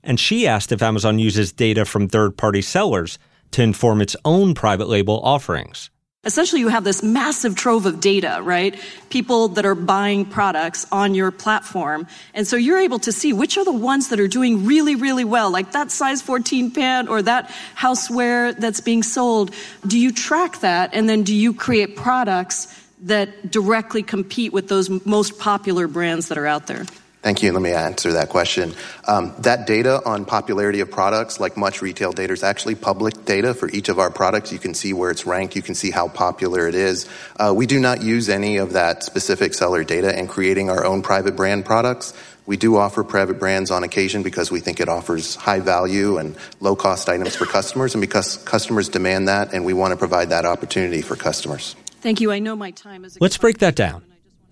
And 0.01 0.19
she 0.19 0.47
asked 0.47 0.71
if 0.71 0.81
Amazon 0.81 1.19
uses 1.19 1.51
data 1.51 1.83
from 1.83 2.07
third 2.07 2.37
party 2.37 2.61
sellers 2.61 3.19
to 3.51 3.61
inform 3.61 4.01
its 4.01 4.15
own 4.23 4.53
private 4.53 4.87
label 4.87 5.19
offerings 5.21 5.89
essentially 6.23 6.59
you 6.59 6.67
have 6.67 6.83
this 6.83 7.01
massive 7.01 7.55
trove 7.55 7.85
of 7.85 7.99
data, 7.99 8.39
right? 8.43 8.77
People 9.09 9.47
that 9.49 9.65
are 9.65 9.75
buying 9.75 10.25
products 10.25 10.85
on 10.91 11.15
your 11.15 11.31
platform. 11.31 12.05
And 12.33 12.45
so 12.45 12.57
you're 12.57 12.79
able 12.79 12.99
to 12.99 13.11
see 13.11 13.33
which 13.33 13.57
are 13.57 13.63
the 13.63 13.71
ones 13.71 14.09
that 14.09 14.19
are 14.19 14.27
doing 14.27 14.65
really, 14.65 14.95
really 14.95 15.23
well, 15.23 15.49
like 15.49 15.71
that 15.71 15.89
size 15.89 16.21
14 16.21 16.71
pant 16.71 17.07
or 17.07 17.21
that 17.21 17.49
houseware 17.75 18.57
that's 18.57 18.81
being 18.81 19.03
sold. 19.03 19.53
Do 19.85 19.97
you 19.97 20.11
track 20.11 20.59
that? 20.59 20.93
And 20.93 21.07
then 21.07 21.23
do 21.23 21.33
you 21.33 21.53
create 21.53 21.95
products 21.95 22.73
that 23.03 23.51
directly 23.51 24.03
compete 24.03 24.51
with 24.51 24.67
those 24.67 24.89
most 25.05 25.39
popular 25.39 25.87
brands 25.87 26.27
that 26.27 26.37
are 26.37 26.47
out 26.47 26.67
there? 26.67 26.85
Thank 27.27 27.43
you. 27.43 27.51
Let 27.51 27.61
me 27.61 27.73
answer 27.73 28.13
that 28.13 28.29
question. 28.29 28.73
Um, 29.05 29.35
that 29.39 29.67
data 29.67 30.01
on 30.05 30.23
popularity 30.23 30.79
of 30.79 30.89
products, 30.89 31.41
like 31.41 31.57
much 31.57 31.81
retail 31.81 32.13
data, 32.13 32.31
is 32.31 32.41
actually 32.41 32.75
public 32.75 33.25
data 33.25 33.53
for 33.53 33.69
each 33.71 33.89
of 33.89 33.99
our 33.99 34.09
products. 34.09 34.53
You 34.53 34.59
can 34.59 34.73
see 34.73 34.93
where 34.93 35.11
it's 35.11 35.25
ranked. 35.25 35.53
You 35.53 35.61
can 35.61 35.75
see 35.75 35.91
how 35.91 36.07
popular 36.07 36.69
it 36.69 36.73
is. 36.73 37.05
Uh, 37.37 37.51
we 37.53 37.65
do 37.65 37.81
not 37.81 38.01
use 38.01 38.29
any 38.29 38.55
of 38.55 38.71
that 38.71 39.03
specific 39.03 39.53
seller 39.55 39.83
data 39.83 40.17
in 40.17 40.29
creating 40.29 40.69
our 40.69 40.85
own 40.85 41.01
private 41.01 41.35
brand 41.35 41.65
products. 41.65 42.13
We 42.45 42.55
do 42.55 42.77
offer 42.77 43.03
private 43.03 43.39
brands 43.39 43.71
on 43.71 43.83
occasion 43.83 44.23
because 44.23 44.49
we 44.49 44.61
think 44.61 44.79
it 44.79 44.87
offers 44.87 45.35
high 45.35 45.59
value 45.59 46.19
and 46.19 46.33
low 46.61 46.77
cost 46.77 47.09
items 47.09 47.35
for 47.35 47.45
customers, 47.45 47.93
and 47.93 47.99
because 47.99 48.37
customers 48.45 48.87
demand 48.87 49.27
that, 49.27 49.51
and 49.51 49.65
we 49.65 49.73
want 49.73 49.91
to 49.91 49.97
provide 49.97 50.29
that 50.29 50.45
opportunity 50.45 51.01
for 51.01 51.17
customers. 51.17 51.75
Thank 51.99 52.21
you. 52.21 52.31
I 52.31 52.39
know 52.39 52.55
my 52.55 52.71
time 52.71 53.03
is. 53.03 53.19
Let's 53.19 53.37
break 53.37 53.57
that 53.57 53.75
down. 53.75 54.05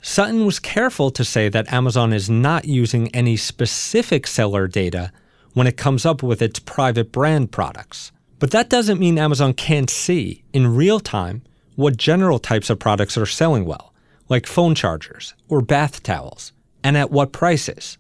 Sutton 0.08 0.46
was 0.46 0.60
careful 0.60 1.10
to 1.10 1.26
say 1.26 1.50
that 1.50 1.74
Amazon 1.74 2.14
is 2.14 2.30
not 2.30 2.66
using 2.66 3.08
any 3.08 3.36
specific 3.36 4.28
seller 4.28 4.68
data 4.68 5.12
when 5.54 5.66
it 5.66 5.78
comes 5.78 6.06
up 6.06 6.22
with 6.22 6.44
its 6.44 6.60
private 6.60 7.12
brand 7.12 7.52
products. 7.52 8.12
But 8.38 8.52
that 8.52 8.70
doesn't 8.70 9.00
mean 9.00 9.18
Amazon 9.18 9.56
can't 9.56 9.90
see, 9.90 10.44
in 10.54 10.76
real 10.76 11.00
time, 11.00 11.42
what 11.76 11.98
general 11.98 12.38
types 12.38 12.70
of 12.70 12.78
products 12.78 13.18
are 13.18 13.26
selling 13.26 13.66
well, 13.66 13.96
like 14.30 14.46
phone 14.46 14.76
chargers 14.76 15.34
or 15.50 15.60
bath 15.60 16.04
towels, 16.04 16.54
and 16.84 16.96
at 16.96 17.10
what 17.10 17.34
prices. 17.34 17.98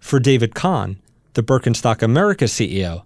For 0.00 0.18
David 0.18 0.56
Kahan, 0.56 0.96
the 1.34 1.44
Birkenstock 1.44 2.02
America 2.02 2.46
CEO, 2.46 3.04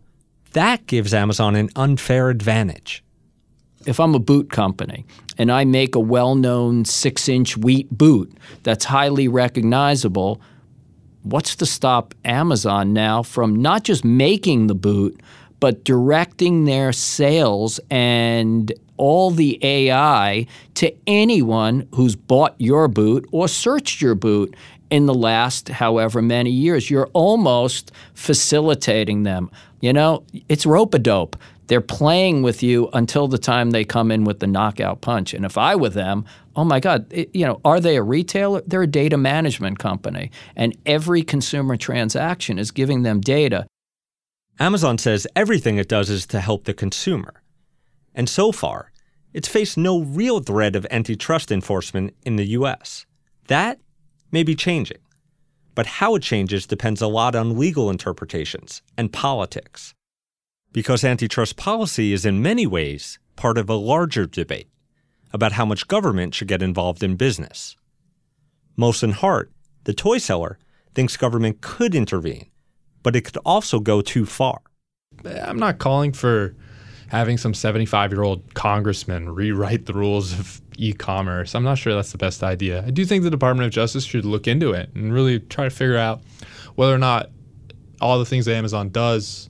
that 0.55 0.87
gives 0.87 1.13
Amazon 1.13 1.55
an 1.55 1.69
unfair 1.77 2.31
advantage 2.31 3.05
if 3.87 4.01
I'm 4.01 4.15
a 4.15 4.19
boot 4.19 4.51
company 4.51 5.05
and 5.37 5.51
I 5.53 5.65
make 5.65 5.95
a 5.95 6.01
well 6.01 6.35
known 6.35 6.85
six 6.85 7.29
inch 7.29 7.57
wheat 7.57 7.91
boot 7.91 8.33
that's 8.63 8.85
highly 8.85 9.29
recognizable, 9.29 10.41
what's 11.23 11.57
to 11.57 11.67
stop 11.67 12.15
Amazon 12.25 12.93
now 12.93 13.23
from 13.23 13.55
not 13.57 13.85
just 13.85 14.05
making 14.05 14.67
the 14.67 14.75
boot, 14.75 15.21
but 15.61 15.85
directing 15.85 16.65
their 16.65 16.93
sales 16.93 17.81
and 17.91 18.73
all 18.97 19.31
the 19.31 19.59
AI 19.63 20.47
to 20.75 20.93
anyone 21.07 21.89
who's 21.95 22.17
bought 22.17 22.55
your 22.59 22.89
boot 22.89 23.27
or 23.33 23.49
searched 23.49 24.01
your 24.01 24.15
boot 24.15 24.55
in 24.91 25.07
the 25.07 25.15
last 25.15 25.69
however 25.69 26.23
many 26.23 26.51
years. 26.51 26.91
You're 26.91 27.09
almost 27.13 27.93
facilitating 28.15 29.23
them. 29.23 29.51
You 29.81 29.93
know, 29.93 30.25
it's 30.49 30.67
rope 30.67 30.95
a 30.95 30.99
dope. 30.99 31.37
They're 31.69 31.83
playing 31.83 32.43
with 32.43 32.63
you 32.63 32.89
until 32.95 33.29
the 33.29 33.39
time 33.39 33.71
they 33.71 33.85
come 33.85 34.11
in 34.11 34.25
with 34.25 34.41
the 34.41 34.47
knockout 34.47 35.03
punch. 35.03 35.35
And 35.35 35.45
if 35.45 35.59
I 35.59 35.77
were 35.77 35.91
them, 35.91 36.25
oh 36.57 36.65
my 36.65 36.81
God, 36.81 37.07
it, 37.13 37.31
you 37.35 37.45
know, 37.45 37.61
are 37.65 37.79
they 37.79 37.97
a 37.97 38.03
retailer? 38.03 38.63
They're 38.67 38.83
a 38.83 38.87
data 38.87 39.19
management 39.19 39.79
company, 39.79 40.31
and 40.57 40.77
every 40.87 41.23
consumer 41.23 41.77
transaction 41.77 42.59
is 42.59 42.71
giving 42.71 43.03
them 43.03 43.21
data. 43.21 43.67
Amazon 44.59 44.97
says 44.97 45.27
everything 45.37 45.77
it 45.77 45.89
does 45.89 46.09
is 46.09 46.27
to 46.29 46.41
help 46.41 46.65
the 46.65 46.75
consumer. 46.75 47.43
And 48.15 48.29
so 48.29 48.51
far, 48.51 48.91
it's 49.35 49.47
faced 49.47 49.77
no 49.77 50.01
real 50.01 50.41
threat 50.41 50.75
of 50.75 50.87
antitrust 50.91 51.53
enforcement 51.53 52.15
in 52.25 52.37
the 52.37 52.47
US. 52.47 53.05
That 53.49 53.79
may 54.33 54.43
be 54.43 54.57
changing. 54.57 54.99
But 55.75 55.87
how 55.87 56.15
it 56.15 56.23
changes 56.23 56.67
depends 56.67 57.03
a 57.03 57.07
lot 57.07 57.37
on 57.37 57.59
legal 57.59 57.91
interpretations 57.91 58.83
and 58.97 59.13
politics 59.13 59.95
because 60.73 61.05
antitrust 61.05 61.57
policy 61.57 62.13
is 62.13 62.27
in 62.27 62.43
many 62.43 62.67
ways 62.67 63.19
part 63.37 63.59
of 63.59 63.69
a 63.71 63.75
larger 63.75 64.27
debate 64.27 64.69
about 65.33 65.53
how 65.53 65.65
much 65.65 65.89
government 65.89 66.35
should 66.35 66.49
get 66.49 66.63
involved 66.63 67.03
in 67.03 67.17
business. 67.17 67.77
Molson 68.79 69.13
Hart, 69.13 69.51
the 69.85 69.93
toy 69.93 70.19
seller, 70.19 70.59
thinks 70.95 71.17
government 71.17 71.61
could 71.61 71.95
intervene, 71.95 72.49
but 73.03 73.17
it 73.17 73.23
could 73.23 73.39
also 73.45 73.81
go 73.81 74.01
too 74.01 74.27
far. 74.27 74.61
I'm 75.25 75.59
not 75.59 75.79
calling 75.79 76.13
for 76.13 76.55
having 77.09 77.39
some 77.39 77.55
75 77.55 78.13
year 78.13 78.23
old 78.23 78.55
congressman 78.55 79.29
rewrite 79.31 79.87
the 79.87 79.95
rules 79.95 80.39
of 80.39 80.61
e 80.77 80.93
commerce. 80.93 81.55
I'm 81.55 81.65
not 81.65 81.79
sure 81.79 81.95
that's 81.95 82.13
the 82.13 82.19
best 82.19 82.43
idea. 82.43 82.85
I 82.87 82.91
do 82.91 83.05
think 83.05 83.25
the 83.25 83.31
Department 83.31 83.67
of 83.67 83.73
Justice 83.73 84.05
should 84.05 84.25
look 84.25 84.47
into 84.47 84.73
it 84.73 84.91
and 84.95 85.13
really 85.13 85.41
try 85.41 85.65
to 85.65 85.71
figure 85.71 85.97
out 85.97 86.21
whether 86.77 86.95
or 86.95 86.99
not 86.99 87.31
all 88.01 88.19
the 88.19 88.25
things 88.25 88.47
that 88.47 88.55
Amazon 88.55 88.91
does 88.91 89.48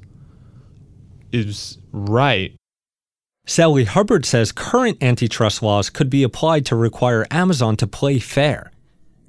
is 1.33 1.79
right. 1.93 2.55
Sally 3.47 3.85
Hubbard 3.85 4.27
says 4.27 4.53
current 4.53 5.03
antitrust 5.03 5.63
laws 5.63 5.89
could 5.89 6.11
be 6.11 6.23
applied 6.23 6.67
to 6.67 6.77
require 6.77 7.27
Amazon 7.31 7.77
to 7.77 7.87
play 7.87 8.19
fair, 8.19 8.71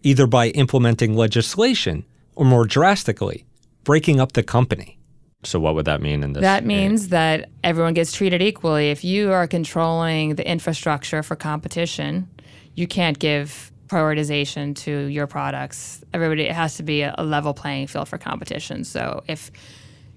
either 0.03 0.27
by 0.27 0.49
implementing 0.49 1.15
legislation 1.15 2.03
or 2.35 2.43
more 2.43 2.65
drastically, 2.65 3.45
breaking 3.85 4.19
up 4.19 4.33
the 4.33 4.43
company. 4.43 4.99
So, 5.43 5.57
what 5.57 5.73
would 5.75 5.85
that 5.85 6.01
mean 6.01 6.21
in 6.21 6.33
this? 6.33 6.41
That 6.41 6.65
means 6.65 7.09
that 7.09 7.49
everyone 7.63 7.93
gets 7.93 8.11
treated 8.11 8.41
equally. 8.41 8.89
If 8.89 9.05
you 9.05 9.31
are 9.31 9.47
controlling 9.47 10.35
the 10.35 10.45
infrastructure 10.45 11.23
for 11.23 11.37
competition, 11.37 12.27
you 12.75 12.87
can't 12.87 13.17
give 13.17 13.71
prioritization 13.87 14.75
to 14.75 15.05
your 15.05 15.27
products. 15.27 16.03
Everybody, 16.13 16.43
it 16.43 16.51
has 16.51 16.75
to 16.75 16.83
be 16.83 17.03
a, 17.03 17.15
a 17.17 17.23
level 17.23 17.53
playing 17.53 17.87
field 17.87 18.09
for 18.09 18.17
competition. 18.17 18.83
So, 18.83 19.23
if 19.27 19.49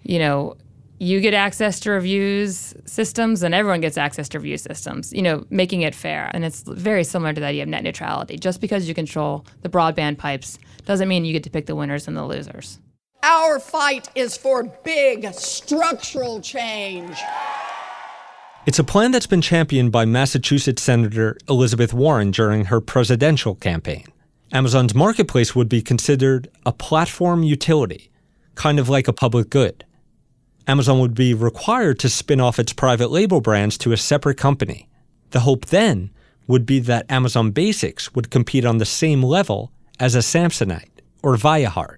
you 0.03 0.19
know 0.19 0.57
you 1.03 1.21
get 1.21 1.35
access 1.35 1.81
to 1.81 1.91
reviews 1.91 2.75
systems 2.85 3.43
and 3.43 3.57
everyone 3.57 3.81
gets 3.81 3.99
access 3.99 4.29
to 4.29 4.39
review 4.39 4.57
systems, 4.57 5.13
you 5.13 5.21
know, 5.21 5.45
making 5.51 5.83
it 5.83 5.97
fair. 5.97 6.31
And 6.33 6.45
it's 6.45 6.63
very 6.63 7.03
similar 7.03 7.33
to 7.33 7.41
that 7.41 7.49
idea 7.49 7.65
of 7.65 7.69
net 7.69 7.83
neutrality. 7.83 8.39
Just 8.39 8.61
because 8.61 8.87
you 8.87 8.95
control 8.95 9.45
the 9.63 9.69
broadband 9.69 10.19
pipes 10.19 10.61
doesn't 10.87 11.09
mean 11.09 11.25
you 11.25 11.33
get 11.33 11.43
to 11.43 11.51
pick 11.51 11.67
the 11.67 11.75
winners 11.75 12.07
and 12.07 12.17
the 12.17 12.25
losers. 12.25 12.79
Our 13.25 13.59
fight 13.59 14.11
is 14.15 14.37
for 14.37 14.63
big 14.63 15.35
structural 15.35 16.41
change. 16.41 17.19
It's 18.67 18.79
a 18.79 18.85
plan 18.85 19.11
that's 19.11 19.27
been 19.27 19.43
championed 19.43 19.91
by 19.91 20.05
Massachusetts 20.05 20.85
Senator 20.85 21.37
Elizabeth 21.49 21.93
Warren 21.93 22.31
during 22.31 22.67
her 22.67 22.81
presidential 22.81 23.57
campaign. 23.57 24.05
Amazon's 24.53 24.95
marketplace 24.95 25.53
would 25.57 25.69
be 25.69 25.83
considered 25.83 26.47
a 26.65 26.71
platform 26.71 27.43
utility, 27.43 28.13
kind 28.55 28.79
of 28.79 28.89
like 28.89 29.09
a 29.09 29.13
public 29.13 29.51
good. 29.51 29.85
Amazon 30.69 31.01
would 31.01 31.15
be 31.15 31.35
required 31.35 31.99
to 31.99 32.09
spin 32.09 32.41
off 32.41 32.59
its 32.59 32.73
private 32.73 33.11
label 33.11 33.41
brands 33.41 33.77
to 33.79 33.93
a 33.93 33.97
separate 33.97 34.37
company. 34.37 34.89
The 35.31 35.41
hope 35.41 35.67
then 35.67 36.11
would 36.47 36.67
be 36.67 36.79
that 36.81 37.11
Amazon 37.11 37.51
Basics 37.51 38.15
would 38.15 38.31
compete 38.31 38.65
on 38.65 38.79
the 38.79 38.85
same 38.85 39.23
level 39.23 39.73
as 39.99 40.15
a 40.15 40.19
Samsonite 40.19 41.01
or 41.23 41.37
Viahart. 41.37 41.97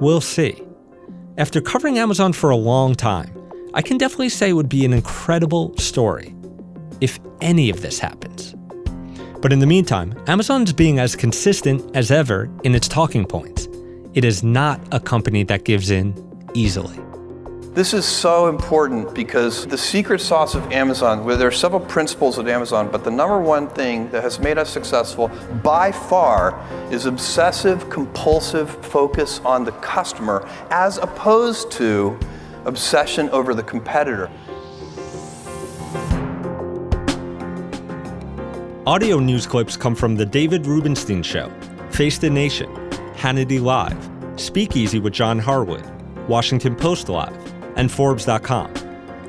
We'll 0.00 0.20
see. 0.20 0.62
After 1.36 1.60
covering 1.60 1.98
Amazon 1.98 2.32
for 2.32 2.50
a 2.50 2.56
long 2.56 2.94
time, 2.94 3.34
I 3.74 3.82
can 3.82 3.98
definitely 3.98 4.28
say 4.28 4.50
it 4.50 4.54
would 4.54 4.68
be 4.68 4.84
an 4.84 4.92
incredible 4.92 5.76
story 5.76 6.34
if 7.00 7.18
any 7.40 7.68
of 7.68 7.82
this 7.82 7.98
happens. 7.98 8.54
But 9.40 9.52
in 9.52 9.60
the 9.60 9.66
meantime, 9.66 10.14
Amazon's 10.26 10.72
being 10.72 10.98
as 10.98 11.14
consistent 11.14 11.94
as 11.94 12.10
ever 12.10 12.50
in 12.64 12.74
its 12.74 12.88
talking 12.88 13.24
points. 13.24 13.68
It 14.14 14.24
is 14.24 14.42
not 14.42 14.80
a 14.90 14.98
company 14.98 15.44
that 15.44 15.64
gives 15.64 15.90
in 15.90 16.12
easily. 16.54 16.98
This 17.72 17.94
is 17.94 18.04
so 18.04 18.48
important 18.48 19.14
because 19.14 19.64
the 19.64 19.78
secret 19.78 20.20
sauce 20.20 20.56
of 20.56 20.72
Amazon, 20.72 21.24
where 21.24 21.36
there 21.36 21.46
are 21.46 21.52
several 21.52 21.80
principles 21.80 22.36
of 22.36 22.48
Amazon, 22.48 22.90
but 22.90 23.04
the 23.04 23.12
number 23.12 23.40
one 23.40 23.68
thing 23.68 24.10
that 24.10 24.24
has 24.24 24.40
made 24.40 24.58
us 24.58 24.68
successful 24.68 25.28
by 25.62 25.92
far 25.92 26.60
is 26.90 27.06
obsessive, 27.06 27.88
compulsive 27.88 28.68
focus 28.86 29.40
on 29.44 29.64
the 29.64 29.70
customer 29.72 30.44
as 30.70 30.98
opposed 30.98 31.70
to 31.72 32.18
obsession 32.64 33.28
over 33.30 33.54
the 33.54 33.62
competitor. 33.62 34.28
Audio 38.88 39.18
news 39.18 39.46
clips 39.46 39.76
come 39.76 39.94
from 39.94 40.16
The 40.16 40.24
David 40.24 40.66
Rubenstein 40.66 41.22
Show, 41.22 41.52
Face 41.90 42.16
the 42.16 42.30
Nation, 42.30 42.74
Hannity 43.12 43.60
Live, 43.60 44.08
Speakeasy 44.40 44.98
with 44.98 45.12
John 45.12 45.38
Harwood, 45.38 45.84
Washington 46.26 46.74
Post 46.74 47.10
Live, 47.10 47.36
and 47.76 47.92
Forbes.com. 47.92 48.72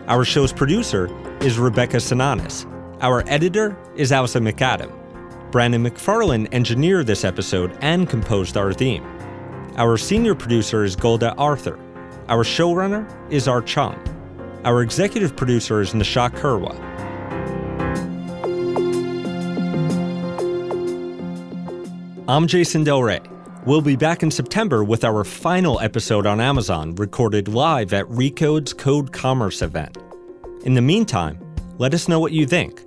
Our 0.07 0.23
show's 0.23 0.53
producer 0.53 1.09
is 1.41 1.59
Rebecca 1.59 1.97
Sananes. 1.97 2.71
Our 3.01 3.25
editor 3.27 3.77
is 3.97 4.13
Allison 4.13 4.45
McAdam. 4.45 4.93
Brandon 5.51 5.83
McFarland 5.83 6.47
engineered 6.53 7.07
this 7.07 7.25
episode 7.25 7.77
and 7.81 8.09
composed 8.09 8.55
our 8.55 8.71
theme. 8.71 9.03
Our 9.75 9.97
senior 9.97 10.35
producer 10.35 10.85
is 10.85 10.95
Golda 10.95 11.35
Arthur. 11.35 11.77
Our 12.29 12.45
showrunner 12.45 13.05
is 13.29 13.49
Art 13.49 13.67
Chung. 13.67 13.99
Our 14.63 14.81
executive 14.81 15.35
producer 15.35 15.81
is 15.81 15.91
Nishat 15.91 16.29
Kurwa. 16.29 16.88
I'm 22.29 22.45
Jason 22.45 22.83
Del 22.83 23.01
Rey. 23.01 23.21
We'll 23.65 23.81
be 23.81 23.95
back 23.95 24.21
in 24.21 24.29
September 24.29 24.83
with 24.83 25.03
our 25.03 25.23
final 25.23 25.79
episode 25.79 26.27
on 26.27 26.39
Amazon, 26.39 26.93
recorded 26.93 27.47
live 27.47 27.91
at 27.91 28.05
Recode's 28.05 28.71
Code 28.71 29.11
Commerce 29.11 29.63
event. 29.63 29.97
In 30.63 30.75
the 30.75 30.81
meantime, 30.83 31.39
let 31.79 31.95
us 31.95 32.07
know 32.07 32.19
what 32.19 32.31
you 32.31 32.45
think. 32.45 32.83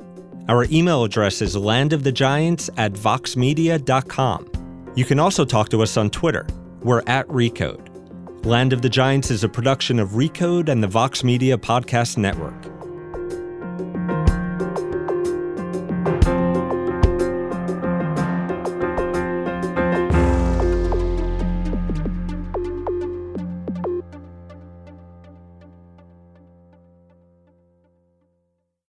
Our 0.48 0.66
email 0.70 1.02
address 1.02 1.42
is 1.42 1.56
landofthegiants 1.56 2.70
at 2.76 2.92
voxmedia.com. 2.92 4.92
You 4.94 5.04
can 5.04 5.18
also 5.18 5.44
talk 5.44 5.70
to 5.70 5.82
us 5.82 5.96
on 5.96 6.10
Twitter. 6.10 6.46
We're 6.80 7.02
at 7.08 7.26
Recode. 7.26 8.46
Land 8.46 8.72
of 8.72 8.80
the 8.80 8.88
Giants 8.88 9.32
is 9.32 9.42
a 9.42 9.48
production 9.48 9.98
of 9.98 10.10
Recode 10.10 10.68
and 10.68 10.80
the 10.80 10.86
Vox 10.86 11.24
Media 11.24 11.58
Podcast 11.58 12.16
Network. 12.16 12.71